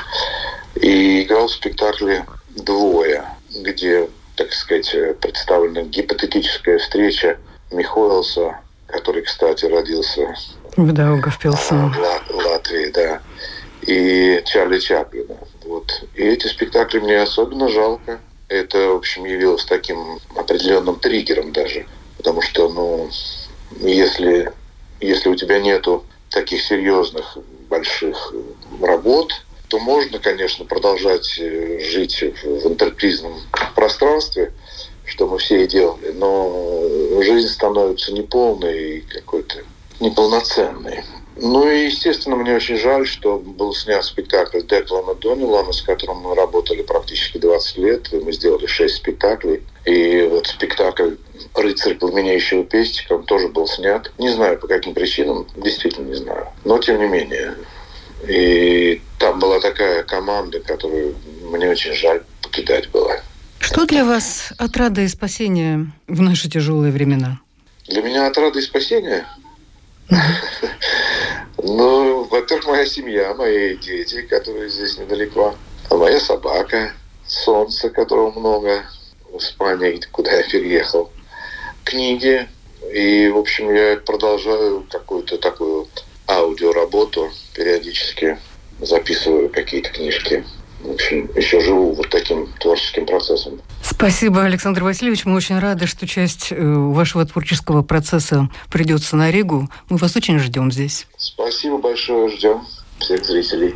И 0.74 1.22
играл 1.22 1.46
в 1.46 1.52
спектакле 1.52 2.26
«Двое», 2.50 3.24
где, 3.54 4.08
так 4.34 4.52
сказать, 4.52 4.90
представлена 5.20 5.82
гипотетическая 5.82 6.78
встреча 6.78 7.38
Михоэлса, 7.70 8.58
который, 8.88 9.22
кстати, 9.22 9.64
родился 9.66 10.34
в 10.76 10.92
Даугавпилсе. 10.92 11.74
В 11.74 12.34
Латвии, 12.34 12.90
да. 12.90 13.20
И 13.82 14.42
Чарли 14.44 14.80
Чаплина. 14.80 15.36
Вот. 15.64 16.02
И 16.16 16.24
эти 16.24 16.48
спектакли 16.48 16.98
мне 16.98 17.20
особенно 17.20 17.68
жалко. 17.68 18.18
Это, 18.48 18.88
в 18.88 18.96
общем, 18.96 19.24
явилось 19.24 19.64
таким 19.64 20.18
определенным 20.34 20.98
триггером 20.98 21.52
даже. 21.52 21.86
Потому 22.16 22.42
что, 22.42 22.68
ну, 22.70 23.08
если, 23.80 24.50
если 25.00 25.28
у 25.28 25.36
тебя 25.36 25.60
нету 25.60 26.04
таких 26.30 26.60
серьезных 26.62 27.38
больших 27.68 28.32
работ, 28.80 29.32
то 29.68 29.78
можно, 29.78 30.18
конечно, 30.18 30.64
продолжать 30.64 31.38
э, 31.38 31.80
жить 31.80 32.22
в 32.22 32.66
интерпризном 32.68 33.34
пространстве, 33.74 34.52
что 35.04 35.26
мы 35.26 35.38
все 35.38 35.64
и 35.64 35.68
делали, 35.68 36.12
но 36.12 37.22
жизнь 37.22 37.48
становится 37.48 38.12
неполной 38.12 38.98
и 38.98 39.00
какой-то 39.00 39.64
неполноценной. 40.00 41.04
Ну 41.40 41.70
и, 41.70 41.84
естественно, 41.84 42.34
мне 42.36 42.56
очень 42.56 42.76
жаль, 42.76 43.06
что 43.06 43.38
был 43.38 43.72
снят 43.72 44.04
спектакль 44.04 44.60
Деклана 44.60 45.14
Донилана, 45.14 45.72
с 45.72 45.82
которым 45.82 46.18
мы 46.18 46.34
работали 46.34 46.82
практически 46.82 47.38
20 47.38 47.76
лет. 47.78 48.08
Мы 48.12 48.32
сделали 48.32 48.66
6 48.66 48.96
спектаклей. 48.96 49.62
И 49.84 50.22
вот 50.22 50.48
спектакль 50.48 51.14
«Рыцарь 51.54 51.94
пламенеющего 51.94 52.64
пестика», 52.64 53.12
он 53.14 53.24
тоже 53.24 53.48
был 53.48 53.68
снят. 53.68 54.10
Не 54.18 54.30
знаю, 54.30 54.58
по 54.58 54.66
каким 54.66 54.94
причинам, 54.94 55.46
действительно 55.56 56.08
не 56.08 56.16
знаю. 56.16 56.48
Но, 56.64 56.78
тем 56.78 56.98
не 56.98 57.06
менее, 57.06 57.54
и 58.26 59.00
там 59.18 59.38
была 59.38 59.60
такая 59.60 60.02
команда, 60.02 60.58
которую 60.60 61.14
мне 61.42 61.70
очень 61.70 61.92
жаль 61.92 62.22
покидать 62.42 62.90
было. 62.90 63.20
Что 63.60 63.86
для 63.86 64.04
вас 64.04 64.52
отрада 64.58 65.02
и 65.02 65.08
спасение 65.08 65.86
в 66.08 66.20
наши 66.20 66.50
тяжелые 66.50 66.92
времена? 66.92 67.38
Для 67.86 68.02
меня 68.02 68.26
отрада 68.26 68.58
и 68.58 68.62
спасение 68.62 69.24
ну, 71.58 72.24
во-первых, 72.24 72.66
моя 72.66 72.86
семья, 72.86 73.34
мои 73.34 73.76
дети, 73.76 74.22
которые 74.22 74.68
здесь 74.70 74.98
недалеко. 74.98 75.54
А 75.90 75.96
моя 75.96 76.20
собака, 76.20 76.92
солнце, 77.26 77.90
которого 77.90 78.38
много 78.38 78.84
в 79.30 79.38
Испании, 79.38 80.00
куда 80.12 80.32
я 80.32 80.42
переехал. 80.42 81.12
Книги. 81.84 82.48
И, 82.92 83.28
в 83.28 83.38
общем, 83.38 83.74
я 83.74 83.96
продолжаю 83.96 84.86
какую-то 84.90 85.38
такую 85.38 85.88
аудиоработу. 86.26 87.30
Периодически 87.54 88.38
записываю 88.80 89.50
какие-то 89.50 89.90
книжки 89.90 90.44
в 90.80 90.92
общем, 90.92 91.28
еще 91.34 91.60
живу 91.60 91.92
вот 91.92 92.08
таким 92.08 92.46
творческим 92.60 93.06
процессом. 93.06 93.60
Спасибо, 93.82 94.44
Александр 94.44 94.84
Васильевич. 94.84 95.24
Мы 95.24 95.34
очень 95.34 95.58
рады, 95.58 95.86
что 95.86 96.06
часть 96.06 96.52
э, 96.52 96.56
вашего 96.56 97.24
творческого 97.26 97.82
процесса 97.82 98.48
придется 98.70 99.16
на 99.16 99.30
Ригу. 99.30 99.68
Мы 99.88 99.96
вас 99.96 100.14
очень 100.16 100.38
ждем 100.38 100.70
здесь. 100.70 101.06
Спасибо 101.16 101.78
большое, 101.78 102.28
ждем 102.36 102.62
всех 102.98 103.24
зрителей. 103.24 103.74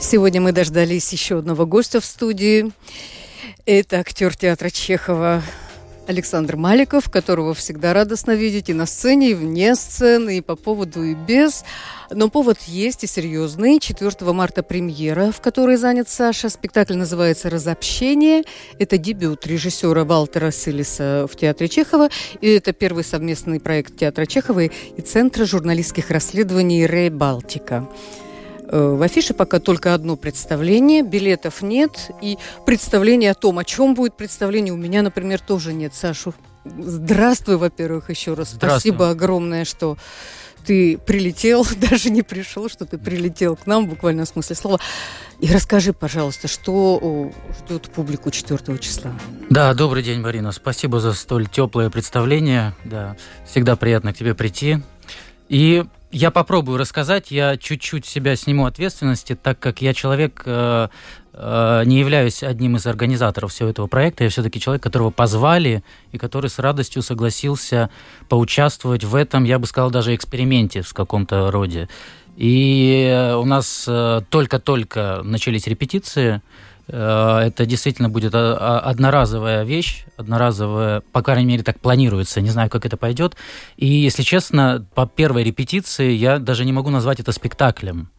Сегодня 0.00 0.40
мы 0.40 0.52
дождались 0.52 1.12
еще 1.12 1.38
одного 1.38 1.66
гостя 1.66 2.00
в 2.00 2.04
студии. 2.04 2.72
Это 3.66 4.00
актер 4.00 4.36
театра 4.36 4.70
Чехова 4.70 5.42
Александр 6.06 6.56
Маликов, 6.56 7.10
которого 7.10 7.54
всегда 7.54 7.92
радостно 7.92 8.32
видеть 8.32 8.68
и 8.68 8.74
на 8.74 8.86
сцене, 8.86 9.30
и 9.30 9.34
вне 9.34 9.74
сцены, 9.74 10.38
и 10.38 10.40
по 10.40 10.56
поводу, 10.56 11.02
и 11.02 11.14
без. 11.14 11.64
Но 12.10 12.28
повод 12.28 12.58
есть 12.62 13.04
и 13.04 13.06
серьезный. 13.06 13.78
4 13.78 14.32
марта 14.32 14.62
премьера, 14.62 15.32
в 15.32 15.40
которой 15.40 15.76
занят 15.76 16.08
Саша. 16.08 16.48
Спектакль 16.48 16.94
называется 16.94 17.50
«Разобщение». 17.50 18.42
Это 18.78 18.98
дебют 18.98 19.46
режиссера 19.46 20.04
Валтера 20.04 20.50
Силиса 20.50 21.26
в 21.30 21.36
Театре 21.36 21.68
Чехова. 21.68 22.08
И 22.40 22.48
это 22.48 22.72
первый 22.72 23.04
совместный 23.04 23.60
проект 23.60 23.96
Театра 23.96 24.26
Чехова 24.26 24.60
и 24.60 25.00
Центра 25.00 25.44
журналистских 25.44 26.10
расследований 26.10 26.86
«Рей 26.86 27.10
Балтика». 27.10 27.88
Э, 28.72 28.96
в 28.96 29.02
афише 29.02 29.34
пока 29.34 29.60
только 29.60 29.92
одно 29.92 30.16
представление, 30.16 31.02
билетов 31.02 31.60
нет, 31.60 32.10
и 32.22 32.38
представление 32.64 33.30
о 33.30 33.34
том, 33.34 33.58
о 33.58 33.64
чем 33.64 33.94
будет 33.94 34.16
представление, 34.16 34.72
у 34.72 34.78
меня, 34.78 35.02
например, 35.02 35.40
тоже 35.40 35.74
нет. 35.74 35.94
Сашу 35.94 36.34
здравствуй, 36.64 37.58
во-первых, 37.58 38.08
еще 38.08 38.32
раз. 38.32 38.54
Спасибо 38.54 39.10
огромное, 39.10 39.66
что 39.66 39.98
ты 40.64 40.96
прилетел, 40.96 41.66
даже 41.90 42.08
не 42.08 42.22
пришел, 42.22 42.70
что 42.70 42.86
ты 42.86 42.96
прилетел 42.96 43.56
к 43.56 43.66
нам, 43.66 43.88
буквально 43.88 44.24
в 44.24 44.28
смысле 44.28 44.56
слова. 44.56 44.80
И 45.38 45.52
расскажи, 45.52 45.92
пожалуйста, 45.92 46.48
что 46.48 47.30
ждет 47.58 47.90
публику 47.90 48.30
4 48.30 48.78
числа? 48.78 49.12
Да, 49.50 49.74
добрый 49.74 50.02
день, 50.02 50.20
Марина. 50.20 50.50
Спасибо 50.50 50.98
за 50.98 51.12
столь 51.12 51.46
теплое 51.46 51.90
представление. 51.90 52.74
Да, 52.84 53.16
всегда 53.46 53.76
приятно 53.76 54.14
к 54.14 54.16
тебе 54.16 54.34
прийти. 54.34 54.78
И 55.48 55.84
я 56.12 56.30
попробую 56.30 56.78
рассказать, 56.78 57.30
я 57.30 57.56
чуть-чуть 57.56 58.06
себя 58.06 58.36
сниму 58.36 58.66
ответственности, 58.66 59.34
так 59.34 59.58
как 59.58 59.80
я 59.80 59.94
человек, 59.94 60.42
э, 60.44 60.88
э, 61.32 61.82
не 61.86 61.98
являюсь 61.98 62.42
одним 62.42 62.76
из 62.76 62.86
организаторов 62.86 63.50
всего 63.50 63.70
этого 63.70 63.86
проекта, 63.86 64.24
я 64.24 64.30
все-таки 64.30 64.60
человек, 64.60 64.82
которого 64.82 65.10
позвали 65.10 65.82
и 66.12 66.18
который 66.18 66.50
с 66.50 66.58
радостью 66.58 67.02
согласился 67.02 67.90
поучаствовать 68.28 69.04
в 69.04 69.14
этом, 69.14 69.44
я 69.44 69.58
бы 69.58 69.66
сказал, 69.66 69.90
даже 69.90 70.14
эксперименте 70.14 70.82
в 70.82 70.92
каком-то 70.92 71.50
роде. 71.50 71.88
И 72.36 73.34
у 73.36 73.44
нас 73.44 73.86
э, 73.88 74.20
только-только 74.30 75.22
начались 75.24 75.66
репетиции, 75.66 76.40
Э, 76.40 76.71
это 76.96 77.64
действительно 77.64 78.10
будет 78.10 78.34
а, 78.34 78.56
а, 78.58 78.80
одноразовая 78.80 79.64
вещь, 79.64 80.04
одноразовая, 80.16 81.00
по 81.12 81.22
крайней 81.22 81.46
мере, 81.46 81.62
так 81.62 81.80
планируется, 81.80 82.40
не 82.40 82.50
знаю, 82.50 82.68
как 82.68 82.84
это 82.84 82.96
пойдет. 82.98 83.34
И, 83.76 83.86
если 83.86 84.22
честно, 84.22 84.86
по 84.94 85.06
первой 85.06 85.42
репетиции 85.42 86.12
я 86.12 86.38
даже 86.38 86.64
не 86.64 86.72
могу 86.72 86.90
назвать 86.90 87.18
это 87.18 87.32
спектаклем. 87.32 88.10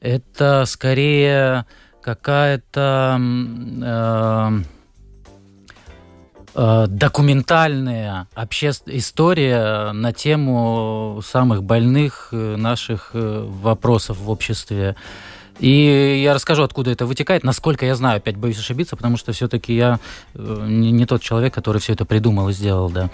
Это 0.00 0.64
скорее 0.66 1.66
какая-то 2.00 3.18
э, 3.82 4.50
э, 6.54 6.86
документальная 6.88 8.28
общественная 8.34 8.98
история 8.98 9.90
на 9.90 10.12
тему 10.12 11.20
самых 11.24 11.64
больных 11.64 12.28
э, 12.30 12.54
наших 12.56 13.10
э, 13.14 13.44
вопросов 13.44 14.18
в 14.18 14.30
обществе. 14.30 14.94
И 15.58 16.20
я 16.22 16.34
расскажу, 16.34 16.62
откуда 16.62 16.90
это 16.90 17.06
вытекает, 17.06 17.44
насколько 17.44 17.86
я 17.86 17.94
знаю, 17.94 18.18
опять 18.18 18.36
боюсь 18.36 18.58
ошибиться, 18.58 18.96
потому 18.96 19.16
что 19.16 19.32
все-таки 19.32 19.74
я 19.74 19.98
э, 20.34 20.64
не, 20.68 21.06
тот 21.06 21.22
человек, 21.22 21.54
который 21.54 21.80
все 21.80 21.94
это 21.94 22.04
придумал 22.04 22.48
и 22.50 22.52
сделал, 22.52 22.90
да. 22.90 23.10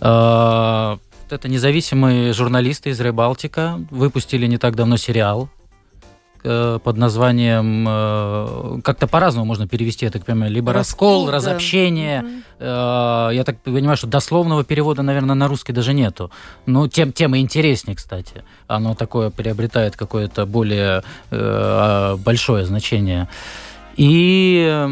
А, 0.00 0.98
это 1.30 1.48
независимые 1.48 2.32
журналисты 2.32 2.90
из 2.90 3.00
Рыбалтика 3.00 3.80
выпустили 3.90 4.46
не 4.46 4.58
так 4.58 4.76
давно 4.76 4.96
сериал 4.96 5.48
Э, 6.46 6.78
под 6.84 6.98
названием, 6.98 7.86
э, 7.88 8.80
как-то 8.82 9.06
по-разному 9.06 9.46
можно 9.46 9.66
перевести, 9.66 10.04
я 10.04 10.10
так 10.10 10.26
понимаю, 10.26 10.52
либо 10.52 10.74
раскол, 10.74 11.30
раскол 11.30 11.30
разобщение. 11.30 12.22
Э, 12.58 13.30
я 13.32 13.44
так 13.44 13.58
понимаю, 13.60 13.96
что 13.96 14.06
дословного 14.06 14.62
перевода, 14.62 15.00
наверное, 15.00 15.34
на 15.34 15.48
русский 15.48 15.72
даже 15.72 15.94
нету. 15.94 16.30
Ну, 16.66 16.86
тем, 16.86 17.12
тема 17.12 17.38
интереснее, 17.38 17.96
кстати. 17.96 18.42
Оно 18.66 18.94
такое 18.94 19.30
приобретает 19.30 19.96
какое-то 19.96 20.44
более 20.44 21.02
большое 21.30 22.66
значение. 22.66 23.28
И 23.96 24.86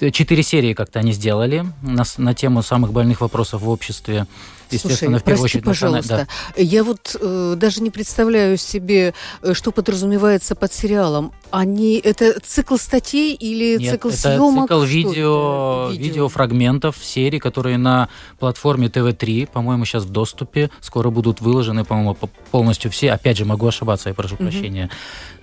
четыре 0.00 0.42
серии 0.42 0.72
как-то 0.74 0.98
они 0.98 1.12
сделали 1.12 1.64
на, 1.82 2.02
на 2.16 2.34
тему 2.34 2.62
самых 2.62 2.92
больных 2.92 3.20
вопросов 3.20 3.62
в 3.62 3.68
обществе 3.68 4.26
естественно, 4.72 5.18
Слушай, 5.18 5.20
в 5.20 5.24
первую 5.24 5.42
прости, 5.42 5.58
очередь... 5.58 5.64
пожалуйста, 5.64 6.28
да. 6.56 6.62
я 6.62 6.84
вот 6.84 7.16
э, 7.20 7.54
даже 7.56 7.82
не 7.82 7.90
представляю 7.90 8.56
себе, 8.56 9.14
э, 9.42 9.54
что 9.54 9.72
подразумевается 9.72 10.54
под 10.54 10.72
сериалом. 10.72 11.32
Они 11.50 12.00
это 12.02 12.40
цикл 12.40 12.76
статей 12.76 13.34
или 13.34 13.78
Нет, 13.78 13.92
цикл 13.92 14.08
это 14.08 14.16
съемок? 14.16 14.68
цикл 14.68 14.82
видео, 14.82 15.88
видео, 15.90 16.04
видеофрагментов 16.04 16.96
серий, 17.02 17.38
которые 17.38 17.78
на 17.78 18.08
платформе 18.38 18.88
ТВ3, 18.88 19.48
по-моему, 19.52 19.84
сейчас 19.84 20.04
в 20.04 20.10
доступе, 20.10 20.70
скоро 20.80 21.10
будут 21.10 21.40
выложены, 21.40 21.84
по-моему, 21.84 22.16
полностью 22.50 22.90
все. 22.90 23.12
Опять 23.12 23.36
же, 23.36 23.44
могу 23.44 23.66
ошибаться, 23.66 24.08
я 24.08 24.14
прошу 24.14 24.34
угу. 24.34 24.44
прощения. 24.44 24.90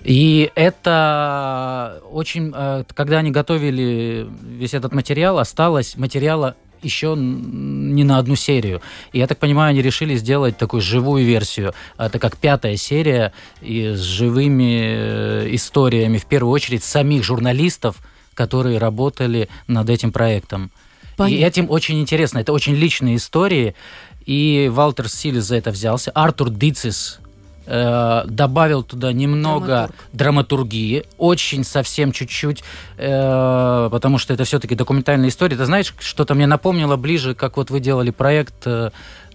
И 0.04 0.52
это 0.56 2.02
очень, 2.12 2.54
э, 2.56 2.84
когда 2.94 3.18
они 3.20 3.32
готовили 3.32 4.28
весь 4.42 4.74
этот 4.74 4.94
материал, 4.94 5.40
осталось 5.40 5.98
материала 5.98 6.56
еще 6.82 7.16
не 7.18 8.04
на 8.04 8.18
одну 8.18 8.36
серию. 8.36 8.82
И 9.12 9.20
я 9.20 9.28
так 9.28 9.38
понимаю, 9.38 9.72
они 9.72 9.82
решили 9.82 10.16
сделать 10.16 10.58
такую 10.58 10.82
живую 10.82 11.26
версию. 11.26 11.74
Это 11.98 12.20
как 12.20 12.38
пятая 12.38 12.76
серия 12.78 13.34
и 13.62 13.94
с 13.96 14.02
живыми 14.02 14.82
э, 14.82 15.56
историями, 15.56 16.18
в 16.18 16.26
первую 16.26 16.52
очередь, 16.52 16.84
самих 16.84 17.24
журналистов, 17.24 17.98
которые 18.34 18.78
работали 18.78 19.50
над 19.68 19.90
этим 19.90 20.12
проектом. 20.12 20.72
Понятно. 21.18 21.36
И 21.36 21.46
этим 21.46 21.70
очень 21.70 22.00
интересно. 22.00 22.40
Это 22.40 22.54
очень 22.54 22.76
личные 22.76 23.18
истории. 23.18 23.76
И 24.26 24.70
Валтер 24.72 25.10
Силис 25.10 25.46
за 25.46 25.58
это 25.58 25.72
взялся. 25.72 26.12
Артур 26.12 26.50
Дицис, 26.50 27.20
э, 27.70 28.24
добавил 28.26 28.84
туда 28.84 29.14
немного 29.14 29.66
Драматург. 29.66 29.96
драматургии, 30.12 31.06
очень 31.18 31.64
совсем 31.64 32.12
чуть-чуть, 32.12 32.64
э, 32.98 33.90
потому 33.92 34.18
что 34.18 34.34
это 34.34 34.44
все-таки 34.44 34.76
документальная 34.76 35.30
история. 35.30 35.56
Ты 35.56 35.66
знаешь, 35.66 35.94
что-то 36.00 36.34
мне 36.34 36.48
напомнило 36.48 36.98
ближе, 36.98 37.36
как 37.36 37.58
вот 37.58 37.70
вы 37.70 37.80
делали 37.80 38.10
проект 38.10 38.66
э, 38.66 38.90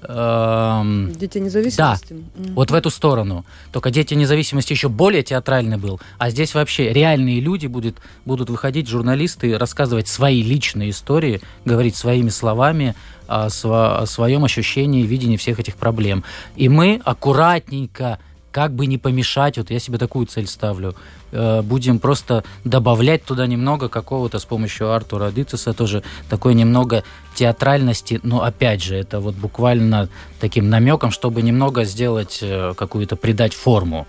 Эм, 0.07 1.13
Дети 1.13 1.39
независимости. 1.39 2.13
Да, 2.13 2.15
mm-hmm. 2.15 2.53
вот 2.55 2.71
в 2.71 2.75
эту 2.75 2.91
сторону. 2.91 3.45
Только 3.73 3.91
Дети 3.91 4.15
независимости 4.15 4.73
еще 4.73 4.89
более 4.89 5.23
театральный 5.23 5.79
был, 5.79 6.01
а 6.19 6.31
здесь 6.31 6.55
вообще 6.55 6.93
реальные 6.93 7.41
люди 7.41 7.67
будут, 7.67 7.97
будут 8.25 8.51
выходить, 8.51 8.89
журналисты, 8.89 9.57
рассказывать 9.57 10.09
свои 10.09 10.43
личные 10.43 10.91
истории, 10.91 11.41
говорить 11.65 11.97
своими 11.97 12.29
словами 12.29 12.95
о, 13.27 13.49
сво, 13.49 14.01
о 14.01 14.07
своем 14.07 14.45
ощущении, 14.45 15.03
видении 15.03 15.37
всех 15.37 15.59
этих 15.59 15.77
проблем. 15.77 16.25
И 16.57 16.69
мы 16.69 17.01
аккуратненько 17.05 18.19
как 18.55 18.73
бы 18.73 18.87
не 18.87 18.99
помешать, 18.99 19.59
вот 19.59 19.71
я 19.71 19.81
себе 19.81 19.99
такую 19.99 20.27
цель 20.27 20.47
ставлю, 20.47 20.95
э, 21.33 21.61
будем 21.63 21.99
просто 21.99 22.45
добавлять 22.63 23.25
туда 23.25 23.49
немного 23.49 23.89
какого-то 23.89 24.39
с 24.39 24.45
помощью 24.45 24.93
Артура 24.93 25.33
Дитциса 25.33 25.73
тоже 25.73 26.05
такой 26.31 26.55
немного 26.55 27.03
театральности, 27.35 28.21
но 28.23 28.45
опять 28.45 28.81
же, 28.81 28.95
это 28.95 29.19
вот 29.19 29.35
буквально 29.35 30.09
таким 30.39 30.71
намеком, 30.71 31.11
чтобы 31.11 31.43
немного 31.43 31.83
сделать 31.83 32.39
э, 32.43 32.75
какую-то, 32.77 33.17
придать 33.17 33.55
форму 33.55 34.07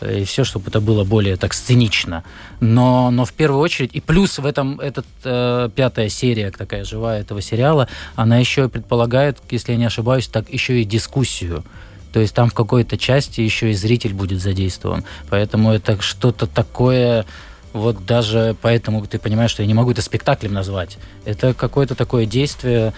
и 0.00 0.22
все, 0.22 0.44
чтобы 0.44 0.68
это 0.68 0.80
было 0.80 1.02
более 1.02 1.36
так 1.36 1.52
сценично. 1.52 2.22
Но, 2.60 3.10
но 3.10 3.24
в 3.24 3.32
первую 3.32 3.60
очередь, 3.60 3.90
и 3.94 4.00
плюс 4.00 4.38
в 4.38 4.46
этом 4.46 4.78
этот 4.78 5.06
э, 5.24 5.70
пятая 5.74 6.08
серия 6.08 6.52
такая 6.52 6.84
живая 6.84 7.22
этого 7.22 7.42
сериала, 7.42 7.88
она 8.14 8.38
еще 8.38 8.68
предполагает, 8.68 9.38
если 9.50 9.72
я 9.72 9.78
не 9.78 9.86
ошибаюсь, 9.86 10.28
так 10.28 10.48
еще 10.50 10.80
и 10.80 10.84
дискуссию. 10.84 11.64
То 12.12 12.20
есть 12.20 12.34
там 12.34 12.48
в 12.50 12.54
какой-то 12.54 12.96
части 12.96 13.40
еще 13.40 13.70
и 13.70 13.74
зритель 13.74 14.14
будет 14.14 14.40
задействован. 14.40 15.04
Поэтому 15.30 15.72
это 15.72 16.00
что-то 16.00 16.46
такое, 16.46 17.26
вот 17.72 18.04
даже 18.06 18.56
поэтому 18.60 19.06
ты 19.06 19.18
понимаешь, 19.18 19.50
что 19.50 19.62
я 19.62 19.66
не 19.66 19.74
могу 19.74 19.90
это 19.90 20.02
спектаклем 20.02 20.52
назвать. 20.52 20.98
Это 21.24 21.54
какое-то 21.54 21.94
такое 21.94 22.26
действие, 22.26 22.92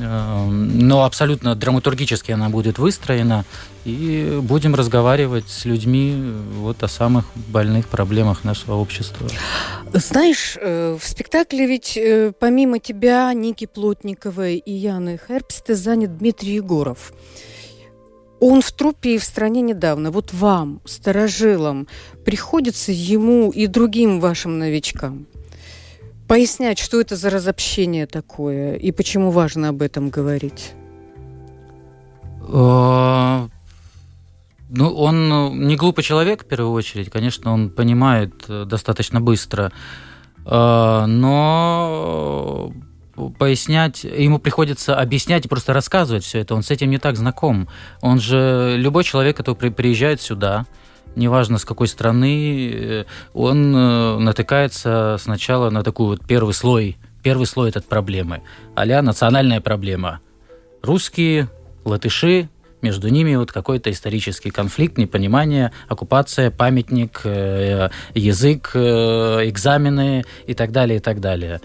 э, 0.00 0.46
но 0.48 1.04
абсолютно 1.04 1.54
драматургически 1.54 2.32
она 2.32 2.48
будет 2.48 2.78
выстроена, 2.78 3.44
и 3.88 4.38
будем 4.42 4.74
разговаривать 4.74 5.48
с 5.48 5.64
людьми 5.64 6.14
вот 6.56 6.82
о 6.82 6.88
самых 6.88 7.24
больных 7.34 7.88
проблемах 7.88 8.44
нашего 8.44 8.74
общества. 8.74 9.26
Знаешь, 9.92 10.58
э, 10.60 10.96
в 11.00 11.06
спектакле 11.06 11.66
ведь 11.66 11.96
э, 11.96 12.32
помимо 12.38 12.80
тебя, 12.80 13.32
Ники 13.32 13.66
Плотниковой 13.66 14.56
и 14.56 14.72
Яны 14.72 15.18
Херпсте 15.26 15.74
занят 15.74 16.18
Дмитрий 16.18 16.54
Егоров. 16.54 17.12
Он 18.40 18.60
в 18.62 18.72
трупе 18.72 19.16
и 19.16 19.18
в 19.18 19.24
стране 19.24 19.62
недавно. 19.62 20.10
Вот 20.10 20.32
вам, 20.32 20.80
старожилам, 20.84 21.88
приходится 22.24 22.92
ему 22.92 23.50
и 23.50 23.66
другим 23.66 24.20
вашим 24.20 24.58
новичкам 24.58 25.26
пояснять, 26.28 26.78
что 26.78 27.00
это 27.00 27.16
за 27.16 27.30
разобщение 27.30 28.06
такое 28.06 28.76
и 28.76 28.92
почему 28.92 29.30
важно 29.30 29.70
об 29.70 29.82
этом 29.82 30.10
говорить? 30.10 30.74
А, 32.50 33.48
ну, 34.68 34.94
он 34.94 35.66
не 35.66 35.76
глупый 35.76 36.04
человек, 36.04 36.44
в 36.44 36.46
первую 36.46 36.72
очередь. 36.72 37.10
Конечно, 37.10 37.52
он 37.52 37.70
понимает 37.70 38.44
э, 38.48 38.64
достаточно 38.66 39.20
быстро. 39.20 39.72
А, 40.44 41.06
но 41.06 42.72
пояснять, 43.38 44.04
ему 44.04 44.38
приходится 44.38 44.96
объяснять 44.96 45.46
и 45.46 45.48
просто 45.48 45.72
рассказывать 45.72 46.24
все 46.24 46.40
это. 46.40 46.54
Он 46.54 46.62
с 46.62 46.70
этим 46.70 46.90
не 46.90 46.98
так 46.98 47.16
знаком. 47.16 47.68
Он 48.00 48.20
же 48.20 48.74
любой 48.76 49.04
человек, 49.04 49.36
который 49.36 49.70
приезжает 49.70 50.20
сюда, 50.20 50.66
неважно 51.16 51.58
с 51.58 51.64
какой 51.64 51.88
страны, 51.88 52.70
э, 52.72 53.04
он 53.34 53.74
э, 53.74 54.18
натыкается 54.18 55.16
сначала 55.20 55.70
на 55.70 55.82
такой 55.82 56.06
вот 56.06 56.26
первый 56.26 56.54
слой, 56.54 56.96
первый 57.22 57.46
слой 57.46 57.70
этой 57.70 57.82
проблемы, 57.82 58.42
а 58.74 58.84
национальная 59.02 59.60
проблема. 59.60 60.20
Русские, 60.82 61.48
латыши, 61.84 62.48
между 62.82 63.08
ними 63.08 63.34
вот 63.36 63.52
какой-то 63.52 63.90
исторический 63.90 64.50
конфликт, 64.50 64.98
непонимание, 64.98 65.72
оккупация, 65.88 66.50
памятник, 66.50 67.20
э, 67.24 67.88
язык, 68.14 68.70
э, 68.74 69.48
экзамены 69.48 70.24
и 70.46 70.54
так 70.54 70.72
далее, 70.72 70.98
и 70.98 71.00
так 71.00 71.20
далее. 71.20 71.60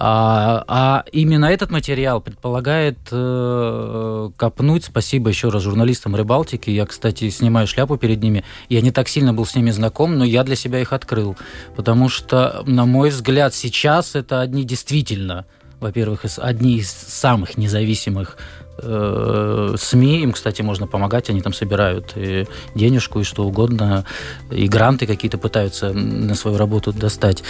А, 0.00 0.64
а 0.68 1.04
именно 1.10 1.46
этот 1.46 1.70
материал 1.70 2.20
предполагает 2.20 2.98
э, 3.10 4.30
копнуть. 4.36 4.84
Спасибо 4.84 5.28
еще 5.28 5.48
раз 5.48 5.64
журналистам 5.64 6.14
Рыбалтики. 6.14 6.70
Я, 6.70 6.86
кстати, 6.86 7.28
снимаю 7.30 7.66
шляпу 7.66 7.96
перед 7.96 8.22
ними. 8.22 8.44
Я 8.68 8.80
не 8.80 8.92
так 8.92 9.08
сильно 9.08 9.34
был 9.34 9.44
с 9.44 9.56
ними 9.56 9.70
знаком, 9.70 10.16
но 10.16 10.24
я 10.24 10.44
для 10.44 10.54
себя 10.54 10.80
их 10.80 10.92
открыл. 10.92 11.36
Потому 11.74 12.08
что, 12.08 12.62
на 12.64 12.84
мой 12.84 13.10
взгляд, 13.10 13.54
сейчас 13.54 14.14
это 14.14 14.40
одни 14.40 14.64
действительно 14.64 15.46
во-первых, 15.80 16.24
одни 16.38 16.78
из 16.78 16.90
самых 16.90 17.56
независимых 17.56 18.36
э, 18.82 19.74
СМИ, 19.78 20.22
им, 20.22 20.32
кстати, 20.32 20.62
можно 20.62 20.86
помогать, 20.86 21.30
они 21.30 21.40
там 21.40 21.52
собирают 21.52 22.12
и 22.16 22.46
денежку 22.74 23.20
и 23.20 23.24
что 23.24 23.44
угодно, 23.44 24.04
и 24.50 24.68
гранты 24.68 25.06
какие-то 25.06 25.38
пытаются 25.38 25.92
на 25.92 26.34
свою 26.34 26.56
работу 26.56 26.92
достать. 26.92 27.42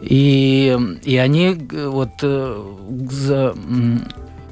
И, 0.00 0.76
и 1.02 1.16
они 1.16 1.58
вот 1.72 2.10
за, 2.20 3.54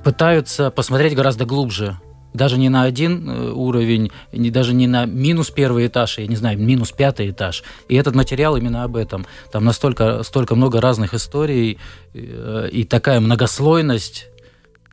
пытаются 0.02 0.70
посмотреть 0.70 1.14
гораздо 1.14 1.44
глубже 1.44 1.98
даже 2.34 2.58
не 2.58 2.68
на 2.68 2.82
один 2.82 3.28
э, 3.28 3.50
уровень, 3.50 4.10
не, 4.32 4.50
даже 4.50 4.74
не 4.74 4.86
на 4.86 5.04
минус 5.04 5.50
первый 5.50 5.86
этаж, 5.86 6.18
я 6.18 6.26
не 6.26 6.36
знаю, 6.36 6.58
минус 6.58 6.92
пятый 6.92 7.30
этаж. 7.30 7.62
И 7.88 7.94
этот 7.94 8.14
материал 8.14 8.56
именно 8.56 8.84
об 8.84 8.96
этом. 8.96 9.26
Там 9.50 9.64
настолько 9.64 10.22
столько 10.22 10.54
много 10.54 10.80
разных 10.80 11.14
историй 11.14 11.78
э, 12.14 12.68
и 12.72 12.84
такая 12.84 13.20
многослойность 13.20 14.28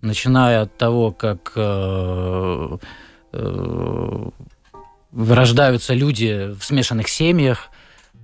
начиная 0.01 0.61
от 0.61 0.77
того, 0.77 1.11
как 1.11 1.53
э, 1.55 2.77
э, 3.33 4.29
рождаются 5.15 5.93
люди 5.93 6.53
в 6.57 6.63
смешанных 6.63 7.07
семьях, 7.09 7.69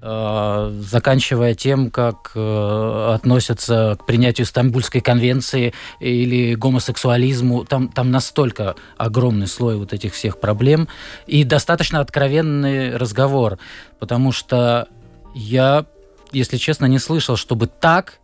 э, 0.02 0.82
заканчивая 0.82 1.54
тем, 1.56 1.90
как 1.90 2.32
э, 2.36 3.12
относятся 3.14 3.98
к 4.00 4.06
принятию 4.06 4.46
Стамбульской 4.46 5.02
конвенции 5.02 5.74
или 6.00 6.56
гомосексуализму. 6.56 7.66
Там, 7.66 7.90
там 7.90 8.12
настолько 8.12 8.76
огромный 8.98 9.48
слой 9.48 9.78
вот 9.78 9.94
этих 9.94 10.14
всех 10.14 10.40
проблем 10.40 10.88
и 11.28 11.44
достаточно 11.44 12.00
откровенный 12.00 12.96
разговор, 12.96 13.58
потому 14.00 14.32
что 14.32 14.88
я, 15.34 15.86
если 16.32 16.58
честно, 16.58 16.86
не 16.86 17.00
слышал, 17.00 17.36
чтобы 17.36 17.68
так 17.68 18.20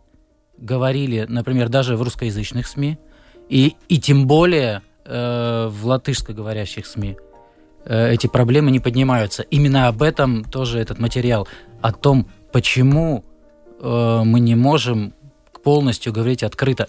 говорили, 0.56 1.26
например, 1.28 1.68
даже 1.68 1.96
в 1.96 2.02
русскоязычных 2.02 2.66
СМИ, 2.66 2.98
и, 3.52 3.76
и 3.90 3.98
тем 3.98 4.26
более 4.26 4.80
э, 5.04 5.68
в 5.70 5.84
латышскоговорящих 5.84 6.86
СМИ 6.86 7.18
э, 7.84 8.14
эти 8.14 8.26
проблемы 8.26 8.70
не 8.70 8.80
поднимаются. 8.80 9.42
Именно 9.42 9.88
об 9.88 10.02
этом 10.02 10.42
тоже 10.42 10.78
этот 10.78 10.98
материал, 10.98 11.46
о 11.82 11.92
том, 11.92 12.26
почему 12.50 13.22
э, 13.78 14.22
мы 14.24 14.40
не 14.40 14.54
можем 14.54 15.12
полностью 15.62 16.14
говорить 16.14 16.42
открыто 16.42 16.88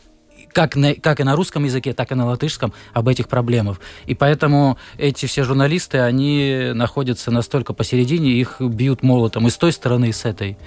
как, 0.53 0.77
на, 0.77 0.95
как 0.95 1.19
и 1.19 1.23
на 1.25 1.35
русском 1.35 1.65
языке, 1.65 1.93
так 1.93 2.13
и 2.13 2.15
на 2.15 2.27
латышском 2.27 2.73
об 2.93 3.09
этих 3.09 3.27
проблемах. 3.27 3.81
И 4.05 4.15
поэтому 4.15 4.77
эти 4.97 5.25
все 5.25 5.43
журналисты, 5.43 5.97
они 5.99 6.71
находятся 6.73 7.29
настолько 7.29 7.73
посередине, 7.73 8.31
их 8.31 8.61
бьют 8.61 9.03
молотом 9.03 9.47
и 9.47 9.49
с 9.49 9.57
той 9.57 9.73
стороны, 9.73 10.09
и 10.09 10.13
с 10.13 10.23
этой. 10.23 10.57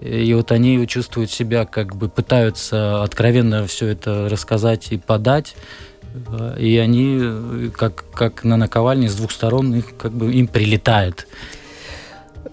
И 0.00 0.32
вот 0.34 0.52
они 0.52 0.86
чувствуют 0.86 1.30
себя, 1.30 1.64
как 1.64 1.96
бы 1.96 2.08
пытаются 2.08 3.02
откровенно 3.02 3.66
все 3.66 3.88
это 3.88 4.28
рассказать 4.28 4.92
и 4.92 4.98
подать. 4.98 5.56
И 6.58 6.76
они, 6.78 7.70
как, 7.70 8.04
как 8.12 8.44
на 8.44 8.56
наковальне, 8.56 9.08
с 9.08 9.14
двух 9.16 9.32
сторон 9.32 9.74
их, 9.74 9.96
как 9.96 10.12
бы, 10.12 10.32
им 10.32 10.48
прилетает. 10.48 11.26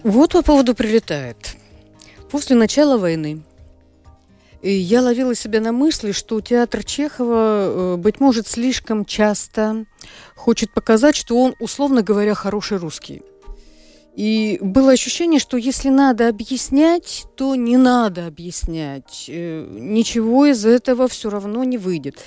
Вот 0.02 0.32
по 0.32 0.42
поводу 0.42 0.74
прилетает. 0.74 1.56
После 2.30 2.56
начала 2.56 2.98
войны 2.98 3.42
я 4.62 5.02
ловила 5.02 5.34
себя 5.34 5.60
на 5.60 5.72
мысли, 5.72 6.12
что 6.12 6.40
театр 6.40 6.84
Чехова, 6.84 7.94
э, 7.94 7.96
быть 7.96 8.20
может, 8.20 8.46
слишком 8.48 9.04
часто 9.04 9.84
хочет 10.34 10.72
показать, 10.72 11.16
что 11.16 11.38
он, 11.38 11.54
условно 11.60 12.02
говоря, 12.02 12.34
хороший 12.34 12.78
русский. 12.78 13.22
И 14.14 14.58
было 14.60 14.92
ощущение, 14.92 15.40
что 15.40 15.56
если 15.56 15.88
надо 15.88 16.28
объяснять, 16.28 17.26
то 17.34 17.56
не 17.56 17.76
надо 17.76 18.26
объяснять. 18.26 19.26
Э, 19.28 19.66
ничего 19.68 20.46
из 20.46 20.64
этого 20.64 21.08
все 21.08 21.30
равно 21.30 21.64
не 21.64 21.78
выйдет. 21.78 22.18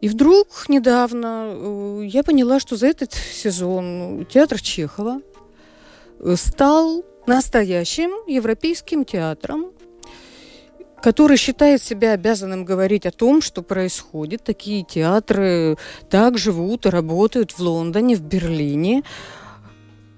И 0.00 0.08
вдруг 0.08 0.68
недавно 0.68 1.46
э, 1.48 2.00
я 2.06 2.24
поняла, 2.24 2.58
что 2.58 2.76
за 2.76 2.88
этот 2.88 3.12
сезон 3.12 4.26
театр 4.28 4.60
Чехова 4.60 5.20
э, 6.18 6.34
стал 6.36 7.04
настоящим 7.26 8.10
европейским 8.26 9.04
театром, 9.04 9.66
который 11.00 11.36
считает 11.36 11.82
себя 11.82 12.12
обязанным 12.12 12.64
говорить 12.64 13.06
о 13.06 13.12
том, 13.12 13.40
что 13.42 13.62
происходит. 13.62 14.42
Такие 14.42 14.84
театры 14.84 15.76
так 16.10 16.36
живут 16.36 16.86
и 16.86 16.90
работают 16.90 17.52
в 17.52 17.60
Лондоне, 17.60 18.16
в 18.16 18.22
Берлине. 18.22 19.04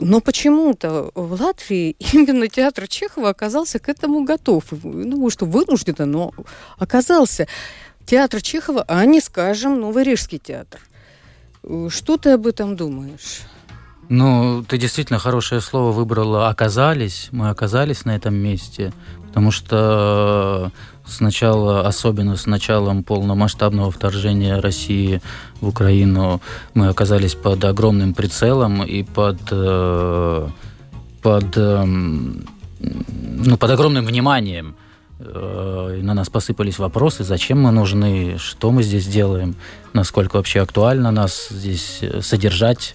Но 0.01 0.21
почему-то 0.21 1.11
в 1.15 1.41
Латвии 1.41 1.97
именно 2.13 2.49
театр 2.49 2.89
Чехова 2.89 3.31
оказался 3.31 3.79
к 3.79 3.89
этому 3.89 4.25
готов. 4.25 4.65
Ну, 4.83 5.31
что 5.31 5.47
вынужденно, 5.47 6.07
но 6.07 6.33
оказался. 6.79 7.47
Театр 8.07 8.41
Чехова, 8.41 8.85
а 8.89 9.05
не, 9.05 9.21
скажем, 9.21 9.81
Новый 9.81 10.05
Рижский 10.05 10.39
театр. 10.39 10.81
Что 11.89 12.17
ты 12.17 12.31
об 12.31 12.47
этом 12.47 12.77
думаешь? 12.77 13.43
Ну, 14.09 14.65
ты 14.67 14.79
действительно 14.79 15.19
хорошее 15.19 15.61
слово 15.61 15.93
выбрала. 15.93 16.49
Оказались, 16.49 17.29
мы 17.31 17.51
оказались 17.51 18.07
на 18.07 18.17
этом 18.17 18.35
месте, 18.35 18.95
потому 19.27 19.51
что 19.51 20.73
сначала, 21.09 21.87
особенно 21.87 22.37
с 22.37 22.47
началом 22.47 23.03
полномасштабного 23.03 23.91
вторжения 23.91 24.61
России 24.61 25.21
в 25.61 25.69
Украину, 25.69 26.41
мы 26.75 26.89
оказались 26.89 27.35
под 27.35 27.65
огромным 27.65 28.15
прицелом 28.15 28.83
и 28.85 29.03
под, 29.03 29.39
э, 29.51 30.49
под, 31.23 31.57
эм, 31.57 32.47
ну, 32.81 33.57
под 33.57 33.71
огромным 33.71 34.05
вниманием. 34.05 34.77
Э, 35.21 35.99
на 36.01 36.15
нас 36.15 36.29
посыпались 36.29 36.79
вопросы, 36.79 37.25
зачем 37.25 37.63
мы 37.63 37.73
нужны, 37.73 38.37
что 38.39 38.71
мы 38.71 38.83
здесь 38.85 39.07
делаем, 39.07 39.57
насколько 39.93 40.37
вообще 40.37 40.61
актуально 40.61 41.11
нас 41.11 41.49
здесь 41.51 42.01
содержать 42.21 42.95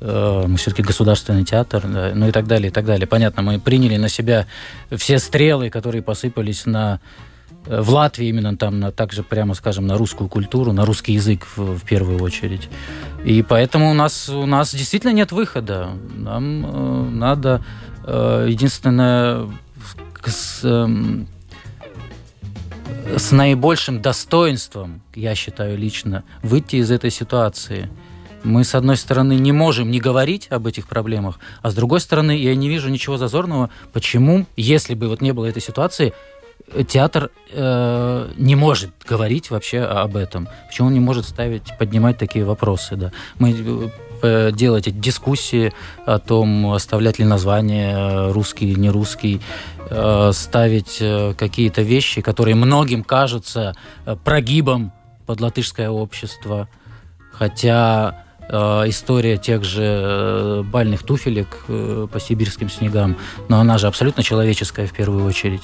э, 0.00 0.44
мы 0.46 0.56
все-таки 0.56 0.82
государственный 0.82 1.44
театр, 1.44 1.82
да, 1.84 2.12
ну 2.14 2.28
и 2.28 2.30
так 2.30 2.46
далее, 2.46 2.68
и 2.68 2.70
так 2.70 2.84
далее. 2.84 3.08
Понятно, 3.08 3.42
мы 3.42 3.58
приняли 3.58 3.96
на 3.96 4.08
себя 4.08 4.46
все 4.92 5.18
стрелы, 5.18 5.68
которые 5.70 6.02
посыпались 6.02 6.66
на 6.66 7.00
в 7.66 7.90
Латвии 7.90 8.28
именно 8.28 8.56
там 8.56 8.80
на, 8.80 8.92
также 8.92 9.22
прямо 9.22 9.54
скажем 9.54 9.86
на 9.86 9.96
русскую 9.96 10.28
культуру, 10.28 10.72
на 10.72 10.84
русский 10.84 11.12
язык 11.14 11.46
в, 11.56 11.78
в 11.78 11.82
первую 11.84 12.20
очередь. 12.22 12.68
И 13.24 13.42
поэтому 13.42 13.90
у 13.90 13.94
нас 13.94 14.28
у 14.28 14.46
нас 14.46 14.74
действительно 14.74 15.12
нет 15.12 15.32
выхода. 15.32 15.90
Нам 16.14 16.66
э, 16.66 17.10
надо 17.10 17.64
э, 18.04 18.46
единственное 18.50 19.48
с, 20.24 20.60
э, 20.62 20.86
с 23.16 23.32
наибольшим 23.32 24.00
достоинством, 24.02 25.00
я 25.14 25.34
считаю 25.34 25.78
лично, 25.78 26.24
выйти 26.42 26.76
из 26.76 26.90
этой 26.90 27.10
ситуации. 27.10 27.88
Мы, 28.42 28.62
с 28.64 28.74
одной 28.74 28.98
стороны, 28.98 29.36
не 29.36 29.52
можем 29.52 29.90
не 29.90 30.00
говорить 30.00 30.48
об 30.50 30.66
этих 30.66 30.86
проблемах, 30.86 31.38
а 31.62 31.70
с 31.70 31.74
другой 31.74 32.00
стороны, 32.00 32.36
я 32.36 32.54
не 32.54 32.68
вижу 32.68 32.90
ничего 32.90 33.16
зазорного, 33.16 33.70
почему, 33.94 34.44
если 34.54 34.94
бы 34.94 35.08
вот 35.08 35.22
не 35.22 35.32
было 35.32 35.46
этой 35.46 35.62
ситуации, 35.62 36.12
театр 36.88 37.30
э, 37.52 38.30
не 38.36 38.56
может 38.56 38.90
говорить 39.08 39.50
вообще 39.50 39.80
об 39.80 40.16
этом. 40.16 40.48
Почему 40.66 40.88
он 40.88 40.94
не 40.94 41.00
может 41.00 41.26
ставить, 41.26 41.76
поднимать 41.78 42.18
такие 42.18 42.44
вопросы? 42.44 42.96
Да? 42.96 43.12
Мы 43.38 43.90
э, 44.22 44.50
делать 44.52 44.88
эти 44.88 44.96
дискуссии 44.96 45.72
о 46.04 46.18
том, 46.18 46.72
оставлять 46.72 47.18
ли 47.18 47.24
название 47.24 48.32
русский 48.32 48.70
или 48.70 48.78
не 48.78 48.90
русский, 48.90 49.40
э, 49.90 50.30
ставить 50.34 50.98
э, 51.00 51.34
какие-то 51.36 51.82
вещи, 51.82 52.20
которые 52.20 52.54
многим 52.54 53.04
кажутся 53.04 53.74
прогибом 54.24 54.92
под 55.26 55.40
латышское 55.40 55.90
общество. 55.90 56.68
Хотя 57.32 58.20
история 58.46 59.38
тех 59.38 59.64
же 59.64 60.62
бальных 60.70 61.02
туфелек 61.02 61.64
по 61.66 62.20
сибирским 62.20 62.68
снегам, 62.68 63.16
но 63.48 63.58
она 63.58 63.78
же 63.78 63.86
абсолютно 63.86 64.22
человеческая 64.22 64.86
в 64.86 64.92
первую 64.92 65.24
очередь 65.24 65.62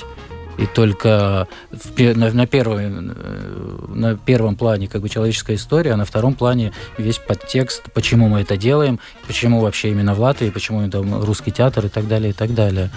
и 0.60 0.66
только 0.66 1.48
в, 1.70 2.16
на, 2.16 2.30
на, 2.32 2.46
первом, 2.46 2.78
э, 2.78 3.84
на 3.88 4.16
первом 4.16 4.56
плане 4.56 4.88
как 4.88 5.00
бы 5.00 5.08
человеческая 5.08 5.56
история, 5.56 5.92
а 5.92 5.96
на 5.96 6.04
втором 6.04 6.34
плане 6.34 6.72
весь 6.98 7.18
подтекст, 7.18 7.90
почему 7.94 8.28
мы 8.28 8.42
это 8.42 8.56
делаем, 8.56 9.00
почему 9.26 9.60
вообще 9.60 9.90
именно 9.90 10.14
в 10.14 10.20
Латвии, 10.20 10.50
почему 10.50 10.88
там 10.90 11.22
русский 11.24 11.50
театр 11.50 11.86
и 11.86 11.88
так 11.88 12.06
далее, 12.06 12.30
и 12.30 12.32
так 12.34 12.54
далее. 12.54 12.90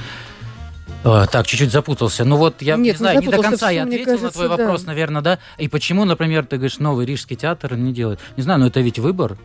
А, 1.05 1.25
так, 1.25 1.47
чуть-чуть 1.47 1.71
запутался. 1.71 2.25
Ну 2.25 2.35
вот 2.37 2.61
я 2.61 2.75
Нет, 2.75 2.95
не 2.95 2.97
знаю, 2.97 3.21
не 3.21 3.27
до 3.27 3.41
конца 3.41 3.69
я 3.69 3.83
ответил 3.83 4.05
кажется, 4.05 4.25
на 4.25 4.31
твой 4.31 4.49
да. 4.49 4.57
вопрос, 4.57 4.85
наверное, 4.85 5.21
да. 5.21 5.39
И 5.57 5.67
почему, 5.67 6.05
например, 6.05 6.45
ты 6.45 6.57
говоришь, 6.57 6.79
новый 6.79 7.05
Рижский 7.05 7.35
театр 7.35 7.75
не 7.75 7.93
делает? 7.93 8.19
Не 8.37 8.43
знаю, 8.43 8.59
но 8.59 8.67
это 8.67 8.81
ведь 8.81 8.99
выбор. 8.99 9.37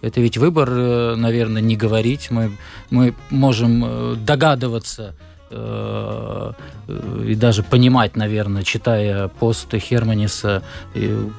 Это 0.00 0.20
ведь 0.20 0.36
выбор, 0.36 0.68
э, 0.70 1.14
наверное, 1.16 1.60
не 1.60 1.76
говорить. 1.76 2.30
Мы, 2.30 2.52
мы 2.90 3.14
можем 3.30 3.84
э, 3.84 4.14
догадываться 4.16 5.14
и 5.50 7.34
даже 7.34 7.62
понимать, 7.62 8.16
наверное, 8.16 8.62
читая 8.62 9.28
пост 9.28 9.74
Херманиса, 9.74 10.62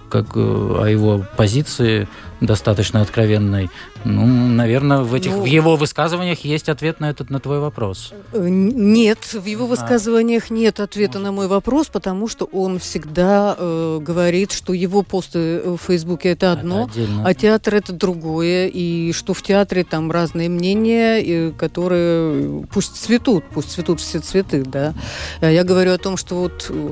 как 0.10 0.36
о 0.36 0.86
его 0.86 1.26
позиции 1.38 2.08
достаточно 2.42 3.02
откровенной. 3.02 3.70
Ну, 4.06 4.26
наверное, 4.26 5.00
в, 5.00 5.14
этих, 5.14 5.32
Ну, 5.32 5.42
в 5.42 5.46
его 5.46 5.76
высказываниях 5.76 6.40
есть 6.46 6.70
ответ 6.70 7.00
на 7.00 7.10
этот 7.10 7.30
на 7.30 7.40
твой 7.40 7.60
вопрос. 7.60 8.14
Э, 8.32 8.48
Нет, 8.50 9.20
в 9.34 9.46
его 9.46 9.66
А. 9.66 9.68
высказываниях 9.68 10.50
нет 10.50 10.80
ответа 10.80 11.20
на 11.20 11.32
мой 11.32 11.48
вопрос, 11.48 11.88
потому 11.88 12.28
что 12.28 12.46
он 12.46 12.80
всегда 12.80 13.56
э, 13.58 14.00
говорит, 14.02 14.52
что 14.54 14.74
его 14.74 15.04
посты 15.04 15.62
в 15.66 15.78
Фейсбуке 15.78 16.30
это 16.30 16.52
одно, 16.54 16.84
Это 16.84 16.92
отдельно. 17.02 17.24
а 17.28 17.34
театр 17.34 17.76
это 17.76 17.92
другое, 17.94 18.68
и 18.68 19.12
что 19.12 19.34
в 19.34 19.42
театре 19.42 19.84
там 19.84 20.10
разные 20.12 20.48
мнения, 20.50 21.18
и 21.20 21.52
которые 21.52 22.66
пусть 22.72 22.96
цветут, 22.96 23.44
пусть 23.54 23.72
цветут 23.72 24.00
все 24.00 24.20
цветы, 24.20 24.64
да. 24.64 24.94
А 25.42 25.50
Я 25.52 25.64
говорю 25.64 25.94
о 25.94 25.98
том, 25.98 26.16
что 26.18 26.36
вот 26.36 26.68
э, 26.70 26.92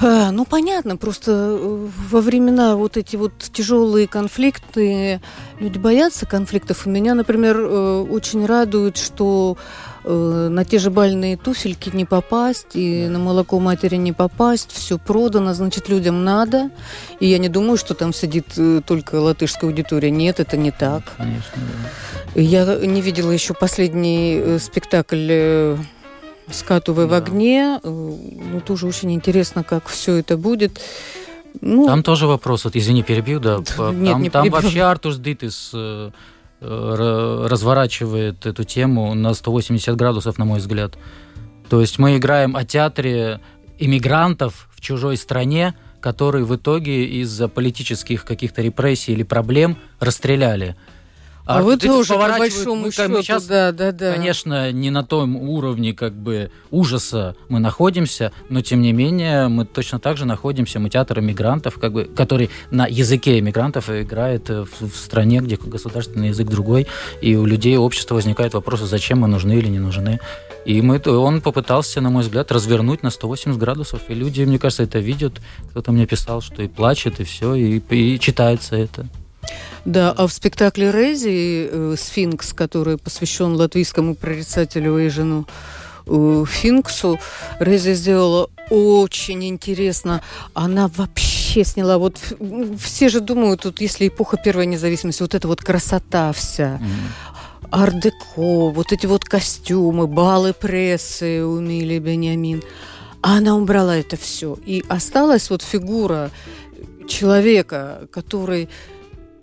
ну, 0.00 0.44
понятно, 0.44 0.96
просто 0.96 1.32
э, 1.32 1.88
во 2.10 2.20
времена 2.20 2.76
вот 2.76 2.96
эти 2.96 3.16
вот 3.16 3.32
тяжелые 3.38 4.06
конфликты, 4.06 5.20
люди 5.58 5.78
боятся 5.78 6.26
конфликтов. 6.26 6.86
И 6.86 6.90
меня, 6.90 7.14
например, 7.14 7.58
э, 7.58 8.06
очень 8.08 8.46
радует, 8.46 8.96
что 8.96 9.56
э, 10.04 10.48
на 10.50 10.64
те 10.64 10.78
же 10.78 10.90
бальные 10.90 11.36
туфельки 11.36 11.90
не 11.92 12.04
попасть, 12.04 12.74
и 12.74 13.08
на 13.08 13.18
молоко 13.18 13.58
матери 13.58 13.96
не 13.96 14.12
попасть, 14.12 14.70
все 14.72 14.98
продано, 14.98 15.52
значит, 15.54 15.88
людям 15.88 16.24
надо. 16.24 16.70
И 17.18 17.26
я 17.26 17.38
не 17.38 17.48
думаю, 17.48 17.76
что 17.76 17.94
там 17.94 18.12
сидит 18.12 18.46
э, 18.56 18.80
только 18.86 19.16
латышская 19.16 19.68
аудитория. 19.68 20.10
Нет, 20.10 20.38
это 20.38 20.56
не 20.56 20.70
так. 20.70 21.02
Конечно, 21.16 21.54
да. 21.54 22.40
Я 22.40 22.76
не 22.86 23.00
видела 23.00 23.32
еще 23.32 23.54
последний 23.54 24.36
э, 24.36 24.58
спектакль 24.60 25.76
«Скатывая 26.50 27.06
в 27.06 27.10
Да. 27.10 27.16
огне». 27.18 27.80
Э, 27.82 27.88
Ну, 28.52 28.60
тоже 28.60 28.86
очень 28.86 29.12
интересно, 29.12 29.62
как 29.64 29.86
все 29.88 30.14
это 30.16 30.36
будет. 30.36 30.80
Ну, 31.60 31.86
Там 31.86 32.02
тоже 32.02 32.26
вопрос, 32.26 32.64
вот, 32.64 32.76
извини, 32.76 33.02
перебью, 33.02 33.40
да. 33.40 33.56
Нет, 33.58 33.66
там 33.76 34.02
не 34.22 34.30
там 34.30 34.42
перебивай. 34.44 34.62
вообще 34.62 34.80
Артус 34.82 35.16
Дитис 35.18 35.70
э, 35.74 36.10
э, 36.60 36.64
ра- 36.66 37.46
разворачивает 37.48 38.46
эту 38.46 38.64
тему 38.64 39.14
на 39.14 39.34
180 39.34 39.96
градусов, 39.96 40.38
на 40.38 40.44
мой 40.44 40.58
взгляд. 40.60 40.96
То 41.68 41.80
есть 41.80 41.98
мы 41.98 42.16
играем 42.16 42.56
о 42.56 42.64
театре 42.64 43.40
иммигрантов 43.78 44.68
в 44.74 44.80
чужой 44.80 45.16
стране, 45.16 45.74
которые 46.00 46.44
в 46.44 46.54
итоге 46.54 47.04
из-за 47.22 47.48
политических 47.48 48.24
каких-то 48.24 48.62
репрессий 48.62 49.12
или 49.12 49.22
проблем 49.24 49.76
расстреляли. 50.00 50.76
А 51.48 51.62
вы 51.62 51.72
Артус 51.72 51.82
Дитис 51.82 52.08
тоже, 52.08 52.20
по 52.20 52.38
большому 52.38 52.74
мы, 52.74 52.92
счету, 52.92 53.22
щас 53.22 53.46
да, 53.46 53.72
да, 53.72 53.90
да. 53.90 54.12
Конечно, 54.12 54.70
не 54.70 54.90
на 54.90 55.02
том 55.02 55.34
уровне 55.34 55.94
как 55.94 56.12
бы 56.12 56.50
ужаса 56.70 57.36
мы 57.48 57.58
находимся, 57.58 58.32
но 58.50 58.60
тем 58.60 58.82
не 58.82 58.92
менее 58.92 59.48
мы 59.48 59.64
точно 59.64 59.98
так 59.98 60.18
же 60.18 60.26
находимся, 60.26 60.78
мы 60.78 60.90
театр 60.90 61.20
иммигрантов, 61.20 61.78
как 61.78 61.94
бы, 61.94 62.04
который 62.04 62.50
на 62.70 62.86
языке 62.86 63.38
иммигрантов 63.38 63.88
играет 63.88 64.50
в, 64.50 64.68
в 64.90 64.94
стране, 64.94 65.38
где 65.38 65.56
государственный 65.56 66.28
язык 66.28 66.48
другой, 66.48 66.86
и 67.22 67.34
у 67.34 67.46
людей 67.46 67.78
общества 67.78 68.16
возникают 68.16 68.52
вопросы, 68.52 68.84
зачем 68.84 69.20
мы 69.20 69.28
нужны 69.28 69.52
или 69.52 69.68
не 69.68 69.78
нужны. 69.78 70.20
И 70.66 70.82
мы, 70.82 71.00
он 71.06 71.40
попытался, 71.40 72.02
на 72.02 72.10
мой 72.10 72.24
взгляд, 72.24 72.52
развернуть 72.52 73.02
на 73.02 73.08
180 73.08 73.58
градусов, 73.58 74.02
и 74.08 74.14
люди, 74.14 74.42
мне 74.42 74.58
кажется, 74.58 74.82
это 74.82 74.98
видят. 74.98 75.40
Кто-то 75.70 75.92
мне 75.92 76.06
писал, 76.06 76.42
что 76.42 76.62
и 76.62 76.68
плачет, 76.68 77.20
и 77.20 77.24
все, 77.24 77.54
и, 77.54 77.78
и 77.78 78.20
читается 78.20 78.76
это. 78.76 79.06
Да, 79.84 80.12
а 80.16 80.26
в 80.26 80.32
спектакле 80.32 80.90
Рези 80.90 81.68
э, 81.70 81.94
«Сфинкс», 81.98 82.52
который 82.52 82.98
посвящен 82.98 83.54
латвийскому 83.54 84.14
прорицателю 84.14 84.98
Эйжену 84.98 85.46
э, 86.06 86.44
Финксу, 86.46 87.18
Рези 87.58 87.94
сделала 87.94 88.50
очень 88.70 89.44
интересно. 89.44 90.22
Она 90.54 90.88
вообще 90.88 91.64
сняла, 91.64 91.98
вот 91.98 92.18
все 92.78 93.08
же 93.08 93.20
думают, 93.20 93.62
тут 93.62 93.80
если 93.80 94.08
эпоха 94.08 94.36
первой 94.36 94.66
независимости, 94.66 95.22
вот 95.22 95.34
эта 95.34 95.48
вот 95.48 95.60
красота 95.60 96.32
вся, 96.32 96.80
ар-деко, 97.70 98.70
вот 98.70 98.92
эти 98.92 99.06
вот 99.06 99.24
костюмы, 99.24 100.06
балы 100.06 100.52
прессы 100.52 101.42
у 101.44 101.60
Мили 101.60 101.98
Бениамин. 101.98 102.62
А 103.20 103.38
она 103.38 103.56
убрала 103.56 103.96
это 103.96 104.16
все. 104.16 104.56
И 104.64 104.84
осталась 104.88 105.50
вот 105.50 105.62
фигура 105.62 106.30
человека, 107.08 108.08
который 108.12 108.68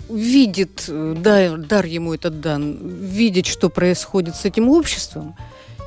видит, 0.09 0.85
э, 0.87 1.15
дар, 1.17 1.57
дар 1.57 1.85
ему 1.85 2.13
этот 2.13 2.41
дан, 2.41 2.77
видит, 2.81 3.45
что 3.45 3.69
происходит 3.69 4.35
с 4.35 4.45
этим 4.45 4.69
обществом, 4.69 5.35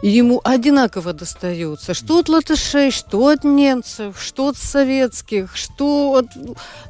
и 0.03 0.09
ему 0.09 0.41
одинаково 0.45 1.13
достается. 1.13 1.95
Что 1.95 2.19
от 2.19 2.29
латышей, 2.29 2.91
что 2.91 3.27
от 3.29 3.45
немцев, 3.45 4.21
что 4.21 4.49
от 4.49 4.57
советских, 4.57 5.57
что 5.57 6.15
от... 6.15 6.27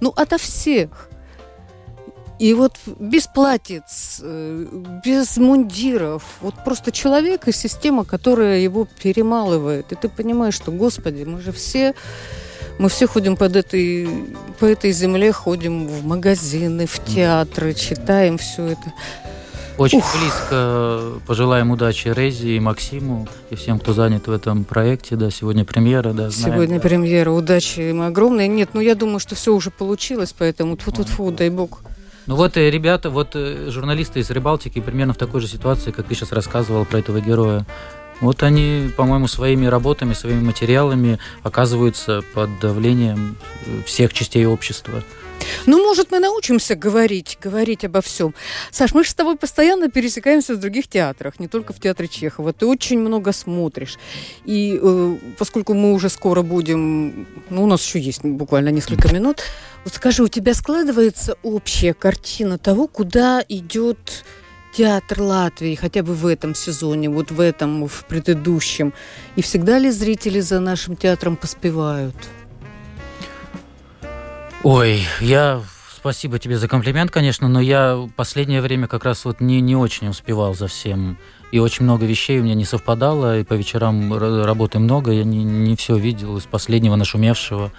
Ну, 0.00 0.12
ото 0.14 0.38
всех. 0.38 1.08
И 2.38 2.54
вот 2.54 2.74
без 2.86 3.26
платьиц, 3.26 4.20
э, 4.22 4.66
без 5.04 5.38
мундиров, 5.38 6.22
вот 6.40 6.54
просто 6.64 6.92
человек 6.92 7.48
и 7.48 7.52
система, 7.52 8.04
которая 8.04 8.60
его 8.60 8.86
перемалывает. 9.02 9.90
И 9.92 9.96
ты 9.96 10.08
понимаешь, 10.08 10.54
что, 10.54 10.70
Господи, 10.70 11.24
мы 11.24 11.40
же 11.40 11.50
все, 11.50 11.94
мы 12.78 12.88
все 12.88 13.06
ходим 13.06 13.36
под 13.36 13.56
этой, 13.56 14.08
по 14.58 14.64
этой 14.64 14.92
земле, 14.92 15.32
ходим 15.32 15.86
в 15.86 16.04
магазины, 16.04 16.86
в 16.86 17.04
театры, 17.04 17.74
читаем 17.74 18.38
все 18.38 18.66
это. 18.66 18.92
Очень 19.78 19.98
Ух. 19.98 20.16
близко 20.18 21.20
пожелаем 21.24 21.70
удачи 21.70 22.08
Рези 22.08 22.56
и 22.56 22.60
Максиму 22.60 23.28
и 23.50 23.54
всем, 23.54 23.78
кто 23.78 23.92
занят 23.92 24.26
в 24.26 24.32
этом 24.32 24.64
проекте. 24.64 25.14
Да, 25.14 25.30
сегодня 25.30 25.64
премьера, 25.64 26.12
да, 26.12 26.30
знаем, 26.30 26.54
Сегодня 26.54 26.76
да. 26.76 26.82
премьера, 26.82 27.30
удачи 27.30 27.80
им 27.80 28.02
огромной. 28.02 28.48
Нет, 28.48 28.70
ну 28.72 28.80
я 28.80 28.96
думаю, 28.96 29.20
что 29.20 29.36
все 29.36 29.54
уже 29.54 29.70
получилось, 29.70 30.34
поэтому 30.36 30.76
тьфу-тьфу-тьфу, 30.76 31.30
дай 31.30 31.50
бог. 31.50 31.82
Ну 32.26 32.34
вот 32.34 32.56
э, 32.56 32.68
ребята, 32.70 33.08
вот 33.08 33.30
э, 33.34 33.70
журналисты 33.70 34.18
из 34.18 34.30
Рыбалтики 34.30 34.80
примерно 34.80 35.14
в 35.14 35.16
такой 35.16 35.40
же 35.40 35.46
ситуации, 35.46 35.92
как 35.92 36.06
ты 36.06 36.14
сейчас 36.14 36.32
рассказывал 36.32 36.84
про 36.84 36.98
этого 36.98 37.20
героя. 37.20 37.64
Вот 38.20 38.42
они, 38.42 38.90
по-моему, 38.96 39.28
своими 39.28 39.66
работами, 39.66 40.12
своими 40.12 40.40
материалами 40.40 41.18
оказываются 41.42 42.22
под 42.34 42.58
давлением 42.60 43.36
э, 43.66 43.82
всех 43.84 44.12
частей 44.12 44.46
общества. 44.46 45.02
Ну, 45.66 45.84
может, 45.84 46.10
мы 46.10 46.18
научимся 46.18 46.74
говорить, 46.74 47.38
говорить 47.40 47.84
обо 47.84 48.00
всем. 48.00 48.34
Саш, 48.70 48.94
мы 48.94 49.04
же 49.04 49.10
с 49.10 49.14
тобой 49.14 49.36
постоянно 49.36 49.88
пересекаемся 49.90 50.54
в 50.54 50.60
других 50.60 50.88
театрах, 50.88 51.38
не 51.38 51.48
только 51.48 51.72
в 51.72 51.80
театре 51.80 52.08
Чехова. 52.08 52.52
Ты 52.52 52.66
очень 52.66 52.98
много 52.98 53.32
смотришь. 53.32 53.98
И 54.44 54.78
э, 54.80 55.16
поскольку 55.38 55.74
мы 55.74 55.92
уже 55.92 56.08
скоро 56.08 56.42
будем, 56.42 57.26
ну, 57.50 57.64
у 57.64 57.66
нас 57.66 57.84
еще 57.84 58.00
есть 58.00 58.24
буквально 58.24 58.70
несколько 58.70 59.12
минут, 59.14 59.42
вот 59.84 59.94
скажи, 59.94 60.22
у 60.22 60.28
тебя 60.28 60.54
складывается 60.54 61.36
общая 61.42 61.94
картина 61.94 62.58
того, 62.58 62.88
куда 62.88 63.42
идет 63.48 64.24
театр 64.78 65.20
Латвии, 65.20 65.74
хотя 65.74 66.04
бы 66.04 66.14
в 66.14 66.24
этом 66.24 66.54
сезоне, 66.54 67.10
вот 67.10 67.32
в 67.32 67.40
этом, 67.40 67.88
в 67.88 68.04
предыдущем? 68.04 68.94
И 69.34 69.42
всегда 69.42 69.76
ли 69.76 69.90
зрители 69.90 70.38
за 70.38 70.60
нашим 70.60 70.94
театром 70.94 71.36
поспевают? 71.36 72.14
Ой, 74.62 75.02
я 75.20 75.60
спасибо 75.92 76.38
тебе 76.38 76.58
за 76.58 76.68
комплимент, 76.68 77.10
конечно, 77.10 77.48
но 77.48 77.60
я 77.60 78.08
последнее 78.14 78.62
время 78.62 78.86
как 78.86 79.04
раз 79.04 79.24
вот 79.24 79.40
не, 79.40 79.60
не 79.60 79.74
очень 79.74 80.06
успевал 80.06 80.54
за 80.54 80.68
всем. 80.68 81.18
И 81.50 81.58
очень 81.58 81.84
много 81.84 82.06
вещей 82.06 82.38
у 82.38 82.44
меня 82.44 82.54
не 82.54 82.64
совпадало, 82.64 83.40
и 83.40 83.44
по 83.44 83.54
вечерам 83.54 84.16
работы 84.16 84.78
много, 84.78 85.10
я 85.10 85.24
не, 85.24 85.42
не 85.42 85.74
все 85.74 85.96
видел 85.96 86.36
из 86.36 86.44
последнего 86.44 86.94
нашумевшего. 86.94 87.72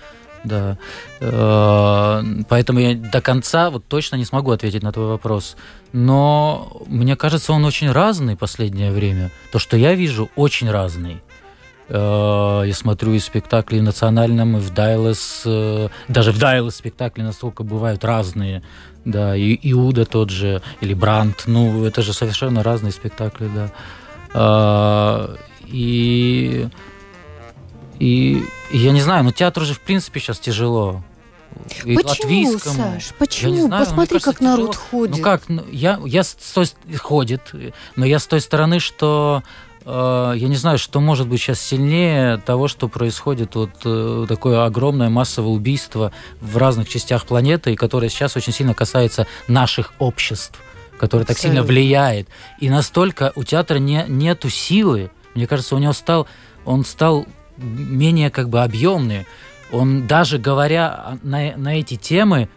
Да. 0.44 0.78
Э, 1.20 2.24
Поэтому 2.48 2.80
я 2.80 2.96
до 2.96 3.22
конца 3.22 3.70
вот 3.70 3.86
точно 3.88 4.16
не 4.18 4.26
смогу 4.26 4.52
ответить 4.52 4.84
на 4.84 4.92
твой 4.92 5.08
вопрос. 5.08 5.56
Но 5.94 6.82
мне 6.88 7.16
кажется, 7.16 7.52
он 7.54 7.66
очень 7.66 7.92
разный 7.92 8.36
в 8.36 8.40
последнее 8.40 8.92
время. 8.92 9.32
То, 9.52 9.60
что 9.60 9.78
я 9.78 9.96
вижу, 9.96 10.30
очень 10.36 10.70
разный. 10.72 11.22
Э, 11.90 12.64
Я 12.66 12.74
смотрю 12.74 13.14
и 13.14 13.20
спектакли 13.20 13.80
в 13.80 13.84
национальном, 13.84 14.58
и 14.58 14.60
в 14.60 14.74
Дайлес. 14.74 15.42
э, 15.46 15.90
Даже 16.08 16.32
в 16.32 16.38
Дайлес 16.40 16.76
спектакли 16.76 17.24
настолько 17.24 17.64
бывают 17.64 18.06
разные. 18.06 18.62
Да, 19.06 19.36
и 19.36 19.58
Иуда 19.72 20.06
тот 20.06 20.30
же, 20.30 20.62
или 20.82 20.94
Брандт. 20.94 21.44
Ну, 21.48 21.84
это 21.86 22.02
же 22.02 22.14
совершенно 22.14 22.64
разные 22.64 22.92
спектакли, 22.92 23.50
да. 23.56 25.30
И, 25.72 26.68
и, 28.00 28.43
и 28.72 28.78
я 28.78 28.91
не 28.91 29.02
знаю, 29.02 29.24
ну 29.24 29.32
театру 29.32 29.66
же 29.66 29.74
в 29.74 29.82
принципе 29.82 30.20
сейчас 30.20 30.39
тяжело. 30.39 31.04
И 31.84 31.95
почему, 31.95 32.08
латвийскому. 32.10 32.76
Саш? 32.76 33.14
Почему? 33.18 33.52
Я 33.52 33.56
не 33.56 33.68
знаю, 33.68 33.80
но 33.80 33.86
Посмотри, 33.86 34.20
кажется, 34.20 34.32
как 34.32 34.41
народ 34.41 34.72
тяжело. 34.72 34.88
ходит. 34.89 35.18
Ну 35.18 35.24
как, 35.24 35.50
ну, 35.50 35.66
я, 35.72 36.00
я 36.06 36.24
с 36.24 36.34
той, 36.36 36.68
ходит, 36.97 37.52
но 37.95 38.06
я 38.06 38.20
с 38.20 38.28
той 38.28 38.39
стороны, 38.39 38.80
что 38.80 39.43
э, 39.86 40.34
я 40.36 40.47
не 40.47 40.56
знаю, 40.56 40.78
что 40.78 41.00
может 41.00 41.28
быть 41.28 41.41
сейчас 41.41 41.60
сильнее 41.60 42.38
того, 42.38 42.68
что 42.68 42.88
происходит 42.88 43.56
вот 43.56 43.72
э, 43.84 44.26
такое 44.28 44.64
огромное 44.64 45.10
массовое 45.10 45.50
убийство 45.50 46.14
в 46.39 46.58
разных 46.58 46.88
частях 46.88 47.26
планеты, 47.26 47.74
и 47.74 47.76
которое 47.76 48.10
сейчас 48.10 48.38
очень 48.38 48.54
сильно 48.54 48.74
касается 48.74 49.28
наших 49.47 49.93
обществ, 50.00 50.60
которое 50.97 51.26
так 51.26 51.38
сильно 51.38 51.64
влияет. 51.64 52.28
И 52.60 52.70
настолько 52.70 53.34
у 53.36 53.43
театра 53.43 53.80
не, 53.80 54.06
нету 54.08 54.50
силы. 54.50 55.12
Мне 55.34 55.47
кажется, 55.47 55.76
у 55.76 55.80
него 55.80 55.93
стал, 55.93 56.28
он 56.66 56.86
стал 56.86 57.26
менее 57.62 58.30
как 58.30 58.49
бы 58.49 58.62
объемный. 58.64 59.26
Он 59.72 60.07
даже 60.07 60.38
говоря 60.38 61.20
на, 61.22 61.55
на 61.55 61.80
эти 61.80 61.95
темы, 61.95 62.49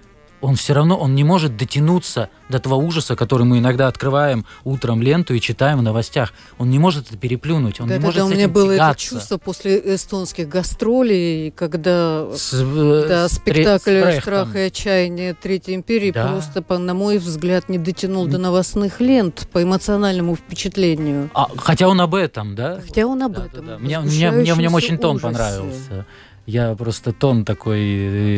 он 0.42 0.56
все 0.56 0.74
равно 0.74 0.96
он 0.98 1.14
не 1.14 1.24
может 1.24 1.56
дотянуться 1.56 2.28
до 2.50 2.58
того 2.58 2.76
ужаса, 2.76 3.16
который 3.16 3.44
мы 3.44 3.58
иногда 3.60 3.86
открываем 3.88 4.44
утром 4.64 5.00
ленту 5.00 5.32
и 5.34 5.40
читаем 5.40 5.78
в 5.78 5.82
новостях. 5.82 6.34
Он 6.58 6.68
не 6.68 6.78
может 6.78 7.08
это 7.08 7.16
переплюнуть, 7.16 7.80
он 7.80 7.88
Да, 7.88 7.94
не 7.94 8.00
да, 8.00 8.06
может 8.06 8.18
да, 8.20 8.26
у 8.26 8.28
меня 8.28 8.48
было 8.48 8.72
это 8.72 8.78
тягаться. 8.78 9.06
чувство 9.08 9.38
после 9.38 9.94
эстонских 9.94 10.48
гастролей, 10.48 11.50
когда 11.52 12.26
С, 12.34 12.52
э, 12.54 13.06
да, 13.08 13.28
с 13.28 13.32
спектакль 13.34 13.90
с. 14.02 14.20
«Страх 14.20 14.54
и 14.56 14.60
отчаяние 14.60 15.34
Третьей 15.34 15.74
империи» 15.76 16.10
Да. 16.10 16.26
просто, 16.28 16.60
по- 16.60 16.78
на 16.78 16.92
мой 16.94 17.18
взгляд, 17.18 17.68
не 17.68 17.78
дотянул 17.78 18.26
до 18.26 18.38
новостных 18.38 19.00
лент 19.00 19.48
по 19.52 19.62
эмоциональному 19.62 20.34
впечатлению. 20.36 21.30
А, 21.34 21.48
хотя 21.56 21.88
он 21.88 22.00
об 22.00 22.14
этом, 22.14 22.54
да? 22.54 22.80
Хотя 22.84 23.06
он 23.06 23.22
об 23.22 23.32
Да, 23.32 23.46
этом. 23.46 23.64
да, 23.66 23.72
да. 23.74 23.78
Мне, 23.78 24.00
мне, 24.00 24.30
мне 24.32 24.54
в 24.54 24.58
нем 24.58 24.74
очень 24.74 24.98
тон 24.98 25.16
ужасе. 25.16 25.26
понравился. 25.32 26.06
Я 26.52 26.74
просто 26.74 27.12
тон 27.14 27.44
такой, 27.46 27.80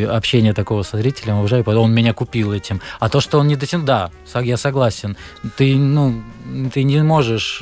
э, 0.02 0.06
общение 0.06 0.54
такого 0.54 0.84
со 0.84 0.98
зрителем 0.98 1.38
обожаю, 1.40 1.64
он 1.66 1.92
меня 1.92 2.12
купил 2.12 2.52
этим. 2.52 2.80
А 3.00 3.08
то, 3.08 3.20
что 3.20 3.40
он 3.40 3.48
не 3.48 3.56
дотянул, 3.56 3.84
да, 3.86 4.10
я 4.40 4.56
согласен. 4.56 5.16
Ты, 5.56 5.74
ну, 5.76 6.22
ты 6.72 6.84
не 6.84 7.02
можешь... 7.02 7.60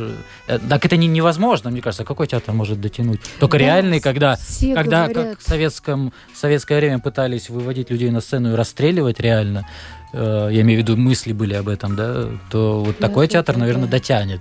э, 0.48 0.59
Так 0.68 0.84
это 0.84 0.96
не, 0.98 1.07
невозможно, 1.07 1.70
мне 1.70 1.80
кажется. 1.80 2.05
Какой 2.05 2.26
театр 2.26 2.53
может 2.55 2.82
дотянуть? 2.82 3.20
Только 3.40 3.57
Да, 3.59 3.64
реальный, 3.64 4.00
когда, 4.00 4.36
когда 4.74 5.09
говорят. 5.09 5.30
как 5.30 5.38
в, 5.40 5.48
советском, 5.48 6.12
в 6.34 6.36
советское 6.36 6.76
время 6.78 6.98
пытались 6.98 7.48
выводить 7.48 7.90
людей 7.90 8.11
на 8.11 8.20
сцену 8.20 8.53
и 8.53 8.55
расстреливать 8.55 9.20
реально, 9.20 9.66
э, 10.12 10.48
я 10.53 10.61
имею 10.61 10.80
в 10.80 10.82
виду, 10.82 10.98
мысли 10.98 11.32
были 11.32 11.55
об 11.55 11.68
этом, 11.68 11.96
да, 11.96 12.26
то 12.50 12.84
вот 12.84 12.96
Да, 13.00 13.09
такой 13.09 13.26
театр, 13.26 13.57
наверное, 13.57 13.86
да. 13.86 13.92
дотянет. 13.92 14.40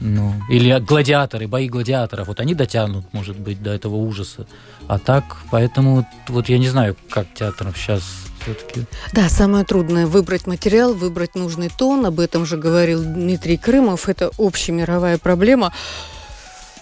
Ну, 0.00 0.34
или 0.48 0.78
гладиаторы, 0.78 1.48
бои 1.48 1.68
гладиаторов, 1.68 2.28
вот 2.28 2.38
они 2.40 2.54
дотянут, 2.54 3.12
может 3.12 3.36
быть, 3.36 3.62
до 3.62 3.70
этого 3.70 3.96
ужаса. 3.96 4.46
А 4.86 4.98
так, 4.98 5.38
поэтому 5.50 5.96
вот, 5.96 6.06
вот 6.28 6.48
я 6.48 6.58
не 6.58 6.68
знаю, 6.68 6.96
как 7.10 7.26
театром 7.34 7.74
сейчас 7.74 8.02
все-таки. 8.40 8.86
Да, 9.12 9.28
самое 9.28 9.64
трудное 9.64 10.06
выбрать 10.06 10.46
материал, 10.46 10.94
выбрать 10.94 11.34
нужный 11.34 11.68
тон. 11.68 12.06
Об 12.06 12.20
этом 12.20 12.46
же 12.46 12.56
говорил 12.56 13.02
Дмитрий 13.02 13.56
Крымов. 13.56 14.08
Это 14.08 14.30
общемировая 14.38 15.18
проблема. 15.18 15.72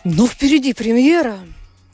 Но 0.04 0.26
впереди 0.26 0.74
премьера 0.74 1.38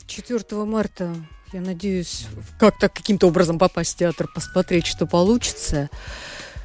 4 0.07 0.65
марта. 0.65 1.15
Я 1.53 1.61
надеюсь, 1.61 2.27
как-то 2.59 2.89
каким-то 2.89 3.27
образом 3.27 3.59
попасть 3.59 3.93
в 3.93 3.97
театр, 3.97 4.27
посмотреть, 4.33 4.87
что 4.87 5.05
получится. 5.05 5.89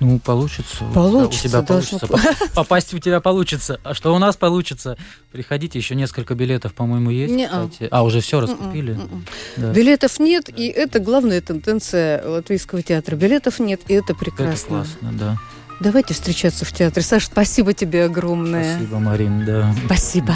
Ну, 0.01 0.19
получится. 0.21 0.85
Получится, 0.95 1.47
У 1.47 1.51
тебя 1.51 1.63
должно 1.63 1.99
получится. 1.99 2.07
Поп- 2.47 2.55
Попасть 2.55 2.95
у 2.95 2.99
тебя 2.99 3.21
получится. 3.21 3.81
А 3.83 3.95
что 3.95 4.15
у 4.15 4.19
нас 4.19 4.37
получится? 4.37 4.97
Приходите, 5.33 5.79
еще 5.79 5.95
несколько 5.97 6.35
билетов, 6.37 6.73
по-моему, 6.75 7.11
есть. 7.11 7.35
Не-а. 7.35 7.67
кстати. 7.69 7.89
А, 7.91 8.05
уже 8.05 8.21
все 8.21 8.41
раскупили. 8.41 8.93
М-м-м. 8.93 9.27
Да. 9.57 9.73
Билетов 9.73 10.21
нет, 10.21 10.49
и 10.57 10.69
это 10.69 11.01
главная 11.01 11.41
тенденция 11.41 12.25
латвийского 12.25 12.81
театра. 12.83 13.17
Билетов 13.17 13.59
нет, 13.59 13.81
и 13.89 13.95
это 13.95 14.13
Это 14.13 14.15
прекрасно. 14.15 14.69
классно, 14.69 15.13
да. 15.13 15.37
Давайте 15.81 16.15
встречаться 16.15 16.65
в 16.65 16.73
театре. 16.73 17.05
Саш, 17.05 17.27
спасибо 17.27 17.73
тебе 17.73 18.05
огромное. 18.05 18.77
Спасибо, 18.77 18.99
Марин, 19.01 19.45
да. 19.45 19.75
Спасибо. 19.87 20.35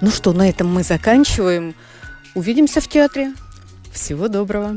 Ну 0.00 0.10
что, 0.10 0.32
на 0.32 0.48
этом 0.48 0.72
мы 0.72 0.82
заканчиваем. 0.82 1.74
Увидимся 2.34 2.80
в 2.80 2.88
театре. 2.88 3.32
Всего 3.92 4.28
доброго. 4.28 4.76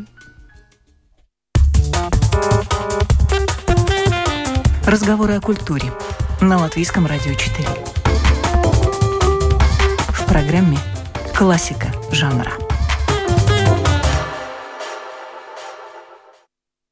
Разговоры 4.90 5.36
о 5.36 5.40
культуре 5.40 5.94
на 6.42 6.58
Латвийском 6.58 7.06
радио 7.06 7.36
4. 7.36 7.68
В 10.10 10.26
программе 10.26 10.80
«Классика 11.36 11.94
жанра». 12.12 12.69